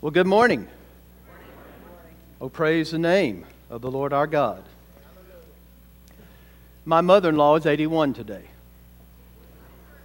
Well, 0.00 0.12
good 0.12 0.28
morning. 0.28 0.68
Oh, 2.40 2.48
praise 2.48 2.92
the 2.92 3.00
name 3.00 3.44
of 3.68 3.80
the 3.80 3.90
Lord 3.90 4.12
our 4.12 4.28
God. 4.28 4.62
My 6.84 7.00
mother 7.00 7.30
in 7.30 7.36
law 7.36 7.56
is 7.56 7.66
81 7.66 8.14
today. 8.14 8.44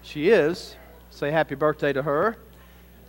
She 0.01 0.29
is. 0.29 0.75
Say 1.11 1.29
happy 1.29 1.53
birthday 1.53 1.93
to 1.93 2.01
her. 2.01 2.37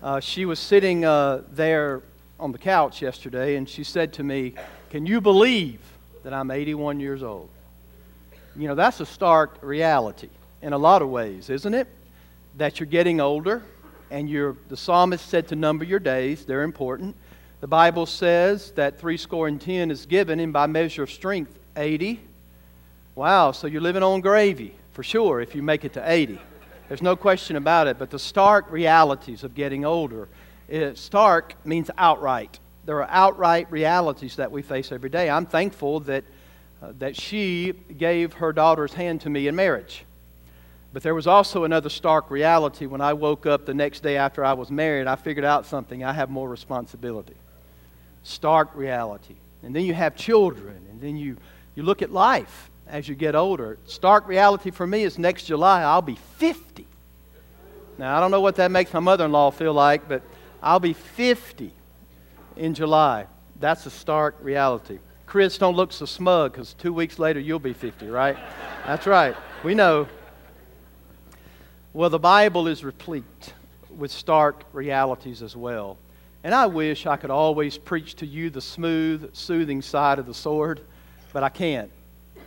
Uh, 0.02 0.20
she 0.20 0.44
was 0.44 0.58
sitting 0.58 1.06
uh, 1.06 1.44
there 1.52 2.02
on 2.38 2.52
the 2.52 2.58
couch 2.58 3.00
yesterday 3.00 3.56
and 3.56 3.66
she 3.66 3.82
said 3.82 4.12
to 4.12 4.22
me, 4.22 4.52
Can 4.90 5.06
you 5.06 5.22
believe 5.22 5.80
that 6.22 6.34
I'm 6.34 6.50
81 6.50 7.00
years 7.00 7.22
old? 7.22 7.48
You 8.54 8.68
know, 8.68 8.74
that's 8.74 9.00
a 9.00 9.06
stark 9.06 9.56
reality 9.62 10.28
in 10.60 10.74
a 10.74 10.78
lot 10.78 11.00
of 11.00 11.08
ways, 11.08 11.48
isn't 11.48 11.72
it? 11.72 11.88
That 12.58 12.78
you're 12.78 12.86
getting 12.86 13.22
older, 13.22 13.62
and 14.10 14.28
the 14.68 14.76
psalmist 14.76 15.28
said 15.28 15.48
to 15.48 15.56
number 15.56 15.84
your 15.84 15.98
days, 15.98 16.44
they're 16.44 16.62
important. 16.62 17.16
The 17.60 17.68
Bible 17.68 18.06
says 18.06 18.72
that 18.72 18.98
three 18.98 19.16
score 19.16 19.48
and 19.48 19.60
ten 19.60 19.90
is 19.90 20.06
given, 20.06 20.38
and 20.40 20.52
by 20.52 20.66
measure 20.66 21.02
of 21.02 21.10
strength, 21.10 21.58
80. 21.76 22.20
Wow, 23.14 23.52
so 23.52 23.66
you're 23.66 23.80
living 23.80 24.02
on 24.02 24.20
gravy, 24.20 24.74
for 24.92 25.02
sure, 25.02 25.40
if 25.40 25.54
you 25.54 25.62
make 25.62 25.84
it 25.84 25.94
to 25.94 26.10
80. 26.10 26.38
There's 26.88 27.02
no 27.02 27.16
question 27.16 27.56
about 27.56 27.86
it, 27.86 27.98
but 27.98 28.10
the 28.10 28.18
stark 28.18 28.70
realities 28.70 29.44
of 29.44 29.54
getting 29.54 29.84
older, 29.84 30.28
it, 30.68 30.98
stark 30.98 31.54
means 31.64 31.90
outright. 31.96 32.58
There 32.84 33.02
are 33.02 33.08
outright 33.10 33.70
realities 33.70 34.36
that 34.36 34.52
we 34.52 34.60
face 34.60 34.92
every 34.92 35.08
day. 35.08 35.30
I'm 35.30 35.46
thankful 35.46 36.00
that, 36.00 36.24
uh, 36.82 36.92
that 36.98 37.16
she 37.16 37.72
gave 37.72 38.34
her 38.34 38.52
daughter's 38.52 38.92
hand 38.92 39.22
to 39.22 39.30
me 39.30 39.48
in 39.48 39.56
marriage. 39.56 40.04
But 40.94 41.02
there 41.02 41.14
was 41.14 41.26
also 41.26 41.64
another 41.64 41.88
stark 41.88 42.30
reality. 42.30 42.86
When 42.86 43.00
I 43.00 43.14
woke 43.14 43.46
up 43.46 43.66
the 43.66 43.74
next 43.74 44.04
day 44.04 44.16
after 44.16 44.44
I 44.44 44.52
was 44.52 44.70
married, 44.70 45.08
I 45.08 45.16
figured 45.16 45.44
out 45.44 45.66
something. 45.66 46.04
I 46.04 46.12
have 46.12 46.30
more 46.30 46.48
responsibility. 46.48 47.34
Stark 48.22 48.70
reality. 48.76 49.34
And 49.64 49.74
then 49.74 49.84
you 49.84 49.92
have 49.92 50.14
children, 50.14 50.86
and 50.88 51.00
then 51.00 51.16
you, 51.16 51.36
you 51.74 51.82
look 51.82 52.00
at 52.00 52.12
life 52.12 52.70
as 52.86 53.08
you 53.08 53.16
get 53.16 53.34
older. 53.34 53.76
Stark 53.86 54.28
reality 54.28 54.70
for 54.70 54.86
me 54.86 55.02
is 55.02 55.18
next 55.18 55.46
July, 55.46 55.82
I'll 55.82 56.00
be 56.00 56.14
50. 56.36 56.86
Now, 57.98 58.16
I 58.16 58.20
don't 58.20 58.30
know 58.30 58.40
what 58.40 58.54
that 58.56 58.70
makes 58.70 58.92
my 58.92 59.00
mother 59.00 59.24
in 59.24 59.32
law 59.32 59.50
feel 59.50 59.72
like, 59.72 60.08
but 60.08 60.22
I'll 60.62 60.78
be 60.78 60.92
50 60.92 61.72
in 62.54 62.72
July. 62.72 63.26
That's 63.58 63.84
a 63.86 63.90
stark 63.90 64.36
reality. 64.40 65.00
Chris, 65.26 65.58
don't 65.58 65.74
look 65.74 65.92
so 65.92 66.04
smug 66.04 66.52
because 66.52 66.72
two 66.74 66.92
weeks 66.92 67.18
later 67.18 67.40
you'll 67.40 67.58
be 67.58 67.72
50, 67.72 68.06
right? 68.06 68.36
That's 68.86 69.08
right. 69.08 69.34
We 69.64 69.74
know. 69.74 70.06
Well, 71.96 72.10
the 72.10 72.18
Bible 72.18 72.66
is 72.66 72.82
replete 72.82 73.54
with 73.96 74.10
stark 74.10 74.64
realities 74.72 75.42
as 75.42 75.54
well. 75.54 75.96
And 76.42 76.52
I 76.52 76.66
wish 76.66 77.06
I 77.06 77.16
could 77.16 77.30
always 77.30 77.78
preach 77.78 78.16
to 78.16 78.26
you 78.26 78.50
the 78.50 78.60
smooth, 78.60 79.32
soothing 79.32 79.80
side 79.80 80.18
of 80.18 80.26
the 80.26 80.34
sword, 80.34 80.80
but 81.32 81.44
I 81.44 81.50
can't 81.50 81.92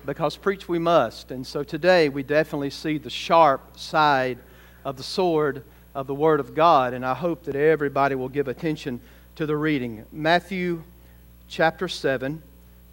because 0.06 0.36
preach 0.36 0.68
we 0.68 0.80
must. 0.80 1.32
And 1.32 1.48
so 1.48 1.64
today 1.64 2.10
we 2.10 2.24
definitely 2.24 2.72
see 2.72 2.98
the 2.98 3.10
sharp 3.10 3.80
side 3.80 4.38
of 4.84 4.98
the 4.98 5.04
sword 5.04 5.64
of 5.96 6.08
the 6.08 6.16
Word 6.16 6.42
of 6.42 6.54
God, 6.54 6.94
and 6.94 7.06
I 7.06 7.14
hope 7.14 7.44
that 7.44 7.56
everybody 7.56 8.16
will 8.16 8.28
give 8.28 8.50
attention 8.50 9.00
to 9.38 9.46
the 9.46 9.56
reading. 9.56 10.04
Matthew 10.12 10.84
chapter 11.48 11.88
7, 11.88 12.44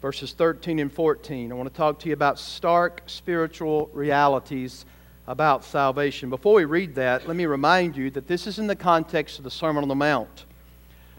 verses 0.01 0.31
13 0.31 0.79
and 0.79 0.89
14. 0.89 1.51
I 1.51 1.55
want 1.55 1.67
to 1.67 1.75
talk 1.75 1.99
to 1.99 2.07
you 2.07 2.13
about 2.13 2.39
stark 2.39 3.01
spiritual 3.07 3.89
realities 3.91 4.85
about 5.27 5.63
salvation. 5.63 6.29
Before 6.29 6.55
we 6.55 6.65
read 6.65 6.95
that, 6.95 7.27
let 7.27 7.35
me 7.35 7.45
remind 7.45 7.97
you 7.97 8.11
that 8.11 8.27
this 8.27 8.47
is 8.47 8.59
in 8.59 8.67
the 8.67 8.75
context 8.75 9.37
of 9.37 9.43
the 9.43 9.51
Sermon 9.51 9.83
on 9.83 9.87
the 9.89 9.95
Mount. 9.95 10.45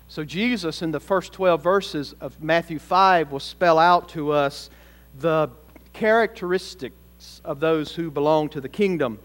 So, 0.09 0.23
Jesus, 0.25 0.83
in 0.83 0.93
the 0.93 1.01
first 1.01 1.33
12 1.33 1.63
verses 1.63 2.15
of 2.21 2.41
Matthew 2.41 2.79
5, 2.79 3.33
will 3.33 3.41
spell 3.41 3.79
out 3.79 4.09
to 4.11 4.31
us 4.31 4.71
the 5.19 5.51
characteristics 5.93 7.41
of 7.45 7.59
those 7.59 7.95
who 7.95 8.11
belong 8.11 8.49
to 8.51 8.61
the 8.61 8.69
kingdom. 8.69 9.19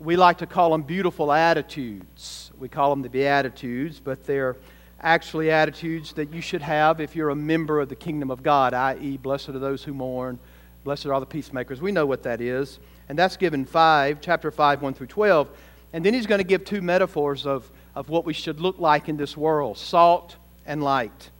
We 0.00 0.16
like 0.16 0.38
to 0.38 0.46
call 0.46 0.70
them 0.72 0.82
beautiful 0.82 1.30
attitudes. 1.30 2.50
We 2.58 2.68
call 2.68 2.90
them 2.90 3.02
the 3.02 3.08
Beatitudes, 3.08 4.00
but 4.00 4.24
they're 4.24 4.56
actually 5.00 5.50
attitudes 5.50 6.12
that 6.14 6.32
you 6.32 6.40
should 6.40 6.62
have 6.62 7.00
if 7.00 7.14
you're 7.14 7.30
a 7.30 7.36
member 7.36 7.80
of 7.80 7.88
the 7.88 7.96
kingdom 7.96 8.30
of 8.30 8.42
God, 8.42 8.74
i.e., 8.74 9.16
blessed 9.18 9.50
are 9.50 9.58
those 9.58 9.84
who 9.84 9.94
mourn, 9.94 10.38
blessed 10.84 11.06
are 11.06 11.20
the 11.20 11.26
peacemakers. 11.26 11.80
We 11.80 11.92
know 11.92 12.06
what 12.06 12.24
that 12.24 12.40
is. 12.40 12.80
And 13.08 13.18
that's 13.18 13.36
given 13.36 13.64
5, 13.64 14.20
chapter 14.20 14.50
5, 14.50 14.82
1 14.82 14.94
through 14.94 15.06
12. 15.06 15.48
And 15.92 16.04
then 16.04 16.14
he's 16.14 16.26
going 16.26 16.40
to 16.40 16.44
give 16.44 16.64
two 16.64 16.82
metaphors 16.82 17.46
of, 17.46 17.70
of 17.94 18.08
what 18.08 18.24
we 18.24 18.32
should 18.32 18.60
look 18.60 18.78
like 18.78 19.08
in 19.08 19.16
this 19.16 19.36
world 19.36 19.78
salt 19.78 20.36
and 20.66 20.82
light. 20.82 21.30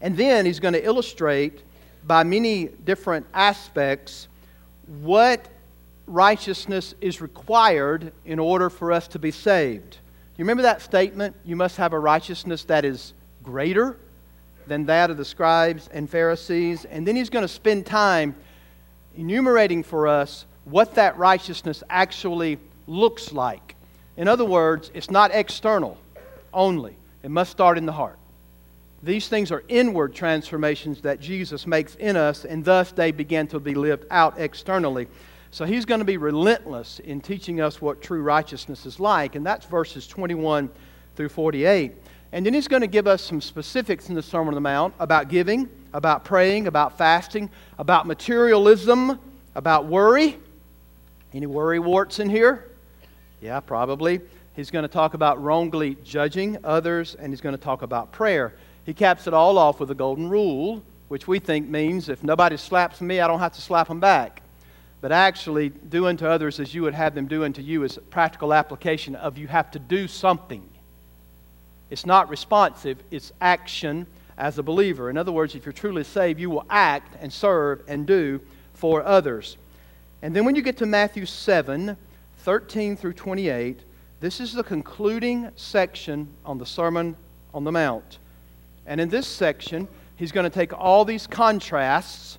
And 0.00 0.16
then 0.16 0.46
he's 0.46 0.60
going 0.60 0.74
to 0.74 0.84
illustrate 0.84 1.62
by 2.06 2.24
many 2.24 2.66
different 2.66 3.26
aspects 3.34 4.28
what 5.02 5.48
righteousness 6.06 6.94
is 7.00 7.20
required 7.20 8.12
in 8.24 8.38
order 8.38 8.68
for 8.68 8.90
us 8.90 9.06
to 9.08 9.18
be 9.18 9.30
saved. 9.30 9.98
You 10.36 10.44
remember 10.44 10.62
that 10.62 10.80
statement? 10.80 11.36
You 11.44 11.54
must 11.54 11.76
have 11.76 11.92
a 11.92 11.98
righteousness 11.98 12.64
that 12.64 12.84
is 12.84 13.12
greater 13.42 13.98
than 14.66 14.86
that 14.86 15.10
of 15.10 15.16
the 15.16 15.24
scribes 15.24 15.88
and 15.92 16.08
Pharisees. 16.08 16.84
And 16.86 17.06
then 17.06 17.14
he's 17.14 17.30
going 17.30 17.42
to 17.42 17.48
spend 17.48 17.86
time 17.86 18.34
enumerating 19.16 19.82
for 19.82 20.06
us 20.06 20.46
what 20.64 20.94
that 20.94 21.16
righteousness 21.18 21.82
actually 21.90 22.58
looks 22.86 23.32
like. 23.32 23.76
In 24.16 24.28
other 24.28 24.44
words, 24.44 24.90
it's 24.94 25.10
not 25.10 25.30
external 25.32 25.98
only, 26.52 26.96
it 27.22 27.30
must 27.30 27.50
start 27.50 27.78
in 27.78 27.86
the 27.86 27.92
heart. 27.92 28.18
These 29.02 29.28
things 29.28 29.50
are 29.50 29.62
inward 29.68 30.14
transformations 30.14 31.00
that 31.02 31.20
Jesus 31.20 31.66
makes 31.66 31.94
in 31.94 32.16
us, 32.16 32.44
and 32.44 32.64
thus 32.64 32.92
they 32.92 33.12
begin 33.12 33.46
to 33.48 33.58
be 33.58 33.74
lived 33.74 34.04
out 34.10 34.38
externally. 34.38 35.08
So 35.50 35.64
he's 35.64 35.86
going 35.86 36.00
to 36.00 36.04
be 36.04 36.18
relentless 36.18 36.98
in 37.00 37.20
teaching 37.20 37.60
us 37.60 37.80
what 37.80 38.02
true 38.02 38.22
righteousness 38.22 38.84
is 38.84 39.00
like, 39.00 39.36
and 39.36 39.46
that's 39.46 39.64
verses 39.64 40.06
21 40.06 40.68
through 41.16 41.30
48. 41.30 41.92
And 42.32 42.44
then 42.44 42.52
he's 42.52 42.68
going 42.68 42.82
to 42.82 42.86
give 42.86 43.06
us 43.06 43.22
some 43.22 43.40
specifics 43.40 44.08
in 44.08 44.14
the 44.14 44.22
Sermon 44.22 44.48
on 44.48 44.54
the 44.54 44.60
Mount 44.60 44.94
about 44.98 45.28
giving, 45.28 45.68
about 45.92 46.24
praying, 46.24 46.66
about 46.66 46.98
fasting, 46.98 47.50
about 47.78 48.06
materialism, 48.06 49.18
about 49.54 49.86
worry. 49.86 50.36
Any 51.32 51.46
worry 51.46 51.78
warts 51.78 52.18
in 52.18 52.28
here? 52.28 52.68
Yeah, 53.40 53.60
probably. 53.60 54.20
He's 54.54 54.70
going 54.70 54.82
to 54.82 54.88
talk 54.88 55.14
about 55.14 55.42
wrongly 55.42 55.96
judging 56.04 56.58
others, 56.64 57.14
and 57.14 57.32
he's 57.32 57.40
going 57.40 57.56
to 57.56 57.62
talk 57.62 57.82
about 57.82 58.12
prayer. 58.12 58.54
He 58.84 58.94
caps 58.94 59.26
it 59.26 59.34
all 59.34 59.58
off 59.58 59.80
with 59.80 59.90
a 59.90 59.94
golden 59.94 60.28
rule, 60.28 60.82
which 61.08 61.26
we 61.26 61.38
think 61.38 61.68
means 61.68 62.08
if 62.08 62.22
nobody 62.22 62.56
slaps 62.56 63.00
me, 63.00 63.20
I 63.20 63.26
don't 63.26 63.38
have 63.38 63.54
to 63.54 63.60
slap 63.60 63.88
them 63.88 64.00
back. 64.00 64.42
But 65.00 65.12
actually, 65.12 65.70
do 65.70 66.06
unto 66.06 66.26
others 66.26 66.60
as 66.60 66.74
you 66.74 66.82
would 66.82 66.94
have 66.94 67.14
them 67.14 67.26
do 67.26 67.44
unto 67.44 67.62
you 67.62 67.84
is 67.84 67.98
practical 68.10 68.52
application 68.52 69.14
of 69.14 69.38
you 69.38 69.48
have 69.48 69.70
to 69.70 69.78
do 69.78 70.06
something. 70.06 70.68
It's 71.88 72.04
not 72.04 72.28
responsive, 72.28 73.02
it's 73.10 73.32
action 73.40 74.06
as 74.40 74.58
a 74.58 74.62
believer. 74.62 75.10
In 75.10 75.18
other 75.18 75.30
words, 75.30 75.54
if 75.54 75.66
you're 75.66 75.72
truly 75.72 76.02
saved, 76.02 76.40
you 76.40 76.50
will 76.50 76.64
act 76.70 77.16
and 77.20 77.30
serve 77.32 77.82
and 77.86 78.06
do 78.06 78.40
for 78.72 79.04
others. 79.04 79.58
And 80.22 80.34
then 80.34 80.44
when 80.44 80.56
you 80.56 80.62
get 80.62 80.78
to 80.78 80.86
Matthew 80.86 81.26
7 81.26 81.96
13 82.38 82.96
through 82.96 83.12
28, 83.12 83.80
this 84.20 84.40
is 84.40 84.54
the 84.54 84.64
concluding 84.64 85.50
section 85.56 86.26
on 86.46 86.56
the 86.56 86.64
Sermon 86.64 87.14
on 87.52 87.64
the 87.64 87.72
Mount. 87.72 88.18
And 88.86 88.98
in 88.98 89.10
this 89.10 89.26
section, 89.26 89.86
he's 90.16 90.32
going 90.32 90.44
to 90.44 90.50
take 90.50 90.72
all 90.72 91.04
these 91.04 91.26
contrasts 91.26 92.38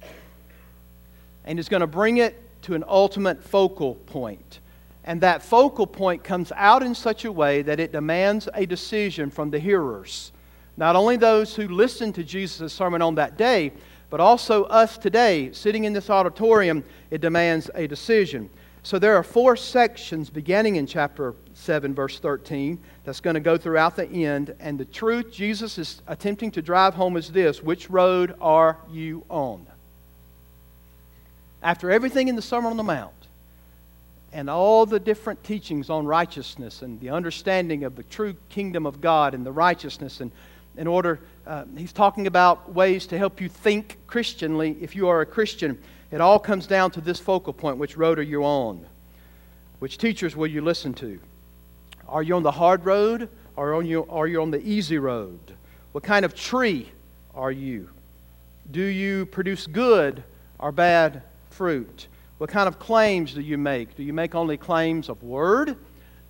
and 1.46 1.60
he's 1.60 1.70
going 1.70 1.82
to 1.82 1.88
bring 1.88 2.18
it 2.18 2.36
to 2.64 2.74
an 2.74 2.84
ultimate 2.88 3.44
focal 3.44 3.96
point. 3.96 4.60
And 5.04 5.22
that 5.22 5.44
focal 5.44 5.86
point 5.86 6.24
comes 6.24 6.52
out 6.56 6.82
in 6.82 6.96
such 6.96 7.26
a 7.26 7.32
way 7.32 7.62
that 7.62 7.80
it 7.80 7.92
demands 7.92 8.50
a 8.56 8.66
decision 8.66 9.30
from 9.30 9.52
the 9.52 9.60
hearers. 9.60 10.32
Not 10.78 10.96
only 10.96 11.18
those 11.18 11.56
who 11.56 11.68
listened 11.68 12.16
to 12.16 12.24
Jesus' 12.24 12.74
sermon 12.74 13.02
on 13.02 13.16
that 13.16 13.38
day, 13.38 13.72
but 14.10 14.20
also 14.20 14.66
us 14.66 14.98
today, 14.98 15.52
sitting 15.54 15.86
in 15.86 15.94
this 15.94 16.10
auditorium, 16.10 16.84
it 17.10 17.22
demands 17.22 17.70
a 17.76 17.88
decision. 17.88 18.50
So 18.84 18.98
there 18.98 19.16
are 19.16 19.24
four 19.24 19.56
sections 19.56 20.30
beginning 20.30 20.78
in 20.78 20.88
chapter 20.88 21.36
7, 21.54 21.94
verse 21.94 22.20
13, 22.20 22.80
that's 23.04 23.20
going 23.20 23.36
to 23.36 23.40
go 23.40 23.58
throughout 23.58 23.96
the 23.96 24.08
end. 24.08 24.56
And 24.60 24.80
the 24.80 24.86
truth 24.86 25.32
Jesus 25.32 25.78
is 25.78 26.02
attempting 26.08 26.52
to 26.52 26.62
drive 26.62 26.96
home 26.96 27.16
is 27.16 27.32
this 27.32 27.62
Which 27.62 27.90
road 27.90 28.36
are 28.42 28.78
you 28.90 29.24
on? 29.30 29.68
After 31.62 31.92
everything 31.92 32.28
in 32.28 32.36
the 32.36 32.42
Sermon 32.42 32.72
on 32.72 32.78
the 32.78 32.84
Mount, 32.84 33.14
and 34.34 34.50
all 34.50 34.86
the 34.86 35.00
different 35.00 35.44
teachings 35.44 35.90
on 35.90 36.06
righteousness 36.06 36.82
and 36.82 37.00
the 37.02 37.10
understanding 37.10 37.84
of 37.84 37.96
the 37.96 38.04
true 38.04 38.36
kingdom 38.50 38.86
of 38.86 39.02
God 39.02 39.34
and 39.34 39.46
the 39.46 39.52
righteousness. 39.52 40.22
And 40.22 40.32
in 40.78 40.88
order, 40.88 41.20
uh, 41.46 41.66
he's 41.78 41.94
talking 41.94 42.28
about 42.28 42.74
ways 42.74 43.08
to 43.08 43.18
help 43.18 43.42
you 43.42 43.50
think 43.50 43.98
Christianly 44.08 44.78
if 44.82 44.96
you 44.96 45.08
are 45.08 45.22
a 45.22 45.26
Christian. 45.26 45.78
It 46.12 46.22
all 46.22 46.40
comes 46.40 46.68
down 46.68 46.92
to 46.92 47.02
this 47.02 47.20
focal 47.20 47.54
point 47.54 47.78
which 47.78 47.98
road 47.98 48.20
are 48.20 48.24
you 48.24 48.44
on? 48.44 48.86
Which 49.80 49.98
teachers 49.98 50.36
will 50.36 50.48
you 50.48 50.62
listen 50.62 50.94
to? 50.96 51.20
Are 52.08 52.24
you 52.24 52.36
on 52.36 52.44
the 52.44 52.52
hard 52.52 52.86
road 52.86 53.30
or 53.56 53.74
are 53.76 53.82
you, 53.82 54.06
are 54.10 54.28
you 54.28 54.42
on 54.42 54.52
the 54.52 54.62
easy 54.62 54.98
road? 54.98 55.40
What 55.92 56.04
kind 56.04 56.26
of 56.26 56.36
tree 56.36 56.92
are 57.34 57.52
you? 57.52 57.90
Do 58.70 58.84
you 58.84 59.26
produce 59.26 59.68
good 59.68 60.24
or 60.60 60.72
bad 60.72 61.24
fruit? 61.50 62.08
What 62.38 62.50
kind 62.50 62.68
of 62.68 62.80
claims 62.80 63.34
do 63.34 63.42
you 63.42 63.58
make? 63.58 63.96
Do 63.96 64.04
you 64.04 64.14
make 64.14 64.36
only 64.36 64.58
claims 64.58 65.10
of 65.10 65.22
word 65.24 65.78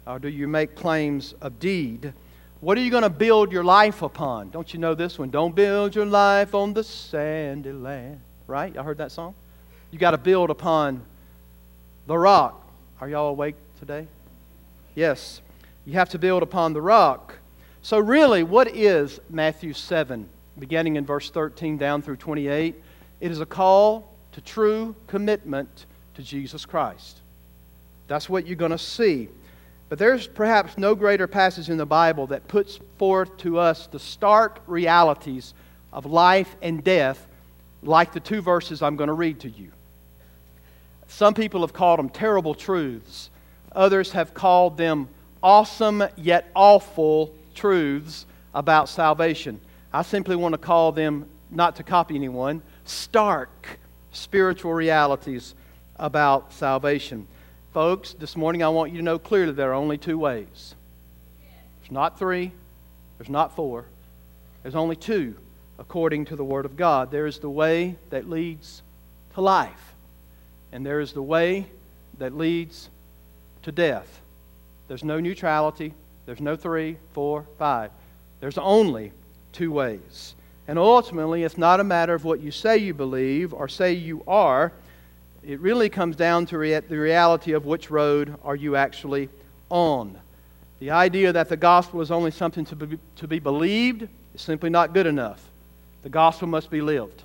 or 0.06 0.20
do 0.20 0.30
you 0.30 0.48
make 0.48 0.76
claims 0.76 1.34
of 1.42 1.60
deed? 1.60 2.14
What 2.62 2.78
are 2.78 2.82
you 2.82 2.92
going 2.92 3.02
to 3.02 3.10
build 3.10 3.52
your 3.52 3.64
life 3.64 4.04
upon? 4.04 4.52
Don't 4.52 4.72
you 4.72 4.80
know 4.80 4.94
this 4.94 5.18
one? 5.18 5.32
Don't 5.32 5.56
build 5.56 5.96
your 5.96 6.06
life 6.06 6.54
on 6.54 6.74
the 6.74 6.84
sandy 6.84 7.72
land. 7.72 8.22
Right? 8.46 8.74
Y'all 8.76 8.84
heard 8.84 9.00
that 9.00 9.12
song? 9.12 9.34
You 9.90 9.98
got 9.98 10.12
to 10.12 10.20
build 10.20 10.52
upon 10.52 11.02
the 12.06 12.16
rock. 12.16 12.70
Are 13.02 13.10
y'all 13.10 13.30
awake 13.30 13.56
today? 13.80 14.06
Yes. 14.94 15.42
You 15.86 15.94
have 15.94 16.10
to 16.10 16.20
build 16.20 16.44
upon 16.44 16.74
the 16.74 16.82
rock. 16.82 17.36
So, 17.82 17.98
really, 17.98 18.44
what 18.44 18.68
is 18.76 19.20
Matthew 19.28 19.74
7, 19.74 20.30
beginning 20.60 20.98
in 20.98 21.06
verse 21.06 21.32
13 21.32 21.80
down 21.80 22.04
through 22.04 22.18
28? 22.18 22.76
It 23.22 23.32
is 23.32 23.42
a 23.42 23.46
call 23.48 24.14
to 24.34 24.42
true 24.42 24.96
commitment 25.08 25.88
to 26.14 26.22
Jesus 26.22 26.68
Christ. 26.68 27.22
That's 28.08 28.30
what 28.30 28.46
you're 28.46 28.56
going 28.56 28.70
to 28.70 28.78
see. 28.78 29.30
But 29.92 30.00
there's 30.00 30.26
perhaps 30.26 30.78
no 30.78 30.96
greater 30.96 31.28
passage 31.28 31.70
in 31.70 31.76
the 31.76 31.86
Bible 31.86 32.28
that 32.28 32.48
puts 32.48 32.80
forth 32.98 33.36
to 33.40 33.60
us 33.60 33.88
the 33.88 34.00
stark 34.00 34.62
realities 34.66 35.54
of 35.92 36.06
life 36.06 36.56
and 36.62 36.82
death 36.82 37.28
like 37.84 38.14
the 38.14 38.22
two 38.22 38.42
verses 38.42 38.82
I'm 38.82 38.96
going 38.96 39.10
to 39.10 39.14
read 39.14 39.42
to 39.42 39.50
you. 39.50 39.70
Some 41.08 41.34
people 41.34 41.60
have 41.60 41.74
called 41.74 42.00
them 42.00 42.08
terrible 42.08 42.56
truths, 42.56 43.32
others 43.74 44.14
have 44.14 44.34
called 44.34 44.78
them 44.78 45.10
awesome 45.44 46.06
yet 46.16 46.50
awful 46.56 47.34
truths 47.54 48.26
about 48.54 48.88
salvation. 48.88 49.60
I 49.92 50.04
simply 50.04 50.38
want 50.38 50.54
to 50.54 50.58
call 50.58 50.94
them, 50.94 51.28
not 51.50 51.76
to 51.76 51.84
copy 51.84 52.16
anyone, 52.16 52.62
stark 52.86 53.78
spiritual 54.14 54.74
realities 54.74 55.54
about 55.98 56.54
salvation. 56.54 57.28
Folks, 57.74 58.12
this 58.12 58.36
morning 58.36 58.64
I 58.64 58.68
want 58.68 58.92
you 58.92 58.98
to 58.98 59.04
know 59.04 59.18
clearly 59.18 59.54
there 59.54 59.72
are 59.72 59.76
only 59.76 59.98
two 59.98 60.18
ways. 60.18 60.76
There's 61.80 61.92
not 61.92 62.20
three, 62.20 62.52
there's 63.18 63.30
not 63.30 63.56
four, 63.56 63.86
there's 64.62 64.76
only 64.76 64.98
two 64.98 65.36
according 65.80 66.26
to 66.26 66.36
the 66.36 66.44
Word 66.44 66.66
of 66.66 66.76
God. 66.76 67.12
There 67.12 67.26
is 67.26 67.40
the 67.40 67.50
way 67.50 67.96
that 68.10 68.30
leads 68.30 68.82
to 69.36 69.42
life, 69.42 69.94
and 70.74 70.86
there 70.86 71.00
is 71.00 71.14
the 71.14 71.22
way 71.24 71.66
that 72.18 72.38
leads 72.38 72.90
to 73.64 73.72
death. 73.72 74.20
There's 74.90 75.06
no 75.06 75.22
neutrality, 75.22 75.94
there's 76.26 76.42
no 76.42 76.58
three, 76.58 76.98
four, 77.14 77.46
five. 77.58 77.92
There's 78.42 78.58
only 78.58 79.14
two 79.54 79.72
ways. 79.72 80.36
And 80.68 80.78
ultimately, 80.78 81.44
it's 81.44 81.58
not 81.58 81.80
a 81.80 81.86
matter 81.86 82.16
of 82.16 82.26
what 82.26 82.42
you 82.42 82.52
say 82.52 82.80
you 82.80 82.94
believe 82.94 83.54
or 83.54 83.70
say 83.70 83.94
you 83.94 84.24
are. 84.28 84.74
It 85.44 85.60
really 85.60 85.90
comes 85.90 86.16
down 86.16 86.46
to 86.48 86.58
rea- 86.58 86.82
the 86.82 86.98
reality 86.98 87.54
of 87.54 87.66
which 87.66 87.90
road 87.90 88.36
are 88.44 88.56
you 88.56 88.76
actually 88.76 89.30
on. 89.70 90.20
The 90.80 90.92
idea 90.92 91.34
that 91.34 91.50
the 91.50 91.58
gospel 91.58 92.02
is 92.02 92.12
only 92.12 92.32
something 92.32 92.66
to 92.66 92.76
be, 92.76 93.00
to 93.18 93.28
be 93.28 93.40
believed 93.40 94.08
is 94.34 94.42
simply 94.42 94.70
not 94.70 94.94
good 94.94 95.08
enough. 95.08 95.44
The 96.04 96.10
gospel 96.10 96.48
must 96.48 96.70
be 96.70 96.82
lived. 96.82 97.24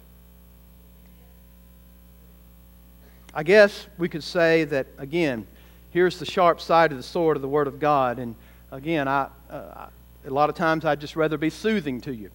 I 3.35 3.43
guess 3.43 3.87
we 3.99 4.09
could 4.09 4.25
say 4.25 4.65
that, 4.65 4.87
again, 4.97 5.47
here's 5.91 6.19
the 6.19 6.25
sharp 6.25 6.61
side 6.61 6.91
of 6.93 6.97
the 6.97 7.03
sword 7.03 7.37
of 7.37 7.43
the 7.43 7.49
Word 7.49 7.67
of 7.67 7.79
God. 7.79 8.19
And 8.19 8.35
again, 8.71 9.09
I, 9.09 9.29
uh, 9.51 9.89
a 10.27 10.31
lot 10.31 10.49
of 10.49 10.57
times 10.57 10.87
I'd 10.87 11.01
just 11.01 11.17
rather 11.17 11.37
be 11.37 11.51
soothing 11.51 12.01
to 12.03 12.15
you. 12.15 12.31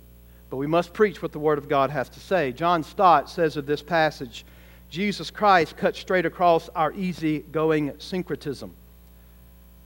But 0.52 0.58
we 0.58 0.68
must 0.68 0.94
preach 0.94 1.22
what 1.22 1.32
the 1.32 1.40
Word 1.40 1.58
of 1.58 1.68
God 1.68 1.90
has 1.90 2.08
to 2.10 2.20
say. 2.20 2.52
John 2.52 2.84
Stott 2.84 3.32
says 3.32 3.58
of 3.58 3.66
this 3.66 3.82
passage 3.82 4.46
Jesus 4.92 5.32
Christ 5.32 5.78
cuts 5.78 6.00
straight 6.00 6.26
across 6.26 6.68
our 6.76 6.92
easy-going 6.92 7.94
syncretism. 7.98 8.74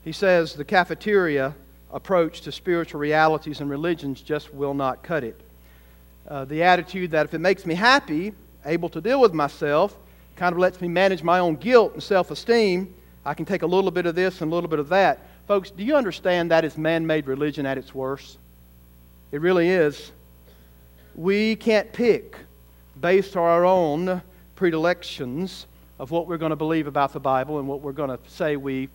He 0.02 0.10
says 0.10 0.54
the 0.54 0.64
cafeteria 0.64 1.54
approach 1.92 2.40
to 2.40 2.50
spiritual 2.50 2.98
realities 2.98 3.60
and 3.60 3.70
religions 3.70 4.20
just 4.20 4.52
will 4.52 4.74
not 4.74 5.04
cut 5.04 5.22
it. 5.22 5.40
Uh, 6.26 6.44
the 6.44 6.64
attitude 6.64 7.12
that 7.12 7.24
if 7.24 7.34
it 7.34 7.38
makes 7.38 7.64
me 7.64 7.74
happy, 7.74 8.32
able 8.64 8.88
to 8.88 9.00
deal 9.00 9.20
with 9.20 9.32
myself, 9.32 9.96
kind 10.34 10.52
of 10.52 10.58
lets 10.58 10.80
me 10.80 10.88
manage 10.88 11.22
my 11.22 11.38
own 11.38 11.54
guilt 11.54 11.92
and 11.94 12.02
self 12.02 12.32
esteem, 12.32 12.92
I 13.24 13.32
can 13.32 13.46
take 13.46 13.62
a 13.62 13.66
little 13.66 13.92
bit 13.92 14.06
of 14.06 14.16
this 14.16 14.40
and 14.40 14.50
a 14.50 14.54
little 14.54 14.68
bit 14.68 14.80
of 14.80 14.88
that. 14.88 15.20
Folks, 15.46 15.70
do 15.70 15.84
you 15.84 15.94
understand 15.94 16.50
that 16.50 16.64
is 16.64 16.76
man 16.76 17.06
made 17.06 17.28
religion 17.28 17.64
at 17.64 17.78
its 17.78 17.94
worst? 17.94 18.38
It 19.30 19.40
really 19.40 19.68
is. 19.68 20.10
We 21.14 21.54
can't 21.54 21.92
pick 21.92 22.36
based 23.00 23.36
on 23.36 23.44
our 23.44 23.64
own 23.64 24.20
predilections 24.56 25.66
of 25.98 26.10
what 26.10 26.26
we're 26.26 26.38
going 26.38 26.50
to 26.50 26.56
believe 26.56 26.86
about 26.86 27.12
the 27.12 27.20
Bible 27.20 27.58
and 27.58 27.68
what 27.68 27.80
we're 27.80 27.92
going 27.92 28.10
to 28.10 28.18
say 28.26 28.56
we 28.56 28.88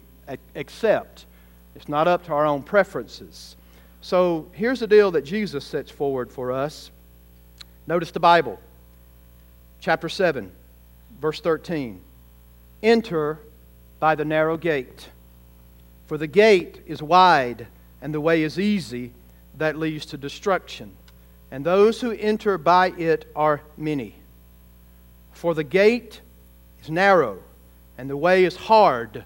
accept. 0.55 1.25
It's 1.75 1.87
not 1.87 2.07
up 2.07 2.25
to 2.25 2.33
our 2.33 2.45
own 2.45 2.63
preferences. 2.63 3.55
So 4.01 4.47
here's 4.51 4.79
the 4.79 4.87
deal 4.87 5.11
that 5.11 5.23
Jesus 5.23 5.63
sets 5.63 5.89
forward 5.89 6.31
for 6.31 6.51
us. 6.51 6.91
Notice 7.87 8.11
the 8.11 8.19
Bible, 8.19 8.59
chapter 9.79 10.09
7, 10.09 10.51
verse 11.19 11.39
13. 11.39 12.01
Enter 12.83 13.39
by 13.99 14.15
the 14.15 14.25
narrow 14.25 14.57
gate. 14.57 15.09
For 16.07 16.17
the 16.17 16.27
gate 16.27 16.81
is 16.87 17.01
wide 17.01 17.67
and 18.01 18.13
the 18.13 18.21
way 18.21 18.43
is 18.43 18.59
easy 18.59 19.11
that 19.57 19.77
leads 19.77 20.07
to 20.07 20.17
destruction, 20.17 20.91
and 21.51 21.63
those 21.65 22.01
who 22.01 22.11
enter 22.11 22.57
by 22.57 22.87
it 22.97 23.29
are 23.35 23.61
many. 23.77 24.15
For 25.31 25.53
the 25.53 25.63
gate 25.63 26.21
is 26.81 26.89
narrow 26.89 27.39
and 27.97 28.09
the 28.09 28.17
way 28.17 28.45
is 28.45 28.55
hard 28.55 29.23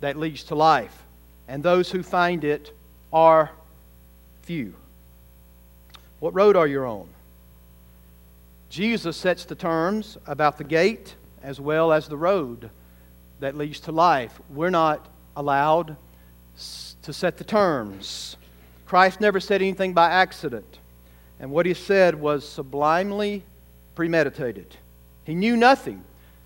that 0.00 0.16
leads 0.16 0.44
to 0.44 0.54
life, 0.54 1.04
and 1.46 1.62
those 1.62 1.90
who 1.90 2.02
find 2.02 2.44
it 2.44 2.72
are 3.12 3.50
few. 4.42 4.74
What 6.20 6.34
road 6.34 6.56
are 6.56 6.66
you 6.66 6.82
on? 6.84 7.08
Jesus 8.70 9.16
sets 9.16 9.44
the 9.44 9.54
terms 9.54 10.18
about 10.26 10.58
the 10.58 10.64
gate 10.64 11.14
as 11.42 11.60
well 11.60 11.92
as 11.92 12.08
the 12.08 12.16
road 12.16 12.70
that 13.40 13.56
leads 13.56 13.80
to 13.80 13.92
life. 13.92 14.40
We're 14.50 14.70
not 14.70 15.08
allowed 15.36 15.96
to 17.02 17.12
set 17.12 17.36
the 17.36 17.44
terms. 17.44 18.36
Christ 18.86 19.20
never 19.20 19.38
said 19.38 19.62
anything 19.62 19.92
by 19.92 20.10
accident. 20.10 20.78
And 21.38 21.50
what 21.50 21.66
he 21.66 21.74
said 21.74 22.14
was 22.16 22.46
sublimely 22.46 23.44
premeditated. 23.94 24.76
He 25.28 25.34
knew 25.34 25.58
nothing 25.58 26.02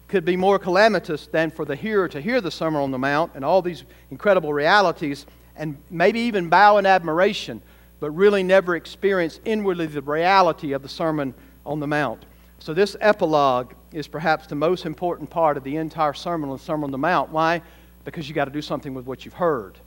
could 0.08 0.24
be 0.24 0.36
more 0.36 0.58
calamitous 0.58 1.28
than 1.28 1.52
for 1.52 1.64
the 1.64 1.76
hearer 1.76 2.08
to 2.08 2.20
hear 2.20 2.40
the 2.40 2.50
Sermon 2.50 2.82
on 2.82 2.90
the 2.90 2.98
Mount 2.98 3.30
and 3.36 3.44
all 3.44 3.62
these 3.62 3.84
incredible 4.10 4.52
realities 4.52 5.24
and 5.54 5.78
maybe 5.88 6.18
even 6.18 6.48
bow 6.48 6.78
in 6.78 6.84
admiration, 6.84 7.62
but 8.00 8.10
really 8.10 8.42
never 8.42 8.74
experience 8.74 9.38
inwardly 9.44 9.86
the 9.86 10.02
reality 10.02 10.72
of 10.72 10.82
the 10.82 10.88
Sermon 10.88 11.32
on 11.64 11.78
the 11.78 11.86
Mount. 11.86 12.24
So, 12.58 12.74
this 12.74 12.96
epilogue 13.00 13.72
is 13.92 14.08
perhaps 14.08 14.48
the 14.48 14.56
most 14.56 14.84
important 14.84 15.30
part 15.30 15.56
of 15.56 15.62
the 15.62 15.76
entire 15.76 16.12
sermon 16.12 16.50
on 16.50 16.56
the 16.56 16.62
Sermon 16.64 16.86
on 16.86 16.90
the 16.90 16.98
Mount. 16.98 17.30
Why? 17.30 17.62
Because 18.04 18.28
you've 18.28 18.34
got 18.34 18.46
to 18.46 18.50
do 18.50 18.62
something 18.62 18.94
with 18.94 19.06
what 19.06 19.24
you've 19.24 19.34
heard 19.34 19.78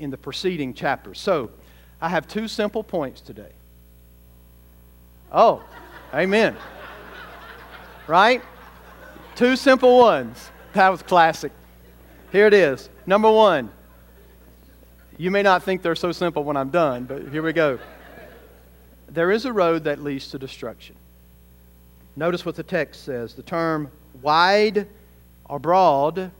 in 0.00 0.10
the 0.10 0.18
preceding 0.18 0.74
chapters. 0.74 1.20
So, 1.20 1.52
I 2.00 2.08
have 2.08 2.26
two 2.26 2.48
simple 2.48 2.82
points 2.82 3.20
today. 3.20 3.52
Oh, 5.30 5.62
amen. 6.12 6.56
Right? 8.10 8.42
Two 9.36 9.54
simple 9.54 9.96
ones. 9.96 10.50
That 10.72 10.88
was 10.88 11.00
classic. 11.00 11.52
Here 12.32 12.48
it 12.48 12.54
is. 12.54 12.88
Number 13.06 13.30
one. 13.30 13.70
You 15.16 15.30
may 15.30 15.42
not 15.42 15.62
think 15.62 15.80
they're 15.80 15.94
so 15.94 16.10
simple 16.10 16.42
when 16.42 16.56
I'm 16.56 16.70
done, 16.70 17.04
but 17.04 17.28
here 17.28 17.40
we 17.40 17.52
go. 17.52 17.78
There 19.06 19.30
is 19.30 19.44
a 19.44 19.52
road 19.52 19.84
that 19.84 20.02
leads 20.02 20.28
to 20.30 20.40
destruction. 20.40 20.96
Notice 22.16 22.44
what 22.44 22.56
the 22.56 22.64
text 22.64 23.04
says. 23.04 23.34
The 23.34 23.44
term 23.44 23.92
wide 24.20 24.88
or 25.44 25.60
broad 25.60 26.32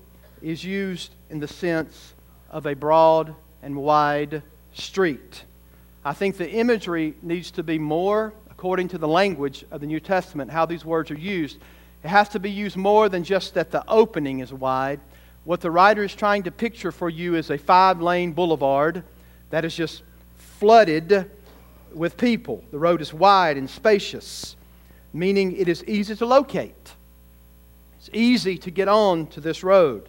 is 0.42 0.64
used 0.64 1.14
in 1.28 1.38
the 1.38 1.46
sense 1.46 2.14
of 2.50 2.66
a 2.66 2.74
broad 2.74 3.32
and 3.62 3.76
wide 3.76 4.42
street. 4.72 5.44
I 6.04 6.14
think 6.14 6.36
the 6.36 6.50
imagery 6.50 7.14
needs 7.22 7.52
to 7.52 7.62
be 7.62 7.78
more 7.78 8.34
according 8.60 8.88
to 8.88 8.98
the 8.98 9.08
language 9.08 9.64
of 9.70 9.80
the 9.80 9.86
New 9.86 9.98
Testament, 9.98 10.50
how 10.50 10.66
these 10.66 10.84
words 10.84 11.10
are 11.10 11.18
used. 11.18 11.56
It 12.04 12.08
has 12.08 12.28
to 12.28 12.38
be 12.38 12.50
used 12.50 12.76
more 12.76 13.08
than 13.08 13.24
just 13.24 13.54
that 13.54 13.70
the 13.70 13.82
opening 13.88 14.40
is 14.40 14.52
wide. 14.52 15.00
What 15.44 15.62
the 15.62 15.70
writer 15.70 16.04
is 16.04 16.14
trying 16.14 16.42
to 16.42 16.50
picture 16.50 16.92
for 16.92 17.08
you 17.08 17.36
is 17.36 17.48
a 17.48 17.56
five 17.56 18.02
lane 18.02 18.32
boulevard 18.32 19.02
that 19.48 19.64
is 19.64 19.74
just 19.74 20.02
flooded 20.36 21.30
with 21.94 22.18
people. 22.18 22.62
The 22.70 22.78
road 22.78 23.00
is 23.00 23.14
wide 23.14 23.56
and 23.56 23.70
spacious, 23.70 24.56
meaning 25.14 25.56
it 25.56 25.66
is 25.66 25.82
easy 25.84 26.14
to 26.16 26.26
locate. 26.26 26.92
It's 27.98 28.10
easy 28.12 28.58
to 28.58 28.70
get 28.70 28.88
on 28.88 29.28
to 29.28 29.40
this 29.40 29.64
road. 29.64 30.06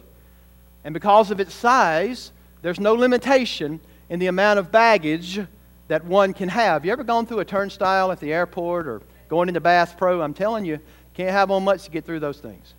And 0.84 0.92
because 0.92 1.30
of 1.30 1.40
its 1.40 1.54
size, 1.54 2.32
there's 2.60 2.78
no 2.78 2.92
limitation 2.92 3.80
in 4.10 4.18
the 4.18 4.26
amount 4.26 4.58
of 4.58 4.70
baggage 4.70 5.40
that 5.88 6.04
one 6.04 6.32
can 6.32 6.48
have. 6.48 6.84
You 6.84 6.92
ever 6.92 7.04
gone 7.04 7.26
through 7.26 7.40
a 7.40 7.44
turnstile 7.44 8.12
at 8.12 8.20
the 8.20 8.32
airport 8.32 8.86
or 8.86 9.02
going 9.28 9.48
into 9.48 9.60
Bass 9.60 9.92
Pro? 9.94 10.22
I'm 10.22 10.34
telling 10.34 10.64
you, 10.64 10.78
can't 11.14 11.30
have 11.30 11.50
on 11.50 11.64
much 11.64 11.84
to 11.84 11.90
get 11.90 12.04
through 12.04 12.20
those 12.20 12.38
things. 12.38 12.74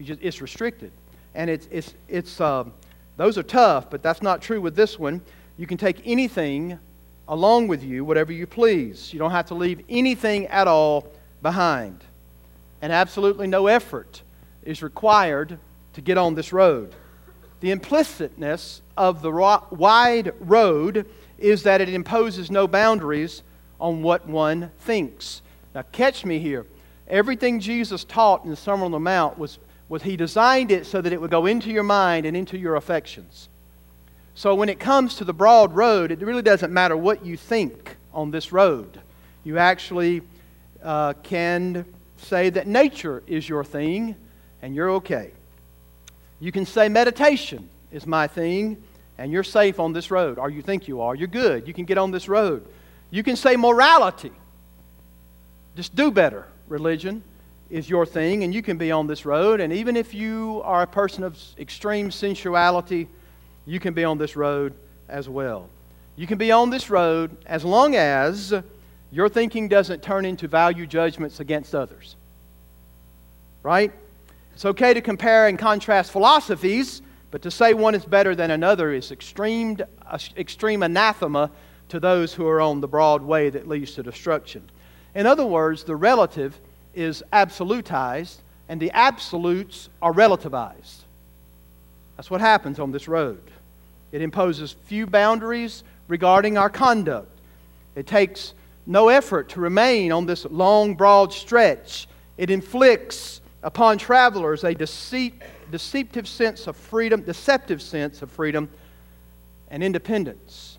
Just, 0.00 0.20
it's 0.22 0.40
restricted. 0.40 0.90
And 1.34 1.48
it's, 1.48 1.68
it's, 1.70 1.94
it's, 2.08 2.40
um, 2.40 2.72
those 3.16 3.38
are 3.38 3.42
tough, 3.42 3.90
but 3.90 4.02
that's 4.02 4.22
not 4.22 4.42
true 4.42 4.60
with 4.60 4.74
this 4.74 4.98
one. 4.98 5.20
You 5.56 5.66
can 5.66 5.78
take 5.78 6.02
anything 6.04 6.78
along 7.28 7.68
with 7.68 7.82
you, 7.84 8.04
whatever 8.04 8.32
you 8.32 8.46
please. 8.46 9.12
You 9.12 9.18
don't 9.18 9.30
have 9.30 9.46
to 9.46 9.54
leave 9.54 9.84
anything 9.88 10.46
at 10.48 10.66
all 10.66 11.06
behind. 11.40 12.02
And 12.80 12.92
absolutely 12.92 13.46
no 13.46 13.68
effort 13.68 14.22
is 14.64 14.82
required 14.82 15.58
to 15.92 16.00
get 16.00 16.18
on 16.18 16.34
this 16.34 16.52
road. 16.52 16.94
The 17.60 17.70
implicitness 17.70 18.80
of 18.96 19.22
the 19.22 19.30
wide 19.30 20.32
road 20.40 21.06
is 21.42 21.64
that 21.64 21.80
it 21.80 21.88
imposes 21.88 22.50
no 22.50 22.66
boundaries 22.66 23.42
on 23.80 24.02
what 24.02 24.26
one 24.26 24.70
thinks. 24.78 25.42
Now, 25.74 25.82
catch 25.92 26.24
me 26.24 26.38
here. 26.38 26.66
Everything 27.08 27.60
Jesus 27.60 28.04
taught 28.04 28.44
in 28.44 28.50
the 28.50 28.56
Sermon 28.56 28.86
on 28.86 28.90
the 28.92 29.00
Mount 29.00 29.38
was, 29.38 29.58
was 29.88 30.02
He 30.02 30.16
designed 30.16 30.70
it 30.70 30.86
so 30.86 31.00
that 31.00 31.12
it 31.12 31.20
would 31.20 31.30
go 31.30 31.46
into 31.46 31.70
your 31.70 31.82
mind 31.82 32.26
and 32.26 32.36
into 32.36 32.56
your 32.56 32.76
affections. 32.76 33.48
So, 34.34 34.54
when 34.54 34.68
it 34.68 34.78
comes 34.78 35.16
to 35.16 35.24
the 35.24 35.34
broad 35.34 35.74
road, 35.74 36.10
it 36.12 36.20
really 36.20 36.42
doesn't 36.42 36.72
matter 36.72 36.96
what 36.96 37.26
you 37.26 37.36
think 37.36 37.96
on 38.14 38.30
this 38.30 38.52
road. 38.52 39.00
You 39.44 39.58
actually 39.58 40.22
uh, 40.82 41.14
can 41.22 41.84
say 42.16 42.50
that 42.50 42.66
nature 42.66 43.22
is 43.26 43.48
your 43.48 43.64
thing 43.64 44.14
and 44.62 44.74
you're 44.74 44.90
okay. 44.90 45.32
You 46.40 46.52
can 46.52 46.66
say 46.66 46.88
meditation 46.88 47.68
is 47.90 48.06
my 48.06 48.26
thing 48.26 48.82
and 49.18 49.32
you're 49.32 49.44
safe 49.44 49.78
on 49.78 49.92
this 49.92 50.10
road, 50.10 50.38
or 50.38 50.50
you 50.50 50.62
think 50.62 50.88
you 50.88 51.00
are. 51.00 51.14
You're 51.14 51.28
good. 51.28 51.68
You 51.68 51.74
can 51.74 51.84
get 51.84 51.98
on 51.98 52.10
this 52.10 52.28
road. 52.28 52.66
You 53.10 53.22
can 53.22 53.36
say 53.36 53.56
morality, 53.56 54.32
just 55.76 55.94
do 55.94 56.10
better, 56.10 56.46
religion 56.68 57.22
is 57.70 57.88
your 57.88 58.04
thing, 58.04 58.44
and 58.44 58.52
you 58.54 58.62
can 58.62 58.76
be 58.76 58.90
on 58.92 59.06
this 59.06 59.24
road. 59.24 59.60
And 59.60 59.72
even 59.72 59.96
if 59.96 60.12
you 60.12 60.60
are 60.64 60.82
a 60.82 60.86
person 60.86 61.24
of 61.24 61.38
extreme 61.58 62.10
sensuality, 62.10 63.08
you 63.64 63.80
can 63.80 63.94
be 63.94 64.04
on 64.04 64.18
this 64.18 64.36
road 64.36 64.74
as 65.08 65.28
well. 65.28 65.68
You 66.16 66.26
can 66.26 66.36
be 66.36 66.52
on 66.52 66.68
this 66.68 66.90
road 66.90 67.34
as 67.46 67.64
long 67.64 67.96
as 67.96 68.52
your 69.10 69.28
thinking 69.28 69.68
doesn't 69.68 70.02
turn 70.02 70.24
into 70.24 70.48
value 70.48 70.86
judgments 70.86 71.40
against 71.40 71.74
others. 71.74 72.16
Right? 73.62 73.92
It's 74.52 74.64
okay 74.66 74.92
to 74.92 75.00
compare 75.00 75.48
and 75.48 75.58
contrast 75.58 76.12
philosophies, 76.12 77.00
but 77.32 77.42
to 77.42 77.50
say 77.50 77.72
one 77.72 77.94
is 77.94 78.04
better 78.04 78.34
than 78.34 78.50
another 78.50 78.92
is 78.92 79.10
extreme, 79.10 79.78
extreme 80.36 80.82
anathema 80.82 81.50
to 81.88 81.98
those 81.98 82.34
who 82.34 82.46
are 82.46 82.60
on 82.60 82.82
the 82.82 82.86
broad 82.86 83.22
way 83.22 83.48
that 83.48 83.66
leads 83.66 83.92
to 83.92 84.02
destruction. 84.02 84.62
In 85.14 85.26
other 85.26 85.46
words, 85.46 85.82
the 85.82 85.96
relative 85.96 86.60
is 86.94 87.24
absolutized 87.32 88.36
and 88.68 88.78
the 88.78 88.90
absolutes 88.90 89.88
are 90.02 90.12
relativized. 90.12 91.00
That's 92.16 92.30
what 92.30 92.42
happens 92.42 92.78
on 92.78 92.92
this 92.92 93.08
road. 93.08 93.42
It 94.12 94.20
imposes 94.20 94.76
few 94.84 95.06
boundaries 95.06 95.84
regarding 96.08 96.58
our 96.58 96.68
conduct. 96.68 97.30
It 97.96 98.06
takes 98.06 98.52
no 98.86 99.08
effort 99.08 99.48
to 99.50 99.60
remain 99.60 100.12
on 100.12 100.26
this 100.26 100.44
long, 100.44 100.96
broad 100.96 101.32
stretch. 101.32 102.08
It 102.36 102.50
inflicts 102.50 103.40
upon 103.62 103.96
travelers 103.96 104.64
a 104.64 104.74
deceit, 104.74 105.40
deceptive 105.72 106.28
sense 106.28 106.68
of 106.68 106.76
freedom, 106.76 107.22
deceptive 107.22 107.82
sense 107.82 108.22
of 108.22 108.30
freedom 108.30 108.68
and 109.70 109.82
independence. 109.82 110.78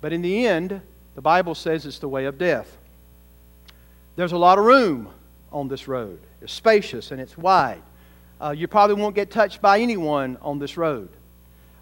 But 0.00 0.12
in 0.12 0.22
the 0.22 0.46
end, 0.46 0.80
the 1.14 1.20
Bible 1.20 1.54
says 1.54 1.84
it's 1.84 1.98
the 1.98 2.08
way 2.08 2.24
of 2.24 2.38
death. 2.38 2.78
There's 4.16 4.32
a 4.32 4.38
lot 4.38 4.58
of 4.58 4.64
room 4.64 5.08
on 5.50 5.68
this 5.68 5.86
road. 5.88 6.20
It's 6.40 6.52
spacious 6.52 7.10
and 7.10 7.20
it's 7.20 7.36
wide. 7.36 7.82
Uh, 8.40 8.50
you 8.50 8.66
probably 8.66 8.96
won't 8.96 9.14
get 9.14 9.30
touched 9.30 9.60
by 9.60 9.80
anyone 9.80 10.38
on 10.40 10.58
this 10.58 10.76
road. 10.76 11.10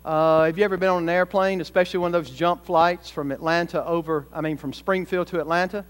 Uh, 0.04 0.44
have 0.44 0.56
you 0.56 0.64
ever 0.64 0.76
been 0.76 0.88
on 0.88 1.02
an 1.02 1.08
airplane, 1.08 1.60
especially 1.60 1.98
one 1.98 2.14
of 2.14 2.24
those 2.24 2.34
jump 2.34 2.64
flights 2.64 3.10
from 3.10 3.30
Atlanta 3.32 3.84
over, 3.84 4.26
I 4.32 4.40
mean, 4.40 4.56
from 4.56 4.72
Springfield 4.72 5.26
to 5.28 5.40
Atlanta? 5.40 5.84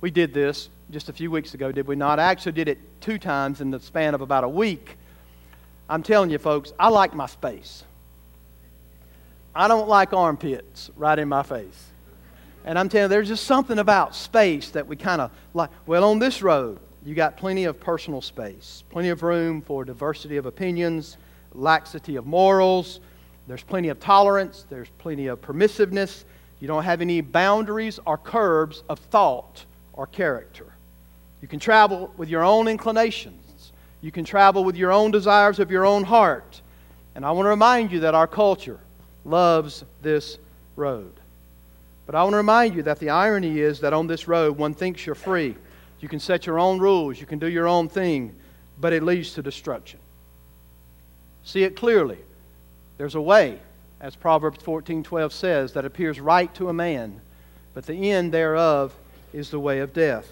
We 0.00 0.10
did 0.10 0.34
this 0.34 0.68
just 0.90 1.08
a 1.08 1.12
few 1.12 1.30
weeks 1.30 1.54
ago, 1.54 1.72
did 1.72 1.86
we 1.86 1.96
not? 1.96 2.18
I 2.18 2.24
actually 2.24 2.52
did 2.52 2.68
it 2.68 2.78
two 3.00 3.18
times 3.18 3.60
in 3.60 3.70
the 3.70 3.80
span 3.80 4.14
of 4.14 4.20
about 4.20 4.44
a 4.44 4.48
week. 4.48 4.96
I'm 5.88 6.02
telling 6.02 6.30
you, 6.30 6.38
folks, 6.38 6.72
I 6.78 6.88
like 6.88 7.14
my 7.14 7.26
space. 7.26 7.84
I 9.54 9.68
don't 9.68 9.88
like 9.88 10.12
armpits 10.12 10.90
right 10.96 11.18
in 11.18 11.28
my 11.28 11.42
face. 11.42 11.86
And 12.64 12.78
I'm 12.78 12.88
telling 12.88 13.04
you, 13.04 13.08
there's 13.08 13.28
just 13.28 13.44
something 13.44 13.78
about 13.78 14.14
space 14.14 14.70
that 14.70 14.86
we 14.86 14.96
kind 14.96 15.20
of 15.20 15.30
like. 15.54 15.70
Well, 15.86 16.04
on 16.04 16.18
this 16.18 16.42
road, 16.42 16.80
you 17.04 17.14
got 17.14 17.36
plenty 17.36 17.64
of 17.64 17.78
personal 17.78 18.20
space, 18.20 18.82
plenty 18.90 19.10
of 19.10 19.22
room 19.22 19.62
for 19.62 19.84
diversity 19.84 20.36
of 20.36 20.46
opinions, 20.46 21.16
laxity 21.54 22.16
of 22.16 22.26
morals 22.26 23.00
there's 23.46 23.62
plenty 23.62 23.88
of 23.88 24.00
tolerance, 24.00 24.66
there's 24.68 24.88
plenty 24.98 25.28
of 25.28 25.40
permissiveness. 25.40 26.24
You 26.58 26.66
don't 26.66 26.82
have 26.82 27.00
any 27.00 27.20
boundaries 27.20 28.00
or 28.06 28.18
curbs 28.18 28.82
of 28.88 28.98
thought 28.98 29.64
or 29.92 30.06
character. 30.06 30.66
You 31.40 31.48
can 31.48 31.60
travel 31.60 32.12
with 32.16 32.28
your 32.28 32.42
own 32.42 32.66
inclinations. 32.66 33.42
You 34.06 34.12
can 34.12 34.24
travel 34.24 34.62
with 34.62 34.76
your 34.76 34.92
own 34.92 35.10
desires 35.10 35.58
of 35.58 35.72
your 35.72 35.84
own 35.84 36.04
heart. 36.04 36.62
And 37.16 37.26
I 37.26 37.32
want 37.32 37.46
to 37.46 37.50
remind 37.50 37.90
you 37.90 37.98
that 38.00 38.14
our 38.14 38.28
culture 38.28 38.78
loves 39.24 39.84
this 40.00 40.38
road. 40.76 41.12
But 42.06 42.14
I 42.14 42.22
want 42.22 42.34
to 42.34 42.36
remind 42.36 42.76
you 42.76 42.84
that 42.84 43.00
the 43.00 43.10
irony 43.10 43.58
is 43.58 43.80
that 43.80 43.92
on 43.92 44.06
this 44.06 44.28
road, 44.28 44.56
one 44.56 44.74
thinks 44.74 45.04
you're 45.04 45.16
free. 45.16 45.56
You 45.98 46.08
can 46.08 46.20
set 46.20 46.46
your 46.46 46.60
own 46.60 46.78
rules, 46.78 47.18
you 47.18 47.26
can 47.26 47.40
do 47.40 47.48
your 47.48 47.66
own 47.66 47.88
thing, 47.88 48.32
but 48.78 48.92
it 48.92 49.02
leads 49.02 49.34
to 49.34 49.42
destruction. 49.42 49.98
See 51.42 51.64
it 51.64 51.74
clearly. 51.74 52.18
There's 52.98 53.16
a 53.16 53.20
way, 53.20 53.58
as 54.00 54.14
Proverbs 54.14 54.62
14:12 54.62 55.32
says, 55.32 55.72
that 55.72 55.84
appears 55.84 56.20
right 56.20 56.54
to 56.54 56.68
a 56.68 56.72
man, 56.72 57.20
but 57.74 57.86
the 57.86 58.12
end 58.12 58.30
thereof 58.30 58.94
is 59.32 59.50
the 59.50 59.58
way 59.58 59.80
of 59.80 59.92
death. 59.92 60.28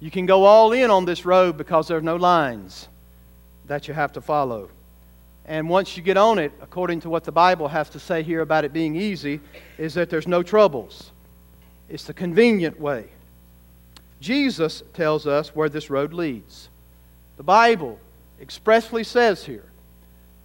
You 0.00 0.10
can 0.10 0.26
go 0.26 0.44
all 0.44 0.72
in 0.72 0.90
on 0.90 1.04
this 1.04 1.24
road 1.24 1.56
because 1.56 1.88
there 1.88 1.98
are 1.98 2.02
no 2.02 2.16
lines 2.16 2.88
that 3.66 3.88
you 3.88 3.94
have 3.94 4.12
to 4.12 4.20
follow. 4.20 4.70
And 5.44 5.68
once 5.68 5.96
you 5.96 6.02
get 6.02 6.16
on 6.16 6.38
it, 6.38 6.52
according 6.60 7.00
to 7.00 7.10
what 7.10 7.24
the 7.24 7.32
Bible 7.32 7.68
has 7.68 7.88
to 7.90 7.98
say 7.98 8.22
here 8.22 8.42
about 8.42 8.64
it 8.64 8.72
being 8.72 8.94
easy, 8.94 9.40
is 9.78 9.94
that 9.94 10.10
there's 10.10 10.28
no 10.28 10.42
troubles. 10.42 11.10
It's 11.88 12.04
the 12.04 12.14
convenient 12.14 12.78
way. 12.78 13.06
Jesus 14.20 14.82
tells 14.92 15.26
us 15.26 15.54
where 15.54 15.68
this 15.68 15.90
road 15.90 16.12
leads. 16.12 16.68
The 17.36 17.42
Bible 17.42 17.98
expressly 18.40 19.04
says 19.04 19.44
here 19.44 19.64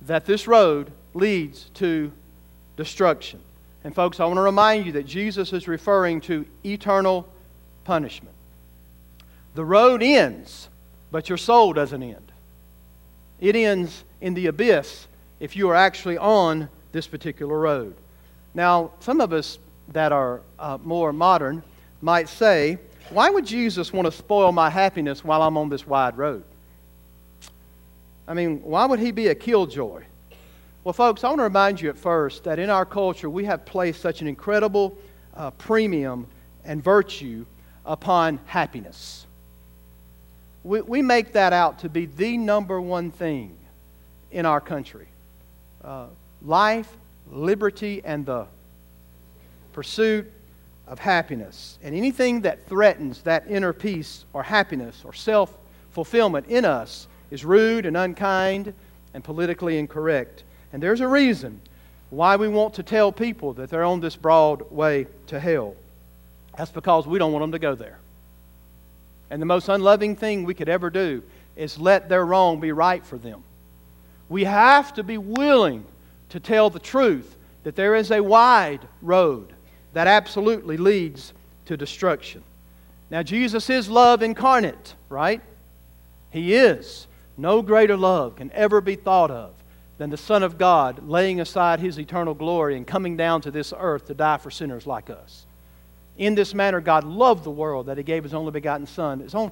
that 0.04 0.26
this 0.26 0.48
road 0.48 0.92
leads 1.14 1.70
to 1.76 2.12
destruction. 2.78 3.40
And, 3.84 3.94
folks, 3.94 4.20
I 4.20 4.26
want 4.26 4.38
to 4.38 4.42
remind 4.42 4.86
you 4.86 4.94
that 4.94 5.06
Jesus 5.06 5.52
is 5.52 5.68
referring 5.68 6.22
to 6.22 6.46
eternal 6.64 7.28
punishment. 7.84 8.33
The 9.56 9.66
road 9.66 10.02
ends, 10.02 10.70
but 11.12 11.30
your 11.30 11.38
soul 11.38 11.74
doesn't 11.74 12.02
end. 12.02 12.32
It 13.40 13.56
ends 13.56 14.04
in 14.22 14.34
the 14.34 14.48
abyss 14.48 15.08
if 15.40 15.56
you 15.56 15.70
are 15.70 15.76
actually 15.76 16.18
on 16.18 16.70
this 16.92 17.08
particular 17.08 17.60
road. 17.60 17.96
Now, 18.54 18.92
some 19.00 19.20
of 19.20 19.34
us 19.34 19.60
that 19.90 20.12
are 20.12 20.42
uh, 20.58 20.78
more 20.84 21.12
modern 21.12 21.62
might 22.02 22.30
say, 22.30 22.80
why 23.10 23.30
would 23.30 23.46
Jesus 23.46 23.92
want 23.92 24.06
to 24.06 24.12
spoil 24.12 24.52
my 24.52 24.70
happiness 24.70 25.24
while 25.24 25.42
I'm 25.42 25.58
on 25.58 25.70
this 25.70 25.86
wide 25.86 26.18
road? 26.18 26.44
I 28.28 28.34
mean, 28.34 28.62
why 28.62 28.86
would 28.86 29.00
he 29.00 29.12
be 29.12 29.28
a 29.28 29.36
killjoy? 29.36 30.04
Well, 30.84 30.94
folks, 30.94 31.24
I 31.24 31.28
want 31.28 31.40
to 31.40 31.44
remind 31.44 31.82
you 31.82 31.90
at 31.90 31.98
first 31.98 32.44
that 32.46 32.60
in 32.60 32.70
our 32.70 32.86
culture 32.86 33.30
we 33.30 33.46
have 33.46 33.66
placed 33.66 34.02
such 34.02 34.22
an 34.22 34.28
incredible 34.28 34.98
uh, 35.36 35.52
premium 35.52 36.28
and 36.64 36.84
virtue 36.84 37.46
upon 37.86 38.40
happiness. 38.46 39.28
We, 40.64 40.82
we 40.82 41.02
make 41.02 41.34
that 41.34 41.54
out 41.54 41.80
to 41.80 41.90
be 41.90 42.06
the 42.06 42.38
number 42.38 42.80
one 42.80 43.12
thing 43.12 43.58
in 44.32 44.46
our 44.46 44.62
country 44.62 45.08
uh, 45.84 46.08
life, 46.42 46.90
liberty, 47.32 48.02
and 48.04 48.26
the 48.26 48.48
pursuit 49.74 50.32
of 50.88 51.00
happiness. 51.00 51.78
And 51.84 51.96
anything 51.96 52.42
that 52.42 52.66
threatens 52.68 53.22
that 53.24 53.46
inner 53.50 53.74
peace 53.74 54.26
or 54.34 54.44
happiness 54.44 55.02
or 55.04 55.14
self 55.14 55.58
fulfillment 55.92 56.48
in 56.48 56.66
us 56.66 57.08
is 57.32 57.46
rude 57.46 57.86
and 57.86 57.98
unkind 57.98 58.74
and 59.14 59.24
politically 59.24 59.78
incorrect. 59.78 60.44
And 60.72 60.82
there's 60.82 61.02
a 61.02 61.08
reason 61.08 61.60
why 62.10 62.36
we 62.36 62.48
want 62.48 62.76
to 62.76 62.84
tell 62.84 63.12
people 63.12 63.54
that 63.54 63.70
they're 63.70 63.84
on 63.84 64.00
this 64.00 64.16
broad 64.16 64.72
way 64.72 65.08
to 65.28 65.40
hell. 65.40 65.76
That's 66.58 66.72
because 66.72 67.08
we 67.08 67.20
don't 67.20 67.32
want 67.32 67.44
them 67.44 67.52
to 67.54 67.60
go 67.60 67.76
there. 67.76 68.00
And 69.34 69.42
the 69.42 69.48
most 69.48 69.68
unloving 69.68 70.16
thing 70.16 70.44
we 70.44 70.54
could 70.54 70.70
ever 70.70 70.92
do 70.92 71.24
is 71.56 71.80
let 71.80 72.08
their 72.08 72.24
wrong 72.24 72.60
be 72.60 72.72
right 72.72 73.04
for 73.04 73.18
them. 73.18 73.44
We 74.30 74.44
have 74.44 74.94
to 74.94 75.02
be 75.02 75.18
willing 75.18 75.88
to 76.30 76.40
tell 76.40 76.70
the 76.70 76.78
truth 76.78 77.36
that 77.64 77.76
there 77.76 77.96
is 77.96 78.12
a 78.12 78.22
wide 78.22 78.88
road 79.02 79.52
that 79.94 80.06
absolutely 80.06 80.78
leads 80.78 81.34
to 81.66 81.76
destruction. 81.76 82.44
Now, 83.10 83.24
Jesus 83.24 83.72
is 83.72 83.90
love 83.90 84.22
incarnate, 84.22 84.94
right? 85.10 85.42
He 86.30 86.54
is. 86.54 87.08
No 87.36 87.64
greater 87.64 87.98
love 87.98 88.36
can 88.36 88.52
ever 88.52 88.82
be 88.82 88.96
thought 88.96 89.32
of 89.32 89.56
than 89.98 90.12
the 90.12 90.16
Son 90.16 90.44
of 90.44 90.60
God 90.60 91.10
laying 91.10 91.42
aside 91.42 91.80
his 91.80 91.98
eternal 91.98 92.36
glory 92.36 92.78
and 92.78 92.86
coming 92.86 93.18
down 93.18 93.42
to 93.42 93.50
this 93.50 93.74
earth 93.76 94.06
to 94.06 94.14
die 94.14 94.38
for 94.38 94.52
sinners 94.52 94.86
like 94.86 95.10
us. 95.10 95.48
In 96.18 96.36
this 96.36 96.54
manner, 96.54 96.80
God 96.80 97.04
loved 97.04 97.44
the 97.44 97.52
world 97.52 97.88
that 97.88 97.98
he 97.98 98.04
gave 98.04 98.24
his 98.24 98.34
only 98.34 98.52
begotten 98.52 98.86
Son, 98.86 99.20
his 99.20 99.34
own, 99.34 99.52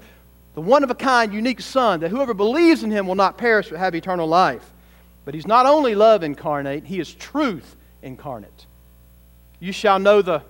the 0.54 0.62
one 0.62 0.84
of 0.84 0.92
a 0.92 0.96
kind, 0.96 1.34
unique 1.34 1.62
Son, 1.62 2.02
that 2.02 2.10
whoever 2.10 2.34
believes 2.34 2.84
in 2.84 2.92
him 2.92 3.08
will 3.08 3.16
not 3.16 3.38
perish 3.38 3.70
but 3.70 3.80
have 3.80 3.96
eternal 3.96 4.28
life. 4.28 4.72
But 5.26 5.34
he's 5.34 5.48
not 5.48 5.66
only 5.66 5.96
love 5.96 6.24
incarnate, 6.24 6.86
he 6.86 7.00
is 7.00 7.14
truth 7.14 7.76
incarnate. 8.02 8.66
You 9.60 9.72
shall 9.72 10.00
know 10.00 10.22
the 10.22 10.44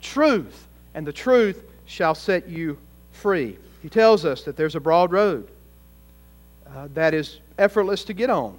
truth, 0.00 0.68
and 0.94 1.06
the 1.06 1.12
truth 1.12 1.64
shall 1.86 2.14
set 2.14 2.48
you 2.48 2.78
free. 3.12 3.58
He 3.82 3.88
tells 3.88 4.24
us 4.24 4.42
that 4.44 4.56
there's 4.56 4.74
a 4.74 4.80
broad 4.80 5.12
road 5.12 5.48
uh, 6.74 6.88
that 6.94 7.14
is 7.14 7.40
effortless 7.58 8.04
to 8.04 8.12
get 8.12 8.30
on, 8.30 8.58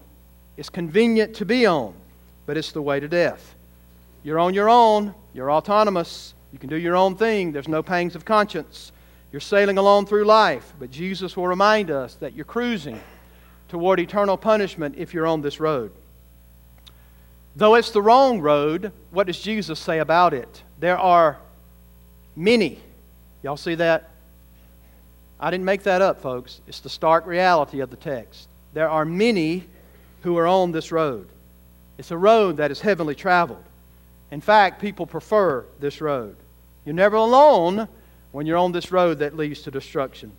it's 0.58 0.70
convenient 0.70 1.36
to 1.36 1.46
be 1.46 1.66
on, 1.66 1.94
but 2.46 2.58
it's 2.58 2.72
the 2.72 2.82
way 2.82 3.00
to 3.00 3.08
death. 3.08 3.56
You're 4.24 4.40
on 4.40 4.54
your 4.54 4.70
own, 4.70 5.14
you're 5.34 5.52
autonomous, 5.52 6.34
you 6.52 6.60
can 6.60 6.70
do 6.70 6.78
your 6.78 6.96
own 6.96 7.16
thing, 7.16 7.52
there's 7.52 7.68
no 7.68 7.84
pangs 7.84 8.16
of 8.16 8.26
conscience. 8.26 8.92
You're 9.32 9.42
sailing 9.42 9.78
along 9.78 10.06
through 10.06 10.24
life, 10.24 10.74
but 10.80 10.90
Jesus 10.90 11.36
will 11.36 11.48
remind 11.48 11.92
us 11.92 12.16
that 12.16 12.34
you're 12.34 12.46
cruising 12.46 13.00
toward 13.68 14.00
eternal 14.00 14.38
punishment 14.38 14.96
if 14.98 15.14
you're 15.14 15.28
on 15.28 15.42
this 15.42 15.60
road. 15.60 15.92
Though 17.56 17.76
it's 17.76 17.92
the 17.92 18.02
wrong 18.02 18.40
road, 18.40 18.92
what 19.12 19.28
does 19.28 19.40
Jesus 19.40 19.80
say 19.80 20.00
about 20.00 20.34
it? 20.34 20.64
There 20.80 20.98
are 20.98 21.40
many. 22.36 22.80
Y'all 23.44 23.58
see 23.58 23.76
that? 23.76 24.12
I 25.40 25.52
didn't 25.52 25.66
make 25.66 25.84
that 25.84 26.02
up, 26.02 26.22
folks. 26.22 26.62
It's 26.68 26.80
the 26.80 26.90
stark 26.90 27.26
reality 27.26 27.80
of 27.82 27.90
the 27.90 27.96
text. 27.96 28.48
There 28.74 28.90
are 28.90 29.06
many 29.06 29.66
who 30.22 30.38
are 30.38 30.48
on 30.48 30.72
this 30.72 30.92
road. 30.92 31.28
It's 31.98 32.12
a 32.12 32.18
road 32.18 32.58
that 32.58 32.72
is 32.72 32.80
heavenly 32.80 33.16
traveled. 33.16 33.64
In 34.32 34.42
fact, 34.42 34.82
people 34.82 35.06
prefer 35.06 35.66
this 35.80 36.02
road. 36.02 36.36
You're 36.86 36.96
never 36.96 37.16
alone 37.16 37.88
when 38.32 38.46
you're 38.46 38.58
on 38.58 38.72
this 38.72 38.92
road 38.92 39.20
that 39.20 39.36
leads 39.36 39.62
to 39.64 39.72
destruction. 39.72 40.32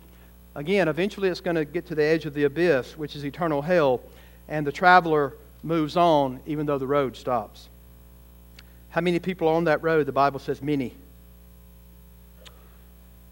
Again, 0.55 0.87
eventually 0.87 1.29
it's 1.29 1.41
going 1.41 1.55
to 1.55 1.65
get 1.65 1.87
to 1.87 1.95
the 1.95 2.03
edge 2.03 2.25
of 2.25 2.33
the 2.33 2.43
abyss, 2.43 2.97
which 2.97 3.15
is 3.15 3.23
eternal 3.23 3.61
hell, 3.61 4.01
and 4.47 4.65
the 4.65 4.71
traveler 4.71 5.33
moves 5.63 5.97
on 5.97 6.39
even 6.45 6.65
though 6.65 6.77
the 6.77 6.87
road 6.87 7.15
stops. 7.15 7.69
How 8.89 9.01
many 9.01 9.19
people 9.19 9.47
are 9.47 9.55
on 9.55 9.65
that 9.65 9.83
road? 9.83 10.05
The 10.05 10.11
Bible 10.11 10.39
says 10.39 10.61
many. 10.61 10.93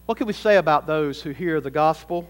What 0.05 0.17
can 0.17 0.27
we 0.27 0.33
say 0.33 0.57
about 0.57 0.87
those 0.87 1.21
who 1.21 1.31
hear 1.31 1.59
the 1.59 1.71
gospel, 1.71 2.27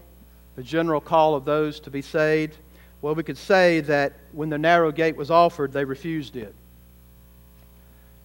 the 0.56 0.62
general 0.62 1.00
call 1.00 1.34
of 1.34 1.44
those 1.44 1.78
to 1.80 1.90
be 1.90 2.02
saved? 2.02 2.56
Well, 3.02 3.14
we 3.14 3.22
could 3.22 3.38
say 3.38 3.80
that 3.82 4.14
when 4.32 4.48
the 4.48 4.58
narrow 4.58 4.90
gate 4.90 5.16
was 5.16 5.30
offered, 5.30 5.72
they 5.72 5.84
refused 5.84 6.36
it. 6.36 6.54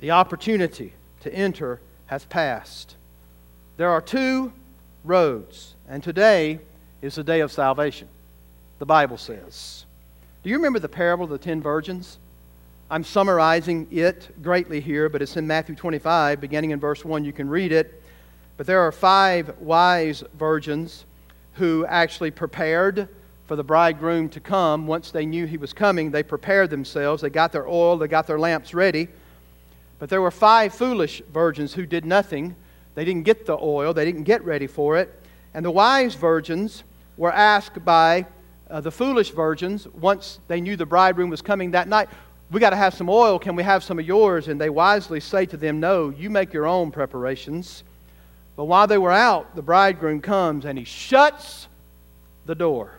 The 0.03 0.11
opportunity 0.11 0.91
to 1.21 1.33
enter 1.33 1.79
has 2.07 2.25
passed. 2.25 2.97
There 3.77 3.89
are 3.89 4.01
two 4.01 4.51
roads, 5.05 5.75
and 5.87 6.03
today 6.03 6.59
is 7.01 7.15
the 7.15 7.23
day 7.23 7.39
of 7.39 7.53
salvation, 7.53 8.09
the 8.79 8.85
Bible 8.85 9.15
says. 9.15 9.85
Do 10.43 10.49
you 10.49 10.57
remember 10.57 10.79
the 10.79 10.89
parable 10.89 11.23
of 11.23 11.29
the 11.29 11.37
ten 11.37 11.61
virgins? 11.61 12.17
I'm 12.91 13.05
summarizing 13.05 13.87
it 13.91 14.29
greatly 14.43 14.81
here, 14.81 15.07
but 15.07 15.21
it's 15.21 15.37
in 15.37 15.47
Matthew 15.47 15.73
25, 15.73 16.41
beginning 16.41 16.71
in 16.71 16.81
verse 16.81 17.05
1. 17.05 17.23
You 17.23 17.31
can 17.31 17.47
read 17.47 17.71
it. 17.71 18.03
But 18.57 18.67
there 18.67 18.81
are 18.81 18.91
five 18.91 19.55
wise 19.61 20.21
virgins 20.37 21.05
who 21.53 21.85
actually 21.85 22.31
prepared 22.31 23.07
for 23.45 23.55
the 23.55 23.63
bridegroom 23.63 24.27
to 24.31 24.41
come. 24.41 24.85
Once 24.85 25.11
they 25.11 25.25
knew 25.25 25.45
he 25.45 25.55
was 25.55 25.71
coming, 25.71 26.11
they 26.11 26.23
prepared 26.23 26.71
themselves. 26.71 27.21
They 27.21 27.29
got 27.29 27.53
their 27.53 27.69
oil, 27.69 27.95
they 27.97 28.09
got 28.09 28.27
their 28.27 28.37
lamps 28.37 28.73
ready. 28.73 29.07
But 29.99 30.09
there 30.09 30.21
were 30.21 30.31
five 30.31 30.73
foolish 30.73 31.21
virgins 31.31 31.73
who 31.73 31.85
did 31.85 32.05
nothing. 32.05 32.55
They 32.95 33.05
didn't 33.05 33.23
get 33.23 33.45
the 33.45 33.57
oil, 33.57 33.93
they 33.93 34.05
didn't 34.05 34.23
get 34.23 34.43
ready 34.43 34.67
for 34.67 34.97
it. 34.97 35.21
And 35.53 35.65
the 35.65 35.71
wise 35.71 36.15
virgins 36.15 36.83
were 37.17 37.31
asked 37.31 37.83
by 37.85 38.25
uh, 38.69 38.81
the 38.81 38.91
foolish 38.91 39.31
virgins, 39.31 39.87
once 39.87 40.39
they 40.47 40.59
knew 40.59 40.75
the 40.75 40.85
bridegroom 40.85 41.29
was 41.29 41.41
coming 41.41 41.71
that 41.71 41.87
night, 41.87 42.09
we 42.49 42.59
got 42.59 42.71
to 42.71 42.75
have 42.75 42.93
some 42.93 43.09
oil. 43.09 43.37
Can 43.37 43.55
we 43.55 43.63
have 43.63 43.83
some 43.83 43.99
of 43.99 44.05
yours? 44.05 44.47
And 44.47 44.59
they 44.59 44.69
wisely 44.69 45.19
say 45.19 45.45
to 45.47 45.57
them, 45.57 45.79
No, 45.79 46.09
you 46.09 46.29
make 46.29 46.53
your 46.53 46.65
own 46.65 46.91
preparations. 46.91 47.83
But 48.55 48.65
while 48.65 48.87
they 48.87 48.97
were 48.97 49.11
out, 49.11 49.55
the 49.55 49.61
bridegroom 49.61 50.21
comes 50.21 50.65
and 50.65 50.77
he 50.77 50.85
shuts 50.85 51.67
the 52.45 52.55
door. 52.55 52.95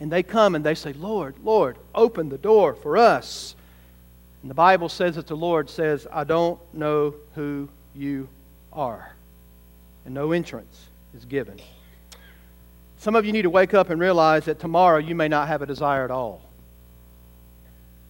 And 0.00 0.10
they 0.10 0.22
come 0.22 0.54
and 0.54 0.64
they 0.64 0.74
say, 0.74 0.92
Lord, 0.92 1.36
Lord, 1.44 1.76
open 1.94 2.28
the 2.28 2.38
door 2.38 2.74
for 2.74 2.96
us. 2.96 3.54
And 4.42 4.50
the 4.50 4.54
Bible 4.54 4.88
says 4.88 5.16
that 5.16 5.26
the 5.26 5.36
Lord 5.36 5.68
says, 5.68 6.06
I 6.10 6.24
don't 6.24 6.58
know 6.72 7.14
who 7.34 7.68
you 7.94 8.28
are. 8.72 9.14
And 10.04 10.14
no 10.14 10.32
entrance 10.32 10.86
is 11.14 11.24
given. 11.24 11.58
Some 12.96 13.16
of 13.16 13.24
you 13.24 13.32
need 13.32 13.42
to 13.42 13.50
wake 13.50 13.74
up 13.74 13.90
and 13.90 14.00
realize 14.00 14.44
that 14.44 14.58
tomorrow 14.58 14.98
you 14.98 15.14
may 15.14 15.28
not 15.28 15.48
have 15.48 15.62
a 15.62 15.66
desire 15.66 16.04
at 16.04 16.10
all. 16.10 16.42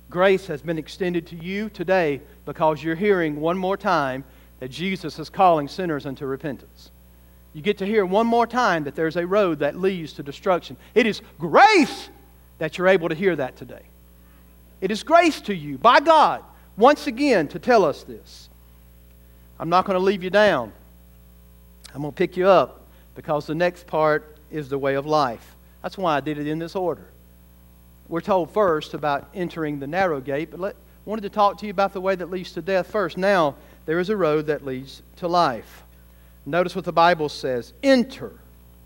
Grace 0.09 0.47
has 0.49 0.61
been 0.63 0.79
extended 0.79 1.29
to 1.29 1.37
you 1.37 1.69
today 1.71 2.21
because 2.45 2.83
you're 2.83 2.97
hearing 2.97 3.41
one 3.41 3.57
more 3.57 3.77
time 3.77 4.25
that 4.59 4.69
Jesus 4.69 5.19
is 5.19 5.31
calling 5.31 5.69
sinners 5.69 6.07
unto 6.07 6.27
repentance. 6.27 6.91
You 7.53 7.63
get 7.63 7.79
to 7.79 7.87
hear 7.87 8.05
one 8.05 8.27
more 8.27 8.47
time 8.47 8.85
that 8.85 8.95
there's 8.95 9.17
a 9.17 9.27
road 9.27 9.61
that 9.61 9.77
leads 9.77 10.13
to 10.15 10.23
destruction. 10.23 10.77
It 10.95 11.07
is 11.07 11.23
grace 11.39 12.09
that 12.59 12.77
you're 12.77 12.89
able 12.89 13.09
to 13.09 13.15
hear 13.15 13.35
that 13.37 13.57
today. 13.57 13.83
It 14.81 14.91
is 14.91 15.03
grace 15.03 15.41
to 15.43 15.55
you 15.55 15.79
by 15.79 16.01
God, 16.01 16.43
once 16.77 17.07
again, 17.07 17.49
to 17.49 17.59
tell 17.59 17.85
us 17.85 18.03
this. 18.03 18.49
I'm 19.59 19.69
not 19.69 19.85
going 19.85 19.99
to 19.99 20.05
leave 20.05 20.23
you 20.23 20.31
down. 20.31 20.73
I'm 21.95 22.01
going 22.01 22.13
to 22.13 22.17
pick 22.17 22.37
you 22.37 22.49
up 22.49 22.87
because 23.15 23.47
the 23.47 23.55
next 23.55 23.87
part 23.87 24.39
is 24.51 24.69
the 24.69 24.79
way 24.79 24.95
of 24.95 25.07
life. 25.07 25.57
That's 25.83 25.99
why 25.99 26.17
I 26.17 26.21
did 26.21 26.39
it 26.39 26.47
in 26.47 26.59
this 26.59 26.75
order. 26.75 27.07
We're 28.09 28.21
told 28.21 28.51
first 28.53 28.95
about 28.95 29.29
entering 29.35 29.79
the 29.79 29.87
narrow 29.87 30.21
gate, 30.21 30.51
but 30.51 30.75
I 30.75 30.75
wanted 31.05 31.23
to 31.23 31.31
talk 31.31 31.59
to 31.59 31.67
you 31.67 31.71
about 31.71 31.93
the 31.93 32.01
way 32.01 32.15
that 32.15 32.31
leads 32.31 32.53
to 32.53 32.63
death 32.63 32.91
first. 32.91 33.17
Now, 33.17 33.57
there 33.87 33.99
is 33.99 34.09
a 34.09 34.17
road 34.17 34.47
that 34.47 34.65
leads 34.65 35.03
to 35.17 35.29
life. 35.29 35.85
Notice 36.47 36.75
what 36.75 36.85
the 36.85 36.93
Bible 36.93 37.29
says 37.29 37.73
enter. 37.83 38.33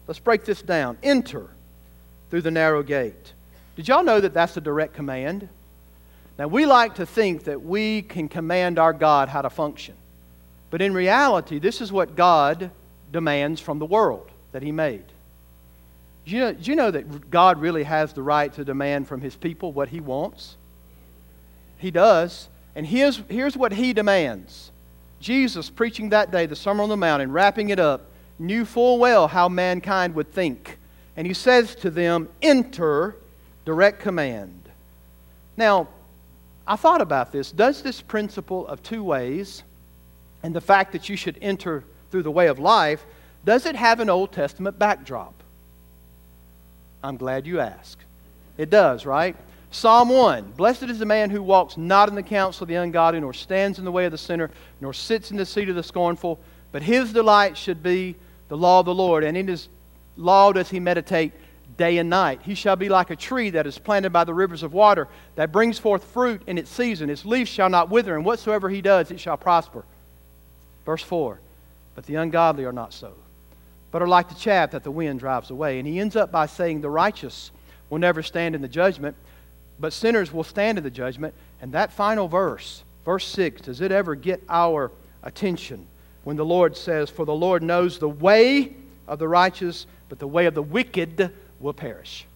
Let's 0.07 0.19
break 0.19 0.45
this 0.45 0.61
down. 0.61 0.99
Enter 1.03 1.49
through 2.31 2.43
the 2.43 2.51
narrow 2.51 2.83
gate. 2.83 3.33
Did 3.77 3.89
y'all 3.89 4.05
know 4.05 4.21
that 4.21 4.35
that's 4.35 4.57
a 4.57 4.61
direct 4.61 4.95
command? 4.95 5.49
Now, 6.39 6.49
we 6.49 6.67
like 6.67 6.97
to 6.97 7.07
think 7.07 7.45
that 7.45 7.63
we 7.63 8.03
can 8.03 8.29
command 8.29 8.79
our 8.79 8.93
God 8.93 9.29
how 9.29 9.43
to 9.43 9.51
function. 9.51 9.95
But 10.71 10.83
in 10.83 10.93
reality, 10.93 11.61
this 11.61 11.81
is 11.81 11.93
what 11.93 12.17
God 12.17 12.71
demands 13.13 13.61
from 13.61 13.79
the 13.79 13.87
world 13.87 14.29
that 14.51 14.63
He 14.63 14.73
made. 14.73 15.05
Do 16.27 16.33
you, 16.33 16.41
know, 16.41 16.57
you 16.61 16.75
know 16.75 16.91
that 16.91 17.31
God 17.31 17.61
really 17.61 17.85
has 17.85 18.13
the 18.13 18.23
right 18.23 18.53
to 18.55 18.65
demand 18.65 19.07
from 19.07 19.21
His 19.21 19.37
people 19.37 19.73
what 19.73 19.89
He 19.89 20.01
wants? 20.01 20.57
He 21.79 21.91
does. 21.91 22.49
And 22.75 22.85
here's, 22.87 23.23
here's 23.29 23.57
what 23.57 23.73
He 23.73 23.93
demands 23.93 24.73
Jesus, 25.21 25.71
preaching 25.71 26.11
that 26.11 26.31
day, 26.31 26.47
the 26.47 26.57
Sermon 26.57 26.85
on 26.85 26.89
the 26.89 26.97
Mount, 26.97 27.23
and 27.23 27.33
wrapping 27.33 27.71
it 27.71 27.79
up, 27.79 28.11
knew 28.39 28.65
full 28.65 28.99
well 28.99 29.29
how 29.29 29.49
mankind 29.49 30.15
would 30.17 30.33
think. 30.33 30.79
And 31.17 31.27
He 31.27 31.35
says 31.35 31.77
to 31.77 31.91
them, 31.91 32.29
Enter 32.43 33.17
direct 33.65 34.01
command. 34.01 34.69
Now, 35.57 35.89
I 36.67 36.77
thought 36.77 37.01
about 37.01 37.33
this. 37.33 37.53
Does 37.53 37.83
this 37.83 38.01
principle 38.01 38.67
of 38.67 38.83
two 38.83 39.03
ways 39.03 39.63
and 40.43 40.55
the 40.55 40.61
fact 40.61 40.93
that 40.93 41.09
you 41.09 41.17
should 41.17 41.39
enter 41.43 41.85
through 42.11 42.23
the 42.23 42.31
way 42.31 42.47
of 42.49 42.59
life, 42.59 43.05
does 43.45 43.67
it 43.67 43.77
have 43.77 44.01
an 44.01 44.09
Old 44.09 44.33
Testament 44.33 44.79
backdrop? 44.79 45.35
I'm 47.03 47.17
glad 47.17 47.47
you 47.47 47.61
asked. 47.61 48.03
It 48.57 48.71
does, 48.71 49.05
right? 49.05 49.37
Psalm 49.71 50.09
1 50.09 50.53
Blessed 50.57 50.85
is 50.85 50.99
the 50.99 51.07
man 51.07 51.31
who 51.31 51.43
walks 51.43 51.77
not 51.77 52.09
in 52.09 52.15
the 52.15 52.23
counsel 52.23 52.65
of 52.65 52.69
the 52.69 52.77
ungodly, 52.77 53.21
nor 53.21 53.35
stands 53.35 53.79
in 53.79 53.85
the 53.85 53.93
way 53.93 54.07
of 54.07 54.13
the 54.13 54.19
sinner, 54.19 54.51
nor 54.81 54.93
sits 54.93 55.31
in 55.31 55.37
the 55.37 55.45
seat 55.45 55.69
of 55.69 55.75
the 55.75 55.83
scornful, 55.83 56.39
but 56.73 56.83
his 56.83 57.13
delight 57.13 57.57
should 57.59 57.83
be 57.83 58.15
the 58.49 58.57
law 58.57 58.81
of 58.81 58.87
the 58.87 58.95
Lord, 58.95 59.25
and 59.25 59.37
in 59.37 59.49
his 59.49 59.69
law 60.17 60.53
does 60.53 60.71
he 60.71 60.81
meditate 60.81 61.33
day 61.77 61.99
and 61.99 62.09
night. 62.09 62.41
He 62.43 62.55
shall 62.55 62.77
be 62.77 62.89
like 62.89 63.11
a 63.11 63.17
tree 63.17 63.51
that 63.51 63.67
is 63.67 63.79
planted 63.79 64.11
by 64.11 64.25
the 64.25 64.35
rivers 64.35 64.63
of 64.63 64.73
water, 64.73 65.09
that 65.37 65.53
brings 65.53 65.79
forth 65.79 66.05
fruit 66.05 66.43
in 66.47 66.59
its 66.59 66.71
season. 66.71 67.11
Its 67.11 67.25
leaf 67.25 67.49
shall 67.49 67.69
not 67.69 67.91
wither, 67.91 68.15
and 68.15 68.25
whatsoever 68.25 68.69
he 68.69 68.81
does, 68.81 69.11
it 69.11 69.21
shall 69.21 69.37
prosper. 69.37 69.85
Verse 70.85 71.03
4 71.03 71.41
But 71.95 72.07
the 72.07 72.17
ungodly 72.17 72.65
are 72.65 72.73
not 72.73 72.93
so 72.93 73.15
but 73.91 74.03
are 74.03 74.09
like 74.09 74.29
the 74.29 74.35
chaff 74.35 74.73
that 74.73 74.83
the 74.83 74.91
wind 74.91 75.21
drives 75.21 75.51
away. 75.51 75.79
And 75.79 75.87
he 75.87 76.01
ends 76.01 76.17
up 76.17 76.33
by 76.33 76.47
saying, 76.47 76.81
The 76.81 76.91
righteous 76.91 77.53
will 77.89 78.01
never 78.01 78.25
stand 78.25 78.57
in 78.57 78.61
the 78.61 78.67
judgment, 78.67 79.15
but 79.79 79.93
sinners 79.93 80.33
will 80.33 80.43
stand 80.43 80.79
in 80.79 80.83
the 80.83 80.91
judgment. 80.91 81.33
And 81.61 81.71
that 81.75 81.93
final 81.93 82.27
verse 82.27 82.83
Verse 83.05 83.27
6 83.27 83.63
Does 83.63 83.81
it 83.81 83.93
ever 83.93 84.15
get 84.15 84.43
our 84.49 84.91
attention 85.23 85.87
when 86.25 86.37
the 86.37 86.45
Lord 86.45 86.77
says, 86.77 87.11
For 87.11 87.25
the 87.25 87.35
Lord 87.35 87.63
knows 87.63 87.99
the 87.99 88.09
way 88.09 88.75
of 89.07 89.19
the 89.19 89.29
righteous, 89.29 89.87
but 90.09 90.19
the 90.19 90.27
way 90.27 90.47
of 90.47 90.55
the 90.55 90.63
wicked 90.63 91.33
will 91.65 91.73
perish? 91.73 92.27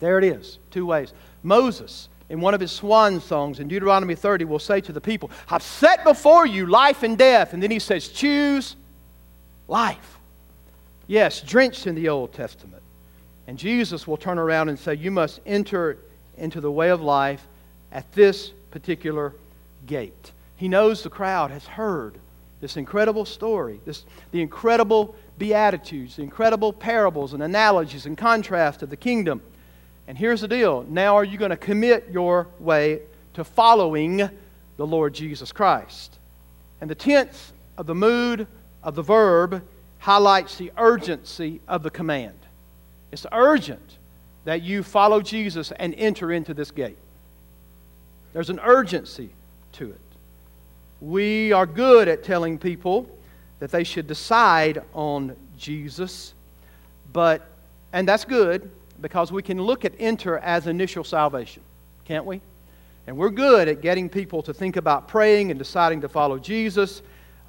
There 0.00 0.18
it 0.18 0.24
is, 0.24 0.58
two 0.72 0.84
ways. 0.84 1.14
Moses, 1.44 2.08
in 2.28 2.40
one 2.40 2.52
of 2.52 2.60
his 2.60 2.72
swan 2.72 3.20
songs 3.20 3.60
in 3.60 3.68
Deuteronomy 3.68 4.16
30, 4.16 4.44
will 4.44 4.58
say 4.58 4.80
to 4.80 4.92
the 4.92 5.00
people, 5.00 5.30
I've 5.48 5.62
set 5.62 6.02
before 6.02 6.44
you 6.44 6.66
life 6.66 7.04
and 7.04 7.16
death. 7.16 7.54
And 7.54 7.62
then 7.62 7.70
he 7.70 7.78
says, 7.78 8.08
Choose 8.08 8.74
life. 9.68 10.18
Yes, 11.06 11.40
drenched 11.40 11.86
in 11.86 11.94
the 11.94 12.08
Old 12.08 12.32
Testament. 12.32 12.82
And 13.46 13.56
Jesus 13.56 14.06
will 14.06 14.16
turn 14.16 14.38
around 14.38 14.68
and 14.68 14.78
say, 14.78 14.94
You 14.94 15.12
must 15.12 15.40
enter 15.46 15.98
into 16.36 16.60
the 16.60 16.72
way 16.72 16.90
of 16.90 17.00
life 17.00 17.46
at 17.92 18.10
this 18.12 18.52
particular 18.72 19.32
gate. 19.86 20.32
He 20.56 20.66
knows 20.66 21.02
the 21.02 21.10
crowd 21.10 21.52
has 21.52 21.66
heard 21.66 22.18
this 22.60 22.76
incredible 22.76 23.26
story, 23.26 23.80
this, 23.84 24.04
the 24.32 24.40
incredible 24.42 25.14
beatitudes, 25.38 26.16
the 26.16 26.22
incredible 26.22 26.72
parables 26.72 27.32
and 27.32 27.42
analogies 27.42 28.06
and 28.06 28.16
contrast 28.16 28.82
of 28.82 28.90
the 28.90 28.96
kingdom. 28.96 29.42
And 30.06 30.18
here's 30.18 30.40
the 30.40 30.48
deal 30.48 30.84
now, 30.88 31.16
are 31.16 31.24
you 31.24 31.38
going 31.38 31.50
to 31.50 31.56
commit 31.56 32.08
your 32.10 32.48
way 32.58 33.00
to 33.34 33.44
following 33.44 34.28
the 34.76 34.86
Lord 34.86 35.14
Jesus 35.14 35.52
Christ? 35.52 36.18
And 36.80 36.90
the 36.90 36.94
tense 36.94 37.52
of 37.78 37.86
the 37.86 37.94
mood 37.94 38.46
of 38.82 38.94
the 38.94 39.02
verb 39.02 39.62
highlights 39.98 40.56
the 40.56 40.70
urgency 40.76 41.60
of 41.66 41.82
the 41.82 41.90
command. 41.90 42.38
It's 43.10 43.26
urgent 43.32 43.98
that 44.44 44.62
you 44.62 44.82
follow 44.82 45.22
Jesus 45.22 45.72
and 45.72 45.94
enter 45.94 46.30
into 46.30 46.52
this 46.52 46.70
gate. 46.70 46.98
There's 48.34 48.50
an 48.50 48.60
urgency 48.62 49.30
to 49.72 49.90
it. 49.90 50.00
We 51.00 51.52
are 51.52 51.66
good 51.66 52.08
at 52.08 52.22
telling 52.24 52.58
people 52.58 53.08
that 53.64 53.70
they 53.70 53.82
should 53.82 54.06
decide 54.06 54.82
on 54.92 55.34
Jesus, 55.56 56.34
but, 57.14 57.48
and 57.94 58.06
that's 58.06 58.26
good 58.26 58.70
because 59.00 59.32
we 59.32 59.42
can 59.42 59.58
look 59.58 59.86
at 59.86 59.94
enter 59.98 60.36
as 60.36 60.66
initial 60.66 61.02
salvation, 61.02 61.62
can't 62.04 62.26
we? 62.26 62.42
And 63.06 63.16
we're 63.16 63.30
good 63.30 63.66
at 63.68 63.80
getting 63.80 64.10
people 64.10 64.42
to 64.42 64.52
think 64.52 64.76
about 64.76 65.08
praying 65.08 65.50
and 65.50 65.58
deciding 65.58 66.02
to 66.02 66.10
follow 66.10 66.38
Jesus, 66.38 67.00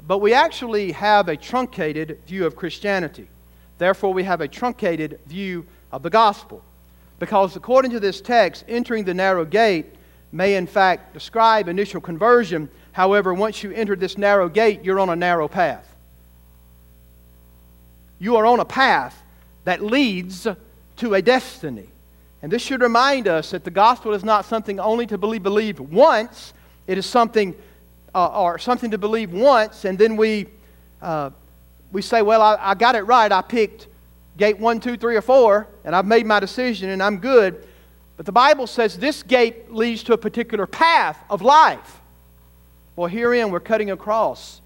but 0.08 0.20
we 0.20 0.34
actually 0.34 0.94
have 0.94 1.28
a 1.28 1.36
truncated 1.36 2.22
view 2.26 2.46
of 2.46 2.56
Christianity. 2.56 3.28
Therefore, 3.78 4.14
we 4.14 4.24
have 4.24 4.40
a 4.40 4.48
truncated 4.48 5.20
view 5.26 5.66
of 5.92 6.02
the 6.02 6.10
gospel. 6.10 6.64
Because 7.20 7.58
according 7.58 7.92
to 7.92 8.00
this 8.00 8.22
text, 8.22 8.64
entering 8.70 9.04
the 9.04 9.14
narrow 9.14 9.44
gate 9.44 9.88
may 10.32 10.56
in 10.56 10.66
fact 10.66 11.14
describe 11.14 11.68
initial 11.68 12.00
conversion. 12.00 12.70
However, 12.94 13.34
once 13.34 13.64
you 13.64 13.72
enter 13.72 13.98
this 13.98 14.18
narrow 14.18 14.48
gate, 14.48 14.86
you're 14.86 15.02
on 15.02 15.10
a 15.10 15.16
narrow 15.18 15.50
path. 15.50 15.92
You 18.20 18.38
are 18.38 18.46
on 18.46 18.60
a 18.60 18.66
path 18.66 19.22
that 19.64 19.84
leads 19.84 20.48
to 20.98 21.14
a 21.14 21.22
destiny. 21.22 21.90
And 22.42 22.52
this 22.52 22.62
should 22.62 22.82
remind 22.82 23.28
us 23.28 23.52
that 23.52 23.64
the 23.64 23.72
gospel 23.72 24.14
is 24.14 24.24
not 24.24 24.46
something 24.46 24.80
only 24.80 25.08
to 25.08 25.18
believe 25.18 25.80
once. 25.80 26.54
It 26.88 26.98
is 26.98 27.06
something, 27.06 27.56
uh, 28.14 28.44
or 28.44 28.60
something 28.60 28.92
to 28.92 28.98
believe 28.98 29.32
once, 29.32 29.86
and 29.86 29.98
then 29.98 30.16
we, 30.16 30.48
uh, 31.02 31.32
we 31.92 32.02
say, 32.02 32.22
well, 32.22 32.42
I, 32.42 32.58
I 32.60 32.76
got 32.76 32.96
it 32.96 33.04
right. 33.04 33.32
I 33.32 33.42
picked 33.42 33.88
gate 34.38 34.60
one, 34.60 34.80
two, 34.80 34.98
three, 34.98 35.16
or 35.16 35.22
four, 35.22 35.68
and 35.84 35.96
I've 35.96 36.06
made 36.06 36.26
my 36.26 36.40
decision 36.40 36.90
and 36.90 37.02
I'm 37.02 37.18
good. 37.18 37.64
But 38.18 38.26
the 38.26 38.32
Bible 38.32 38.68
says 38.68 38.98
this 38.98 39.24
gate 39.24 39.72
leads 39.72 40.04
to 40.04 40.14
a 40.14 40.18
particular 40.18 40.68
path 40.68 41.18
of 41.30 41.42
life. 41.42 42.02
Well, 42.96 43.08
herein 43.08 43.50
we're 43.50 43.60
cutting 43.60 43.92
across 43.92 44.62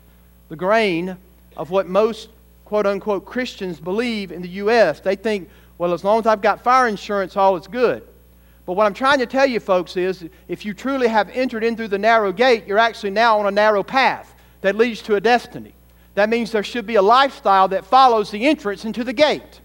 the 0.50 0.56
grain 0.56 1.18
of 1.58 1.72
what 1.72 1.88
most 1.88 2.30
quote 2.70 2.86
unquote 2.86 3.26
Christians 3.26 3.80
believe 3.80 4.32
in 4.32 4.44
the 4.44 4.50
U.S. 4.62 5.00
They 5.00 5.16
think, 5.16 5.50
well, 5.80 5.92
as 5.92 6.04
long 6.04 6.20
as 6.20 6.28
I've 6.28 6.44
got 6.44 6.62
fire 6.62 6.88
insurance, 6.88 7.36
all 7.36 7.58
is 7.58 7.66
good. 7.66 8.08
But 8.68 8.74
what 8.74 8.86
I'm 8.86 8.94
trying 8.94 9.18
to 9.18 9.26
tell 9.26 9.48
you, 9.48 9.60
folks, 9.60 9.98
is 9.98 10.30
if 10.48 10.64
you 10.64 10.76
truly 10.76 11.08
have 11.08 11.32
entered 11.32 11.64
in 11.64 11.76
through 11.76 11.88
the 11.88 11.98
narrow 11.98 12.32
gate, 12.32 12.68
you're 12.68 12.78
actually 12.78 13.10
now 13.10 13.40
on 13.40 13.48
a 13.48 13.52
narrow 13.52 13.82
path 13.82 14.36
that 14.62 14.76
leads 14.76 15.02
to 15.02 15.16
a 15.16 15.20
destiny. 15.20 15.74
That 16.14 16.30
means 16.30 16.52
there 16.52 16.62
should 16.62 16.86
be 16.86 16.94
a 16.94 17.02
lifestyle 17.02 17.70
that 17.70 17.86
follows 17.86 18.30
the 18.30 18.46
entrance 18.46 18.86
into 18.86 19.04
the 19.04 19.14
gate. 19.14 19.62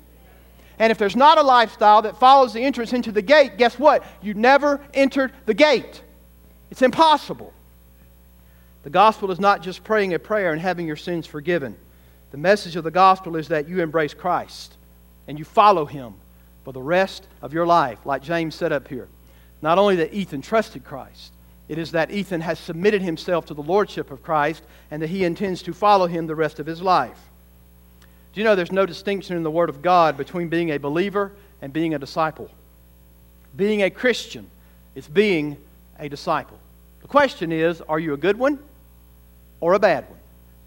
And 0.78 0.90
if 0.90 0.96
there's 0.96 1.14
not 1.14 1.36
a 1.36 1.42
lifestyle 1.42 2.00
that 2.02 2.18
follows 2.18 2.54
the 2.54 2.62
entrance 2.62 2.94
into 2.94 3.12
the 3.12 3.20
gate, 3.20 3.58
guess 3.58 3.78
what? 3.78 4.02
You 4.22 4.32
never 4.32 4.80
entered 4.94 5.32
the 5.44 5.52
gate. 5.52 6.00
It's 6.70 6.80
impossible. 6.80 7.52
The 8.82 8.88
gospel 8.88 9.30
is 9.30 9.40
not 9.40 9.60
just 9.60 9.84
praying 9.84 10.14
a 10.14 10.18
prayer 10.18 10.52
and 10.52 10.60
having 10.60 10.86
your 10.86 10.96
sins 10.96 11.26
forgiven. 11.26 11.76
The 12.34 12.38
message 12.38 12.74
of 12.74 12.82
the 12.82 12.90
gospel 12.90 13.36
is 13.36 13.46
that 13.46 13.68
you 13.68 13.80
embrace 13.80 14.12
Christ 14.12 14.76
and 15.28 15.38
you 15.38 15.44
follow 15.44 15.86
him 15.86 16.14
for 16.64 16.72
the 16.72 16.82
rest 16.82 17.28
of 17.40 17.52
your 17.52 17.64
life, 17.64 18.04
like 18.04 18.24
James 18.24 18.56
said 18.56 18.72
up 18.72 18.88
here. 18.88 19.06
Not 19.62 19.78
only 19.78 19.94
that 19.94 20.12
Ethan 20.12 20.42
trusted 20.42 20.82
Christ, 20.82 21.32
it 21.68 21.78
is 21.78 21.92
that 21.92 22.10
Ethan 22.10 22.40
has 22.40 22.58
submitted 22.58 23.02
himself 23.02 23.46
to 23.46 23.54
the 23.54 23.62
lordship 23.62 24.10
of 24.10 24.24
Christ 24.24 24.64
and 24.90 25.00
that 25.00 25.10
he 25.10 25.22
intends 25.22 25.62
to 25.62 25.72
follow 25.72 26.08
him 26.08 26.26
the 26.26 26.34
rest 26.34 26.58
of 26.58 26.66
his 26.66 26.82
life. 26.82 27.20
Do 28.32 28.40
you 28.40 28.44
know 28.44 28.56
there's 28.56 28.72
no 28.72 28.84
distinction 28.84 29.36
in 29.36 29.44
the 29.44 29.50
Word 29.52 29.68
of 29.68 29.80
God 29.80 30.16
between 30.16 30.48
being 30.48 30.72
a 30.72 30.78
believer 30.78 31.30
and 31.62 31.72
being 31.72 31.94
a 31.94 32.00
disciple? 32.00 32.50
Being 33.54 33.84
a 33.84 33.90
Christian 33.90 34.50
is 34.96 35.06
being 35.06 35.56
a 36.00 36.08
disciple. 36.08 36.58
The 37.00 37.06
question 37.06 37.52
is 37.52 37.80
are 37.82 38.00
you 38.00 38.12
a 38.12 38.16
good 38.16 38.36
one 38.36 38.58
or 39.60 39.74
a 39.74 39.78
bad 39.78 40.10
one? 40.10 40.18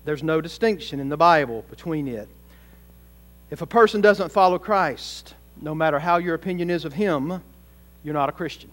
There's 0.08 0.24
no 0.24 0.40
distinction 0.40 1.02
in 1.02 1.10
the 1.10 1.18
Bible 1.18 1.66
between 1.70 2.08
it. 2.08 2.30
If 3.52 3.62
a 3.62 3.66
person 3.66 4.00
doesn't 4.00 4.32
follow 4.32 4.58
Christ, 4.58 5.34
no 5.60 5.76
matter 5.76 6.00
how 6.00 6.16
your 6.16 6.34
opinion 6.34 6.70
is 6.70 6.86
of 6.86 6.94
him, 6.94 7.44
you're 8.06 8.14
not 8.14 8.30
a 8.30 8.32
Christian. 8.32 8.70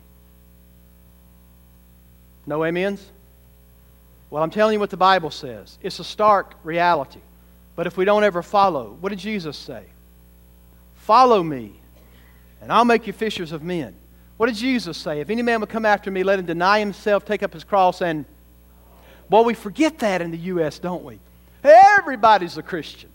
No 2.46 2.62
amens? 2.64 3.04
Well, 4.30 4.44
I'm 4.44 4.50
telling 4.50 4.74
you 4.74 4.78
what 4.78 4.90
the 4.90 4.96
Bible 4.96 5.32
says. 5.32 5.76
It's 5.82 5.98
a 5.98 6.04
stark 6.04 6.54
reality. 6.62 7.18
But 7.74 7.88
if 7.88 7.96
we 7.96 8.04
don't 8.04 8.22
ever 8.22 8.40
follow, 8.40 8.96
what 9.00 9.08
did 9.08 9.18
Jesus 9.18 9.56
say? 9.56 9.82
Follow 10.94 11.42
me, 11.42 11.72
and 12.62 12.70
I'll 12.70 12.84
make 12.84 13.08
you 13.08 13.12
fishers 13.12 13.50
of 13.50 13.60
men. 13.60 13.96
What 14.36 14.46
did 14.46 14.54
Jesus 14.54 14.96
say? 14.96 15.18
If 15.18 15.30
any 15.30 15.42
man 15.42 15.58
would 15.58 15.68
come 15.68 15.84
after 15.84 16.12
me, 16.12 16.22
let 16.22 16.38
him 16.38 16.46
deny 16.46 16.78
himself, 16.78 17.24
take 17.24 17.42
up 17.42 17.52
his 17.52 17.64
cross, 17.64 18.02
and. 18.02 18.24
Well, 19.30 19.44
we 19.44 19.54
forget 19.54 19.98
that 20.00 20.20
in 20.22 20.30
the 20.30 20.38
U.S., 20.38 20.78
don't 20.78 21.04
we? 21.04 21.18
Everybody's 21.62 22.58
a 22.58 22.62
Christian 22.62 23.10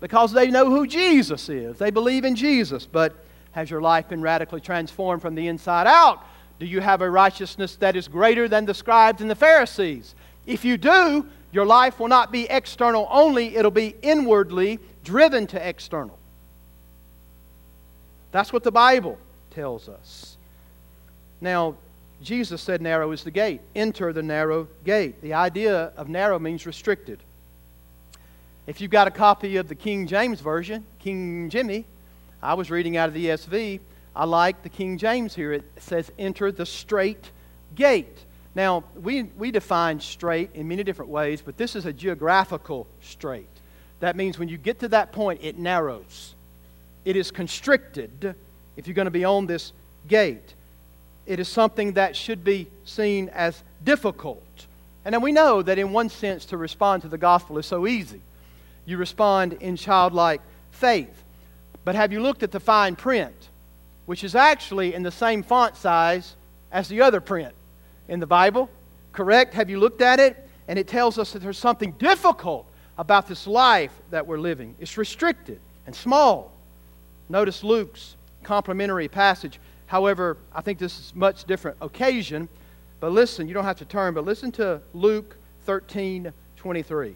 because 0.00 0.32
they 0.32 0.50
know 0.50 0.70
who 0.70 0.86
Jesus 0.86 1.48
is. 1.48 1.78
They 1.78 1.90
believe 1.90 2.24
in 2.24 2.34
Jesus. 2.34 2.86
But 2.86 3.14
has 3.52 3.70
your 3.70 3.80
life 3.80 4.08
been 4.08 4.22
radically 4.22 4.60
transformed 4.60 5.22
from 5.22 5.34
the 5.34 5.48
inside 5.48 5.86
out? 5.86 6.24
Do 6.58 6.66
you 6.66 6.80
have 6.80 7.02
a 7.02 7.10
righteousness 7.10 7.76
that 7.76 7.96
is 7.96 8.08
greater 8.08 8.48
than 8.48 8.64
the 8.64 8.74
scribes 8.74 9.20
and 9.20 9.30
the 9.30 9.34
Pharisees? 9.34 10.14
If 10.46 10.64
you 10.64 10.76
do, 10.76 11.26
your 11.52 11.66
life 11.66 12.00
will 12.00 12.08
not 12.08 12.32
be 12.32 12.46
external 12.48 13.08
only, 13.10 13.56
it'll 13.56 13.70
be 13.70 13.94
inwardly 14.02 14.78
driven 15.04 15.46
to 15.48 15.68
external. 15.68 16.18
That's 18.32 18.52
what 18.52 18.62
the 18.62 18.72
Bible 18.72 19.18
tells 19.50 19.88
us. 19.88 20.36
Now, 21.40 21.76
Jesus 22.22 22.60
said, 22.60 22.82
Narrow 22.82 23.12
is 23.12 23.22
the 23.22 23.30
gate. 23.30 23.60
Enter 23.74 24.12
the 24.12 24.22
narrow 24.22 24.68
gate. 24.84 25.20
The 25.22 25.34
idea 25.34 25.92
of 25.96 26.08
narrow 26.08 26.38
means 26.38 26.66
restricted. 26.66 27.22
If 28.66 28.80
you've 28.80 28.90
got 28.90 29.08
a 29.08 29.10
copy 29.10 29.56
of 29.56 29.68
the 29.68 29.74
King 29.74 30.06
James 30.06 30.40
Version, 30.40 30.84
King 30.98 31.48
Jimmy, 31.48 31.86
I 32.42 32.54
was 32.54 32.70
reading 32.70 32.96
out 32.96 33.08
of 33.08 33.14
the 33.14 33.26
ESV. 33.26 33.80
I 34.14 34.24
like 34.24 34.62
the 34.62 34.68
King 34.68 34.98
James 34.98 35.34
here. 35.34 35.52
It 35.52 35.64
says, 35.78 36.10
Enter 36.18 36.50
the 36.50 36.66
strait 36.66 37.30
gate. 37.74 38.24
Now, 38.54 38.84
we, 39.00 39.22
we 39.22 39.50
define 39.52 40.00
straight 40.00 40.50
in 40.54 40.66
many 40.66 40.82
different 40.82 41.10
ways, 41.10 41.40
but 41.40 41.56
this 41.56 41.76
is 41.76 41.86
a 41.86 41.92
geographical 41.92 42.88
strait. 43.00 43.48
That 44.00 44.16
means 44.16 44.38
when 44.38 44.48
you 44.48 44.58
get 44.58 44.80
to 44.80 44.88
that 44.88 45.12
point, 45.12 45.40
it 45.42 45.58
narrows. 45.58 46.34
It 47.04 47.16
is 47.16 47.30
constricted 47.30 48.34
if 48.76 48.86
you're 48.86 48.94
going 48.94 49.06
to 49.06 49.10
be 49.10 49.24
on 49.24 49.46
this 49.46 49.72
gate. 50.08 50.54
It 51.28 51.38
is 51.38 51.46
something 51.46 51.92
that 51.92 52.16
should 52.16 52.42
be 52.42 52.68
seen 52.84 53.28
as 53.28 53.62
difficult. 53.84 54.42
And 55.04 55.12
then 55.12 55.22
we 55.22 55.30
know 55.30 55.62
that, 55.62 55.78
in 55.78 55.92
one 55.92 56.08
sense, 56.08 56.44
to 56.46 56.56
respond 56.56 57.02
to 57.02 57.08
the 57.08 57.18
gospel 57.18 57.58
is 57.58 57.66
so 57.66 57.86
easy. 57.86 58.20
You 58.84 58.96
respond 58.96 59.52
in 59.60 59.76
childlike 59.76 60.40
faith. 60.72 61.22
But 61.84 61.94
have 61.94 62.12
you 62.12 62.20
looked 62.20 62.42
at 62.42 62.50
the 62.50 62.58
fine 62.58 62.96
print, 62.96 63.50
which 64.06 64.24
is 64.24 64.34
actually 64.34 64.94
in 64.94 65.04
the 65.04 65.12
same 65.12 65.44
font 65.44 65.76
size 65.76 66.34
as 66.72 66.88
the 66.88 67.02
other 67.02 67.20
print? 67.20 67.54
in 68.08 68.20
the 68.20 68.26
Bible, 68.26 68.68
correct? 69.12 69.54
Have 69.54 69.70
you 69.70 69.78
looked 69.78 70.00
at 70.00 70.18
it? 70.18 70.48
And 70.66 70.78
it 70.78 70.88
tells 70.88 71.18
us 71.18 71.32
that 71.32 71.40
there's 71.40 71.58
something 71.58 71.92
difficult 71.92 72.66
about 72.96 73.28
this 73.28 73.46
life 73.46 73.92
that 74.10 74.26
we're 74.26 74.38
living. 74.38 74.74
It's 74.80 74.98
restricted 74.98 75.60
and 75.86 75.94
small. 75.94 76.52
Notice 77.28 77.62
Luke's 77.62 78.16
complementary 78.42 79.08
passage. 79.08 79.60
However, 79.88 80.36
I 80.54 80.60
think 80.60 80.78
this 80.78 80.98
is 80.98 81.14
much 81.14 81.44
different 81.44 81.78
occasion. 81.80 82.48
But 83.00 83.12
listen, 83.12 83.48
you 83.48 83.54
don't 83.54 83.64
have 83.64 83.78
to 83.78 83.84
turn, 83.84 84.14
but 84.14 84.24
listen 84.24 84.52
to 84.52 84.80
Luke 84.92 85.36
13 85.64 86.32
23. 86.56 87.14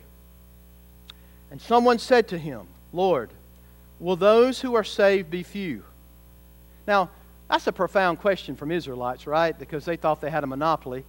And 1.50 1.61
someone 1.61 1.98
said 1.98 2.28
to 2.28 2.38
him, 2.38 2.66
Lord, 2.92 3.30
will 4.00 4.16
those 4.16 4.61
who 4.61 4.74
are 4.74 4.85
saved 4.85 5.30
be 5.30 5.42
few? 5.42 5.85
Now, 6.87 7.11
that's 7.50 7.66
a 7.66 7.72
profound 7.72 8.20
question 8.20 8.56
from 8.56 8.70
Israelites, 8.70 9.26
right? 9.26 9.58
Because 9.58 9.85
they 9.85 9.96
thought 9.96 10.22
they 10.22 10.30
had 10.30 10.44
a 10.44 10.46
monopoly, 10.46 11.04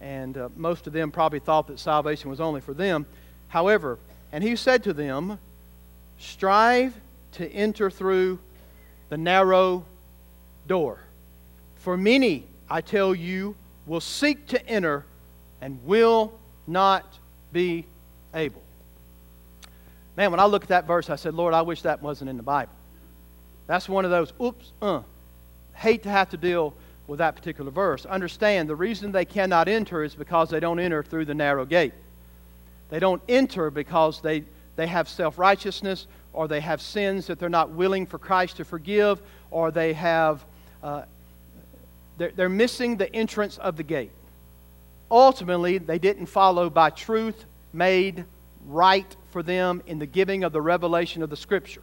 and 0.00 0.36
uh, 0.36 0.48
most 0.56 0.88
of 0.88 0.92
them 0.92 1.12
probably 1.12 1.38
thought 1.38 1.68
that 1.68 1.78
salvation 1.78 2.28
was 2.28 2.40
only 2.40 2.60
for 2.60 2.74
them. 2.74 3.06
However, 3.48 3.98
and 4.32 4.42
he 4.42 4.56
said 4.56 4.82
to 4.84 4.92
them, 4.92 5.38
Strive 6.18 6.98
to 7.32 7.48
enter 7.52 7.90
through 7.90 8.40
the 9.10 9.16
narrow 9.16 9.84
door. 10.66 11.03
For 11.84 11.98
many, 11.98 12.46
I 12.70 12.80
tell 12.80 13.14
you, 13.14 13.54
will 13.84 14.00
seek 14.00 14.46
to 14.46 14.66
enter 14.66 15.04
and 15.60 15.78
will 15.84 16.32
not 16.66 17.18
be 17.52 17.84
able. 18.32 18.62
Man, 20.16 20.30
when 20.30 20.40
I 20.40 20.46
look 20.46 20.62
at 20.62 20.70
that 20.70 20.86
verse, 20.86 21.10
I 21.10 21.16
said, 21.16 21.34
Lord, 21.34 21.52
I 21.52 21.60
wish 21.60 21.82
that 21.82 22.00
wasn't 22.00 22.30
in 22.30 22.38
the 22.38 22.42
Bible. 22.42 22.72
That's 23.66 23.86
one 23.86 24.06
of 24.06 24.10
those, 24.10 24.32
oops, 24.42 24.72
uh. 24.80 25.02
Hate 25.74 26.02
to 26.04 26.08
have 26.08 26.30
to 26.30 26.38
deal 26.38 26.72
with 27.06 27.18
that 27.18 27.36
particular 27.36 27.70
verse. 27.70 28.06
Understand, 28.06 28.66
the 28.66 28.76
reason 28.76 29.12
they 29.12 29.26
cannot 29.26 29.68
enter 29.68 30.02
is 30.02 30.14
because 30.14 30.48
they 30.48 30.60
don't 30.60 30.80
enter 30.80 31.02
through 31.02 31.26
the 31.26 31.34
narrow 31.34 31.66
gate. 31.66 31.92
They 32.88 32.98
don't 32.98 33.20
enter 33.28 33.70
because 33.70 34.22
they, 34.22 34.44
they 34.76 34.86
have 34.86 35.06
self 35.06 35.38
righteousness 35.38 36.06
or 36.32 36.48
they 36.48 36.60
have 36.60 36.80
sins 36.80 37.26
that 37.26 37.38
they're 37.38 37.50
not 37.50 37.72
willing 37.72 38.06
for 38.06 38.18
Christ 38.18 38.56
to 38.56 38.64
forgive 38.64 39.20
or 39.50 39.70
they 39.70 39.92
have, 39.92 40.46
uh, 40.82 41.02
they're, 42.18 42.32
they're 42.34 42.48
missing 42.48 42.96
the 42.96 43.12
entrance 43.14 43.58
of 43.58 43.76
the 43.76 43.82
gate. 43.82 44.12
Ultimately, 45.10 45.78
they 45.78 45.98
didn't 45.98 46.26
follow 46.26 46.70
by 46.70 46.90
truth 46.90 47.44
made 47.72 48.24
right 48.66 49.16
for 49.30 49.42
them 49.42 49.82
in 49.86 49.98
the 49.98 50.06
giving 50.06 50.44
of 50.44 50.52
the 50.52 50.60
revelation 50.60 51.22
of 51.22 51.30
the 51.30 51.36
Scripture. 51.36 51.82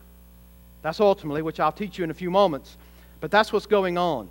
That's 0.81 0.99
ultimately, 0.99 1.41
which 1.41 1.59
I'll 1.59 1.71
teach 1.71 1.97
you 1.97 2.03
in 2.03 2.11
a 2.11 2.15
few 2.15 2.31
moments. 2.31 2.77
But 3.19 3.29
that's 3.29 3.53
what's 3.53 3.67
going 3.67 3.97
on. 3.97 4.27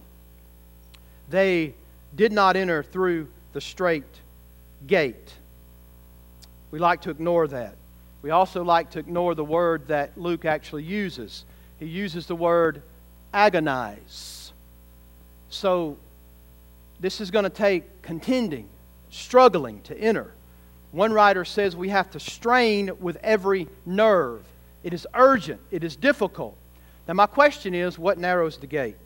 They 1.29 1.75
did 2.17 2.33
not 2.33 2.57
enter 2.57 2.83
through 2.83 3.29
the 3.53 3.61
strait 3.61 4.05
gate. 4.87 5.33
We 6.73 6.79
like 6.79 7.03
to 7.03 7.11
ignore 7.11 7.47
that. 7.49 7.77
We 8.23 8.31
also 8.31 8.65
like 8.65 8.91
to 8.91 8.99
ignore 8.99 9.35
the 9.35 9.45
word 9.45 9.89
that 9.89 10.19
Luke 10.19 10.45
actually 10.45 10.83
uses. 10.83 11.45
He 11.79 11.87
uses 11.87 12.27
the 12.27 12.37
word 12.37 12.83
agonize. 13.33 14.40
So, 15.51 15.97
this 17.01 17.21
is 17.21 17.31
going 17.31 17.45
to 17.45 17.51
take 17.51 18.03
contending, 18.03 18.69
struggling 19.11 19.83
to 19.83 19.99
enter. 19.99 20.33
One 20.93 21.13
writer 21.13 21.45
says 21.45 21.77
we 21.77 21.89
have 21.91 22.11
to 22.13 22.21
strain 22.21 22.91
with 23.01 23.17
every 23.23 23.69
nerve. 23.87 24.43
It 24.83 24.95
is 24.95 25.07
urgent, 25.15 25.61
it 25.71 25.85
is 25.85 25.97
difficult. 25.97 26.57
Now, 27.09 27.15
my 27.15 27.27
question 27.27 27.75
is 27.75 27.99
what 27.99 28.19
narrows 28.19 28.59
the 28.59 28.67
gate? 28.67 28.97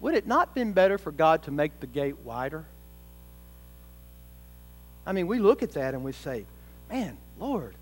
Would 0.00 0.14
it 0.14 0.26
not 0.26 0.48
have 0.48 0.54
been 0.54 0.72
better 0.72 0.98
for 0.98 1.10
God 1.10 1.42
to 1.44 1.50
make 1.50 1.80
the 1.80 1.86
gate 1.86 2.18
wider? 2.20 2.64
I 5.06 5.12
mean, 5.12 5.26
we 5.26 5.38
look 5.38 5.62
at 5.62 5.72
that 5.72 5.94
and 5.94 6.04
we 6.04 6.12
say, 6.12 6.44
man, 6.90 7.16
Lord, 7.38 7.74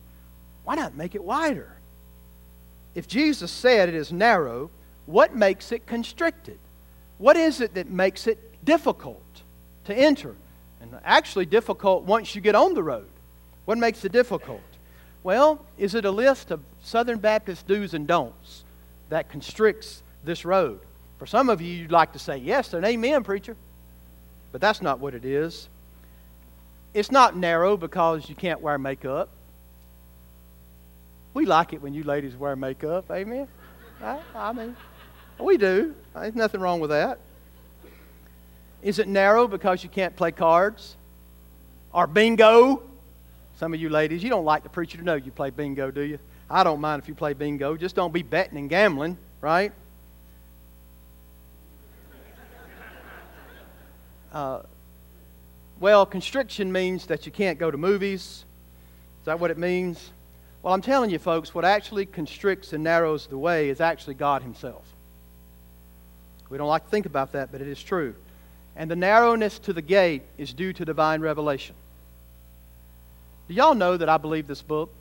why 0.65 0.75
not 0.75 0.97
make 0.97 1.15
it 1.15 1.23
wider? 1.23 1.73
If 2.95 3.09
Jesus 3.09 3.51
said 3.51 3.89
it 3.89 3.95
is 3.95 4.13
narrow, 4.13 4.71
what 5.07 5.35
makes 5.35 5.73
it 5.73 5.87
constricted? 5.87 6.59
What 7.23 7.37
is 7.37 7.61
it 7.61 7.75
that 7.75 7.89
makes 7.89 8.27
it 8.27 8.65
difficult 8.65 9.23
to 9.85 9.95
enter? 9.95 10.35
And 10.81 10.91
actually, 11.05 11.47
difficult 11.47 12.03
once 12.03 12.35
you 12.35 12.41
get 12.41 12.57
on 12.57 12.75
the 12.75 12.83
road. 12.83 13.07
What 13.65 13.79
makes 13.79 14.05
it 14.05 14.11
difficult? 14.11 14.61
Well, 15.23 15.65
is 15.79 15.95
it 15.95 16.05
a 16.05 16.11
list 16.11 16.51
of 16.51 16.59
Southern 16.83 17.21
Baptist 17.21 17.69
do's 17.69 17.95
and 17.95 18.09
don'ts 18.09 18.65
that 19.09 19.29
constricts 19.29 20.03
this 20.25 20.45
road? 20.45 20.81
For 21.21 21.27
some 21.27 21.49
of 21.49 21.61
you, 21.61 21.73
you'd 21.73 21.93
like 21.93 22.13
to 22.15 22.19
say 22.19 22.39
yes 22.39 22.75
and 22.75 22.85
amen, 22.85 23.23
preacher. 23.23 23.57
But 24.51 24.61
that's 24.61 24.83
not 24.83 24.99
what 24.99 25.15
it 25.15 25.25
is. 25.25 25.69
It's 26.93 27.13
not 27.13 27.37
narrow 27.37 27.77
because 27.77 28.29
you 28.29 28.35
can't 28.35 28.61
wear 28.61 28.79
makeup. 28.79 29.29
We 31.35 31.47
like 31.47 31.73
it 31.73 31.81
when 31.81 31.95
you 31.95 32.03
ladies 32.03 32.35
wear 32.35 32.57
makeup, 32.57 33.05
amen? 33.13 33.47
I, 34.03 34.19
I 34.35 34.53
mean, 34.53 34.75
we 35.45 35.57
do. 35.57 35.95
There's 36.15 36.35
nothing 36.35 36.61
wrong 36.61 36.81
with 36.81 36.91
that. 36.91 37.19
Is 38.83 38.99
it 38.99 39.09
narrow 39.09 39.47
because 39.47 39.83
you 39.83 39.89
can't 39.89 40.17
play 40.17 40.33
cards? 40.33 40.97
Or 41.93 42.07
bingo? 42.07 42.83
Some 43.59 43.75
of 43.75 43.81
you 43.81 43.89
ladies, 43.89 44.23
you 44.23 44.31
don't 44.31 44.45
like 44.45 44.63
the 44.63 44.69
preacher 44.69 44.99
to 44.99 45.05
know 45.05 45.15
you 45.15 45.31
play 45.31 45.51
bingo, 45.51 45.91
do 45.91 46.01
you? 46.01 46.19
I 46.51 46.65
don't 46.65 46.81
mind 46.81 47.01
if 47.03 47.09
you 47.09 47.15
play 47.15 47.33
bingo. 47.33 47.77
Just 47.77 47.95
don't 47.95 48.13
be 48.13 48.23
betting 48.23 48.59
and 48.59 48.69
gambling, 48.69 49.17
right? 49.41 49.73
Uh, 54.33 54.63
well, 55.79 56.07
constriction 56.07 56.73
means 56.73 57.07
that 57.07 57.27
you 57.27 57.33
can't 57.33 57.59
go 57.59 57.71
to 57.71 57.77
movies. 57.77 58.45
Is 59.21 59.27
that 59.27 59.39
what 59.39 59.51
it 59.51 59.59
means? 59.59 60.11
Well, 60.63 60.73
I'm 60.73 60.83
telling 60.83 61.11
you, 61.11 61.19
folks, 61.19 61.55
what 61.55 61.65
actually 61.65 62.07
constricts 62.07 62.73
and 62.73 62.83
narrows 62.83 63.27
the 63.27 63.37
way 63.37 63.69
is 63.69 63.81
actually 63.81 64.15
God 64.15 64.43
Himself. 64.43 64.85
We 66.53 66.59
don't 66.59 66.69
like 66.69 66.85
to 66.85 66.91
think 66.91 67.07
about 67.07 67.33
that, 67.33 67.51
but 67.51 67.63
it 67.63 67.67
is 67.67 67.83
true. 67.83 68.15
And 68.77 68.91
the 68.91 68.95
narrowness 68.95 69.59
to 69.61 69.73
the 69.73 69.81
gate 69.81 70.21
is 70.37 70.53
due 70.53 70.75
to 70.75 70.85
divine 70.85 71.23
revelation. 71.23 71.75
Do 73.49 73.55
y'all 73.55 73.75
know 73.75 73.97
that 73.97 74.11
I 74.11 74.19
believe 74.19 74.47
this 74.47 74.61
book? 74.61 74.93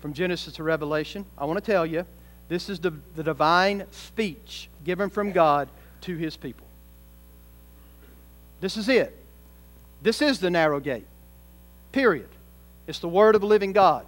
From 0.00 0.12
Genesis 0.12 0.54
to 0.54 0.62
Revelation. 0.62 1.26
I 1.36 1.44
want 1.44 1.58
to 1.58 1.72
tell 1.72 1.84
you, 1.84 2.06
this 2.48 2.68
is 2.68 2.78
the, 2.78 2.92
the 3.16 3.24
divine 3.24 3.84
speech 3.90 4.68
given 4.84 5.10
from 5.10 5.32
God 5.32 5.68
to 6.02 6.16
His 6.16 6.36
people. 6.36 6.68
This 8.60 8.76
is 8.76 8.88
it. 8.88 9.16
This 10.02 10.22
is 10.22 10.38
the 10.38 10.50
narrow 10.50 10.78
gate. 10.78 11.06
Period. 11.90 12.28
It's 12.86 13.00
the 13.00 13.08
Word 13.08 13.34
of 13.34 13.40
the 13.40 13.48
living 13.48 13.72
God. 13.72 14.06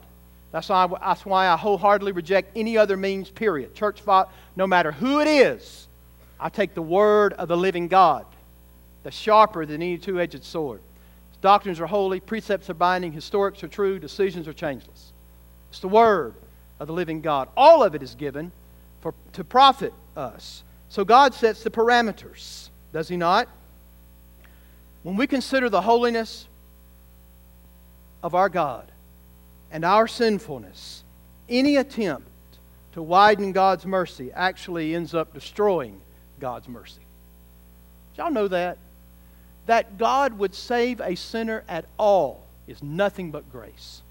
That's 0.53 0.69
why, 0.69 0.85
I, 0.85 0.87
that's 0.87 1.27
why 1.27 1.49
I 1.49 1.57
wholeheartedly 1.57 2.13
reject 2.13 2.57
any 2.57 2.79
other 2.79 2.97
means, 2.97 3.31
period. 3.31 3.75
Church, 3.75 4.01
no 4.55 4.67
matter 4.69 4.93
who 4.93 5.19
it 5.19 5.27
is, 5.27 5.89
I 6.39 6.49
take 6.49 6.75
the 6.75 6.83
Word 6.83 7.33
of 7.35 7.49
the 7.49 7.57
living 7.57 7.89
God, 7.89 8.27
the 9.03 9.11
sharper 9.11 9.67
than 9.67 9.83
any 9.83 9.99
two 9.99 10.21
edged 10.21 10.45
sword. 10.45 10.81
His 11.31 11.39
doctrines 11.39 11.81
are 11.81 11.87
holy, 11.87 12.21
precepts 12.21 12.69
are 12.71 12.75
binding, 12.75 13.13
historics 13.13 13.63
are 13.63 13.69
true, 13.69 13.99
decisions 13.99 14.49
are 14.49 14.53
changeless. 14.53 15.13
It's 15.71 15.81
the 15.81 15.89
Word 15.89 16.35
of 16.81 16.87
the 16.87 16.93
living 16.93 17.21
God. 17.21 17.49
All 17.57 17.83
of 17.83 17.95
it 17.95 18.03
is 18.03 18.15
given 18.15 18.53
for, 19.01 19.15
to 19.33 19.45
profit 19.45 19.93
us. 20.17 20.63
So 20.89 21.05
God 21.05 21.35
sets 21.35 21.63
the 21.63 21.71
parameters, 21.71 22.69
does 22.93 23.09
He 23.09 23.17
not? 23.17 23.49
When 25.03 25.17
we 25.17 25.27
consider 25.27 25.69
the 25.69 25.83
holiness 25.83 26.49
of 28.23 28.35
our 28.35 28.49
God 28.49 28.91
and 29.71 29.85
our 29.85 30.09
sinfulness, 30.09 31.05
any 31.49 31.77
attempt 31.77 32.29
to 32.93 33.03
widen 33.03 33.53
God's 33.53 33.85
mercy 33.85 34.33
actually 34.33 34.95
ends 34.95 35.15
up 35.15 35.35
destroying 35.35 36.01
God's 36.45 36.69
mercy. 36.69 37.01
Did 38.13 38.21
y'all 38.21 38.31
know 38.31 38.49
that? 38.49 38.77
That 39.65 39.97
God 39.97 40.39
would 40.39 40.55
save 40.55 41.01
a 41.01 41.15
sinner 41.15 41.65
at 41.71 41.87
all 41.99 42.45
is 42.67 42.83
nothing 42.83 43.31
but 43.31 43.51
grace. 43.51 44.03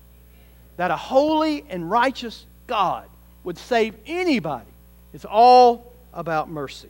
That 0.77 0.89
a 0.89 0.97
holy 0.97 1.63
and 1.69 1.91
righteous 1.91 2.47
God 2.65 3.07
would 3.43 3.59
save 3.59 3.93
anybody 4.07 4.65
is 5.13 5.25
all 5.25 5.93
about 6.11 6.49
mercy. 6.49 6.89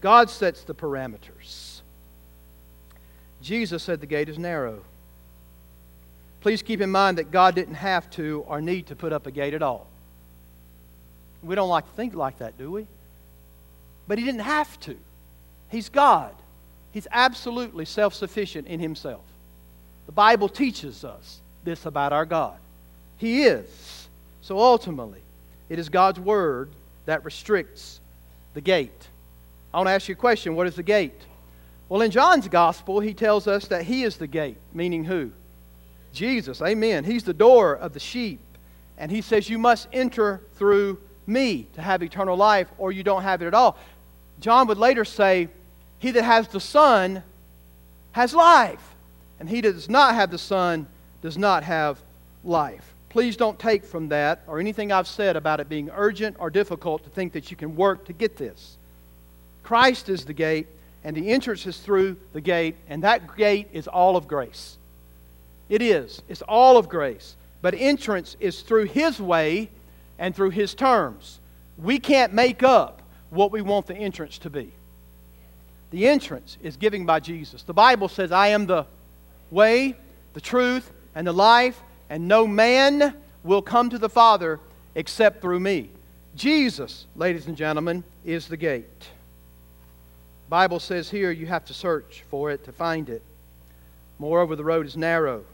God 0.00 0.30
sets 0.30 0.62
the 0.62 0.76
parameters. 0.76 1.80
Jesus 3.42 3.82
said 3.82 4.00
the 4.00 4.06
gate 4.06 4.28
is 4.28 4.38
narrow. 4.38 4.84
Please 6.40 6.62
keep 6.62 6.80
in 6.80 6.92
mind 6.92 7.18
that 7.18 7.32
God 7.32 7.56
didn't 7.56 7.74
have 7.74 8.08
to 8.10 8.44
or 8.46 8.60
need 8.60 8.86
to 8.86 8.94
put 8.94 9.12
up 9.12 9.26
a 9.26 9.32
gate 9.32 9.54
at 9.54 9.62
all. 9.62 9.88
We 11.42 11.56
don't 11.56 11.68
like 11.68 11.84
to 11.86 11.96
think 11.96 12.14
like 12.14 12.38
that, 12.38 12.56
do 12.56 12.70
we? 12.70 12.86
But 14.12 14.18
He 14.18 14.26
didn't 14.26 14.42
have 14.42 14.78
to. 14.80 14.94
He's 15.70 15.88
God, 15.88 16.34
He's 16.90 17.08
absolutely 17.10 17.86
self 17.86 18.12
sufficient 18.12 18.68
in 18.68 18.78
Himself. 18.78 19.24
The 20.04 20.12
Bible 20.12 20.50
teaches 20.50 21.02
us 21.02 21.40
this 21.64 21.86
about 21.86 22.12
our 22.12 22.26
God. 22.26 22.58
He 23.16 23.44
is. 23.44 24.08
So 24.42 24.58
ultimately, 24.58 25.22
it 25.70 25.78
is 25.78 25.88
God's 25.88 26.20
Word 26.20 26.68
that 27.06 27.24
restricts 27.24 28.00
the 28.52 28.60
gate. 28.60 29.08
I 29.72 29.78
want 29.78 29.86
to 29.86 29.92
ask 29.92 30.10
you 30.10 30.12
a 30.12 30.16
question 30.16 30.56
what 30.56 30.66
is 30.66 30.76
the 30.76 30.82
gate? 30.82 31.22
Well, 31.88 32.02
in 32.02 32.10
John's 32.10 32.48
gospel, 32.48 33.00
he 33.00 33.14
tells 33.14 33.48
us 33.48 33.66
that 33.68 33.84
he 33.84 34.02
is 34.02 34.18
the 34.18 34.26
gate, 34.26 34.58
meaning 34.74 35.04
who? 35.04 35.32
Jesus. 36.12 36.60
Amen. 36.60 37.04
He's 37.04 37.24
the 37.24 37.32
door 37.32 37.76
of 37.76 37.94
the 37.94 38.00
sheep. 38.00 38.40
And 38.98 39.10
he 39.10 39.22
says, 39.22 39.48
You 39.48 39.56
must 39.56 39.88
enter 39.90 40.42
through 40.56 40.98
me 41.26 41.68
to 41.74 41.82
have 41.82 42.02
eternal 42.02 42.36
life, 42.36 42.68
or 42.78 42.92
you 42.92 43.02
don't 43.02 43.22
have 43.22 43.42
it 43.42 43.46
at 43.46 43.54
all. 43.54 43.76
John 44.42 44.66
would 44.66 44.78
later 44.78 45.04
say, 45.04 45.48
He 45.98 46.10
that 46.10 46.24
has 46.24 46.48
the 46.48 46.60
Son 46.60 47.22
has 48.10 48.34
life, 48.34 48.94
and 49.40 49.48
he 49.48 49.60
that 49.60 49.72
does 49.72 49.88
not 49.88 50.14
have 50.14 50.30
the 50.30 50.38
Son 50.38 50.86
does 51.22 51.38
not 51.38 51.62
have 51.62 52.02
life. 52.44 52.94
Please 53.08 53.36
don't 53.36 53.58
take 53.58 53.84
from 53.84 54.08
that 54.08 54.42
or 54.46 54.58
anything 54.58 54.90
I've 54.90 55.06
said 55.06 55.36
about 55.36 55.60
it 55.60 55.68
being 55.68 55.90
urgent 55.94 56.36
or 56.38 56.50
difficult 56.50 57.04
to 57.04 57.10
think 57.10 57.34
that 57.34 57.50
you 57.50 57.56
can 57.56 57.76
work 57.76 58.04
to 58.06 58.12
get 58.12 58.36
this. 58.36 58.78
Christ 59.62 60.08
is 60.08 60.24
the 60.24 60.32
gate, 60.32 60.66
and 61.04 61.16
the 61.16 61.30
entrance 61.30 61.66
is 61.66 61.78
through 61.78 62.16
the 62.32 62.40
gate, 62.40 62.76
and 62.88 63.04
that 63.04 63.36
gate 63.36 63.68
is 63.72 63.86
all 63.86 64.16
of 64.16 64.26
grace. 64.26 64.76
It 65.68 65.82
is. 65.82 66.20
It's 66.28 66.42
all 66.42 66.76
of 66.76 66.88
grace. 66.88 67.36
But 67.60 67.74
entrance 67.74 68.36
is 68.40 68.62
through 68.62 68.86
His 68.86 69.20
way 69.20 69.70
and 70.18 70.34
through 70.34 70.50
His 70.50 70.74
terms. 70.74 71.38
We 71.78 72.00
can't 72.00 72.32
make 72.32 72.62
up 72.62 73.01
what 73.32 73.50
we 73.50 73.62
want 73.62 73.86
the 73.86 73.96
entrance 73.96 74.38
to 74.38 74.50
be. 74.50 74.70
The 75.90 76.06
entrance 76.06 76.58
is 76.62 76.76
given 76.76 77.06
by 77.06 77.20
Jesus. 77.20 77.62
The 77.62 77.72
Bible 77.72 78.08
says, 78.08 78.30
I 78.30 78.48
am 78.48 78.66
the 78.66 78.86
way, 79.50 79.96
the 80.34 80.40
truth, 80.40 80.90
and 81.14 81.26
the 81.26 81.32
life, 81.32 81.80
and 82.10 82.28
no 82.28 82.46
man 82.46 83.14
will 83.42 83.62
come 83.62 83.90
to 83.90 83.98
the 83.98 84.08
Father 84.08 84.60
except 84.94 85.40
through 85.40 85.60
me. 85.60 85.88
Jesus, 86.36 87.06
ladies 87.16 87.46
and 87.46 87.56
gentlemen, 87.56 88.04
is 88.24 88.48
the 88.48 88.56
gate. 88.56 89.08
Bible 90.48 90.80
says 90.80 91.08
here 91.08 91.30
you 91.30 91.46
have 91.46 91.64
to 91.66 91.74
search 91.74 92.24
for 92.30 92.50
it 92.50 92.64
to 92.64 92.72
find 92.72 93.08
it. 93.08 93.22
Moreover, 94.18 94.56
the 94.56 94.64
road 94.64 94.86
is 94.86 94.96
narrow. 94.96 95.44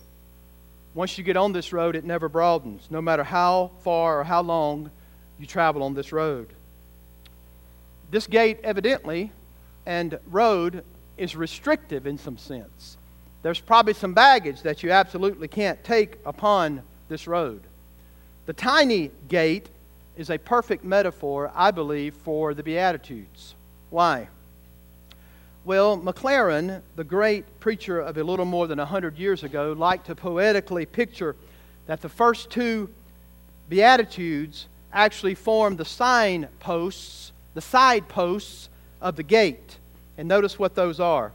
Once 0.94 1.16
you 1.16 1.22
get 1.22 1.36
on 1.36 1.52
this 1.52 1.72
road, 1.72 1.94
it 1.94 2.04
never 2.04 2.28
broadens, 2.28 2.88
no 2.90 3.00
matter 3.00 3.22
how 3.22 3.70
far 3.84 4.20
or 4.20 4.24
how 4.24 4.42
long 4.42 4.90
you 5.38 5.46
travel 5.46 5.84
on 5.84 5.94
this 5.94 6.12
road. 6.12 6.48
This 8.10 8.26
gate, 8.26 8.60
evidently, 8.62 9.32
and 9.84 10.18
road 10.26 10.84
is 11.16 11.36
restrictive 11.36 12.06
in 12.06 12.18
some 12.18 12.38
sense. 12.38 12.96
There's 13.42 13.60
probably 13.60 13.94
some 13.94 14.14
baggage 14.14 14.62
that 14.62 14.82
you 14.82 14.90
absolutely 14.90 15.48
can't 15.48 15.82
take 15.84 16.18
upon 16.24 16.82
this 17.08 17.26
road. 17.26 17.62
The 18.46 18.52
tiny 18.52 19.10
gate 19.28 19.68
is 20.16 20.30
a 20.30 20.38
perfect 20.38 20.84
metaphor, 20.84 21.52
I 21.54 21.70
believe, 21.70 22.14
for 22.14 22.54
the 22.54 22.62
Beatitudes. 22.62 23.54
Why? 23.90 24.28
Well, 25.64 25.98
Maclaren, 25.98 26.82
the 26.96 27.04
great 27.04 27.60
preacher 27.60 28.00
of 28.00 28.16
a 28.16 28.24
little 28.24 28.46
more 28.46 28.66
than 28.66 28.78
100 28.78 29.18
years 29.18 29.44
ago, 29.44 29.74
liked 29.76 30.06
to 30.06 30.14
poetically 30.14 30.86
picture 30.86 31.36
that 31.86 32.00
the 32.00 32.08
first 32.08 32.50
two 32.50 32.88
Beatitudes 33.68 34.66
actually 34.92 35.34
form 35.34 35.76
the 35.76 35.84
signposts, 35.84 37.32
the 37.58 37.62
side 37.62 38.06
posts 38.06 38.68
of 39.00 39.16
the 39.16 39.24
gate. 39.24 39.78
And 40.16 40.28
notice 40.28 40.60
what 40.60 40.76
those 40.76 41.00
are. 41.00 41.32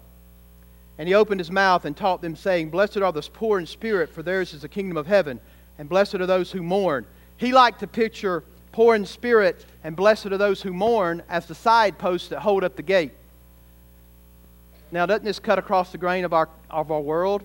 And 0.98 1.10
he 1.10 1.16
opened 1.16 1.42
his 1.42 1.52
mouth 1.52 1.84
and 1.84 1.98
taught 1.98 2.22
them, 2.22 2.38
saying, 2.38 2.70
Blessed 2.70 2.96
are 2.96 3.12
the 3.12 3.22
poor 3.22 3.60
in 3.60 3.66
spirit, 3.66 4.10
for 4.10 4.24
theirs 4.24 4.54
is 4.54 4.62
the 4.62 4.70
kingdom 4.70 4.96
of 4.96 5.06
heaven. 5.06 5.42
And 5.78 5.90
blessed 5.90 6.16
are 6.16 6.26
those 6.26 6.50
who 6.50 6.64
mourn. 6.64 7.06
He 7.36 7.52
liked 7.52 7.82
to 7.82 7.88
picture 7.88 8.46
poor 8.72 8.96
in 8.96 9.06
spirit 9.06 9.66
and 9.84 9.98
blessed 9.98 10.28
are 10.28 10.38
those 10.38 10.62
who 10.62 10.72
mourn 10.72 11.24
as 11.28 11.46
the 11.46 11.56
side 11.56 11.98
posts 11.98 12.30
that 12.30 12.40
hold 12.40 12.64
up 12.64 12.78
the 12.78 12.84
gate. 12.84 13.12
Now, 14.94 15.06
doesn't 15.06 15.26
this 15.26 15.40
cut 15.40 15.60
across 15.60 15.92
the 15.92 15.98
grain 15.98 16.24
of 16.24 16.32
our, 16.32 16.48
of 16.70 16.90
our 16.90 17.02
world? 17.02 17.44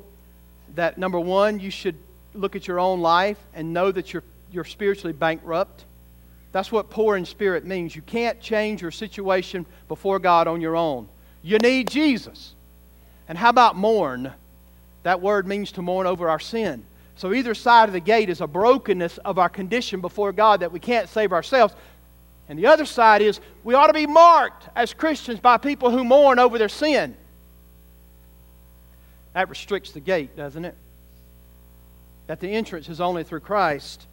That 0.77 0.99
number 0.99 1.19
one, 1.19 1.59
you 1.59 1.73
should 1.73 1.97
look 2.33 2.55
at 2.55 2.69
your 2.69 2.79
own 2.79 3.01
life 3.01 3.39
and 3.55 3.73
know 3.73 3.91
that 3.91 4.13
you're, 4.13 4.23
you're 4.53 4.65
spiritually 4.65 5.13
bankrupt. 5.13 5.85
That's 6.53 6.73
what 6.73 6.91
poor 6.91 7.17
in 7.17 7.25
spirit 7.25 7.65
means. 7.65 7.95
You 7.95 8.03
can't 8.03 8.41
change 8.41 8.81
your 8.81 8.91
situation 8.91 9.67
before 9.87 10.19
God 10.19 10.49
on 10.49 10.61
your 10.61 10.77
own. 10.77 11.09
You 11.43 11.59
need 11.59 11.89
Jesus. 11.89 12.55
And 13.29 13.37
how 13.37 13.51
about 13.51 13.77
mourn? 13.77 14.33
That 15.03 15.21
word 15.21 15.47
means 15.47 15.73
to 15.73 15.83
mourn 15.83 16.07
over 16.07 16.29
our 16.29 16.41
sin. 16.41 16.85
So 17.17 17.33
either 17.35 17.55
side 17.55 17.89
of 17.89 17.93
the 17.93 18.01
gate 18.01 18.31
is 18.31 18.41
a 18.41 18.47
brokenness 18.47 19.19
of 19.19 19.39
our 19.39 19.49
condition 19.49 20.01
before 20.01 20.33
God 20.33 20.61
that 20.61 20.73
we 20.73 20.81
can't 20.81 21.09
save 21.09 21.33
ourselves. 21.33 21.75
And 22.49 22.59
the 22.59 22.67
other 22.67 22.87
side 22.87 23.21
is 23.21 23.41
we 23.65 23.75
ought 23.75 23.89
to 23.89 23.93
be 23.93 24.07
marked 24.07 24.69
as 24.75 24.95
Christians 24.95 25.41
by 25.41 25.59
people 25.59 25.91
who 25.91 26.05
mourn 26.05 26.39
over 26.39 26.57
their 26.57 26.69
sin. 26.69 27.17
That 29.35 29.51
restricts 29.51 29.93
the 29.93 30.01
gate, 30.01 30.37
doesn't 30.37 30.65
it? 30.65 30.75
That 32.27 32.41
the 32.41 32.49
entrance 32.49 32.89
is 32.89 33.01
only 33.01 33.25
through 33.25 33.41
Christ. 33.41 34.07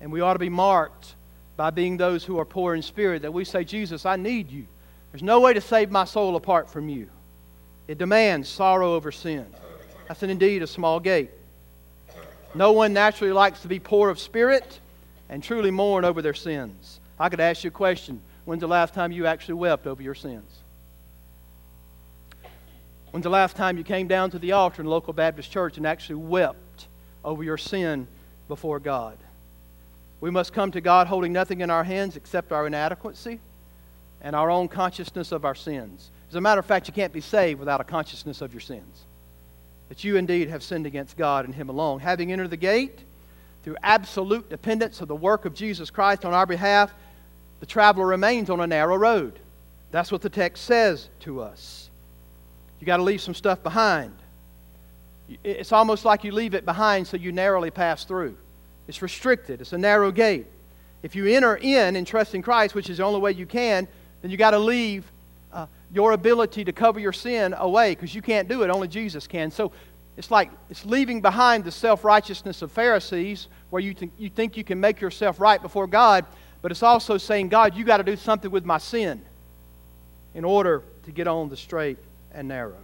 And 0.00 0.12
we 0.12 0.20
ought 0.20 0.34
to 0.34 0.38
be 0.38 0.48
marked 0.48 1.14
by 1.56 1.70
being 1.70 1.96
those 1.96 2.24
who 2.24 2.38
are 2.38 2.44
poor 2.44 2.74
in 2.74 2.82
spirit, 2.82 3.22
that 3.22 3.32
we 3.32 3.44
say, 3.44 3.64
Jesus, 3.64 4.06
I 4.06 4.16
need 4.16 4.50
you. 4.50 4.66
There's 5.10 5.22
no 5.22 5.40
way 5.40 5.52
to 5.52 5.60
save 5.60 5.90
my 5.90 6.04
soul 6.04 6.36
apart 6.36 6.70
from 6.70 6.88
you. 6.88 7.08
It 7.86 7.98
demands 7.98 8.48
sorrow 8.48 8.94
over 8.94 9.12
sin. 9.12 9.46
That's 10.08 10.22
an, 10.22 10.30
indeed 10.30 10.62
a 10.62 10.66
small 10.66 11.00
gate. 11.00 11.30
No 12.54 12.72
one 12.72 12.92
naturally 12.92 13.32
likes 13.32 13.60
to 13.62 13.68
be 13.68 13.78
poor 13.78 14.08
of 14.08 14.18
spirit 14.18 14.80
and 15.28 15.42
truly 15.42 15.70
mourn 15.70 16.04
over 16.04 16.22
their 16.22 16.34
sins. 16.34 17.00
I 17.18 17.28
could 17.28 17.40
ask 17.40 17.64
you 17.64 17.68
a 17.68 17.70
question. 17.70 18.20
When's 18.44 18.60
the 18.60 18.68
last 18.68 18.94
time 18.94 19.12
you 19.12 19.26
actually 19.26 19.54
wept 19.54 19.86
over 19.86 20.02
your 20.02 20.14
sins? 20.14 20.50
When's 23.10 23.24
the 23.24 23.30
last 23.30 23.56
time 23.56 23.76
you 23.76 23.84
came 23.84 24.08
down 24.08 24.30
to 24.30 24.38
the 24.38 24.52
altar 24.52 24.80
in 24.80 24.86
the 24.86 24.90
local 24.90 25.12
Baptist 25.12 25.50
church 25.50 25.76
and 25.76 25.86
actually 25.86 26.16
wept 26.16 26.88
over 27.24 27.44
your 27.44 27.58
sin 27.58 28.08
before 28.48 28.80
God? 28.80 29.18
We 30.22 30.30
must 30.30 30.52
come 30.52 30.70
to 30.70 30.80
God 30.80 31.08
holding 31.08 31.32
nothing 31.32 31.62
in 31.62 31.68
our 31.68 31.82
hands 31.82 32.14
except 32.14 32.52
our 32.52 32.68
inadequacy 32.68 33.40
and 34.20 34.36
our 34.36 34.52
own 34.52 34.68
consciousness 34.68 35.32
of 35.32 35.44
our 35.44 35.56
sins. 35.56 36.12
As 36.28 36.36
a 36.36 36.40
matter 36.40 36.60
of 36.60 36.64
fact, 36.64 36.86
you 36.86 36.94
can't 36.94 37.12
be 37.12 37.20
saved 37.20 37.58
without 37.58 37.80
a 37.80 37.84
consciousness 37.84 38.40
of 38.40 38.54
your 38.54 38.60
sins. 38.60 39.02
That 39.88 40.04
you 40.04 40.14
indeed 40.14 40.48
have 40.48 40.62
sinned 40.62 40.86
against 40.86 41.16
God 41.16 41.44
and 41.44 41.52
Him 41.52 41.68
alone. 41.68 41.98
Having 41.98 42.30
entered 42.30 42.50
the 42.50 42.56
gate, 42.56 43.00
through 43.64 43.74
absolute 43.82 44.48
dependence 44.48 45.00
of 45.00 45.08
the 45.08 45.16
work 45.16 45.44
of 45.44 45.54
Jesus 45.54 45.90
Christ 45.90 46.24
on 46.24 46.32
our 46.32 46.46
behalf, 46.46 46.94
the 47.58 47.66
traveler 47.66 48.06
remains 48.06 48.48
on 48.48 48.60
a 48.60 48.66
narrow 48.66 48.96
road. 48.96 49.40
That's 49.90 50.12
what 50.12 50.22
the 50.22 50.30
text 50.30 50.64
says 50.64 51.08
to 51.20 51.42
us. 51.42 51.90
You 52.78 52.86
got 52.86 52.98
to 52.98 53.02
leave 53.02 53.20
some 53.20 53.34
stuff 53.34 53.60
behind. 53.64 54.14
It's 55.42 55.72
almost 55.72 56.04
like 56.04 56.22
you 56.22 56.30
leave 56.30 56.54
it 56.54 56.64
behind 56.64 57.08
so 57.08 57.16
you 57.16 57.32
narrowly 57.32 57.72
pass 57.72 58.04
through. 58.04 58.36
It's 58.92 59.00
restricted, 59.00 59.62
it's 59.62 59.72
a 59.72 59.78
narrow 59.78 60.10
gate. 60.10 60.44
If 61.02 61.16
you 61.16 61.24
enter 61.24 61.56
in 61.56 61.96
and 61.96 62.06
trust 62.06 62.34
in 62.34 62.42
Christ, 62.42 62.74
which 62.74 62.90
is 62.90 62.98
the 62.98 63.04
only 63.04 63.20
way 63.20 63.32
you 63.32 63.46
can, 63.46 63.88
then 64.20 64.30
you 64.30 64.36
got 64.36 64.50
to 64.50 64.58
leave 64.58 65.10
uh, 65.50 65.64
your 65.94 66.12
ability 66.12 66.62
to 66.66 66.72
cover 66.74 67.00
your 67.00 67.14
sin 67.14 67.54
away 67.56 67.94
because 67.94 68.14
you 68.14 68.20
can't 68.20 68.50
do 68.50 68.62
it. 68.64 68.68
Only 68.68 68.88
Jesus 68.88 69.26
can. 69.26 69.50
So 69.50 69.72
it's 70.18 70.30
like 70.30 70.50
it's 70.68 70.84
leaving 70.84 71.22
behind 71.22 71.64
the 71.64 71.70
self 71.70 72.04
righteousness 72.04 72.60
of 72.60 72.70
Pharisees 72.70 73.48
where 73.70 73.80
you, 73.80 73.94
th- 73.94 74.12
you 74.18 74.28
think 74.28 74.58
you 74.58 74.62
can 74.62 74.78
make 74.78 75.00
yourself 75.00 75.40
right 75.40 75.62
before 75.62 75.86
God, 75.86 76.26
but 76.60 76.70
it's 76.70 76.82
also 76.82 77.16
saying, 77.16 77.48
God, 77.48 77.74
you 77.74 77.86
got 77.86 77.96
to 77.96 78.02
do 78.02 78.14
something 78.14 78.50
with 78.50 78.66
my 78.66 78.76
sin 78.76 79.22
in 80.34 80.44
order 80.44 80.82
to 81.04 81.12
get 81.12 81.26
on 81.26 81.48
the 81.48 81.56
straight 81.56 81.96
and 82.34 82.46
narrow. 82.46 82.76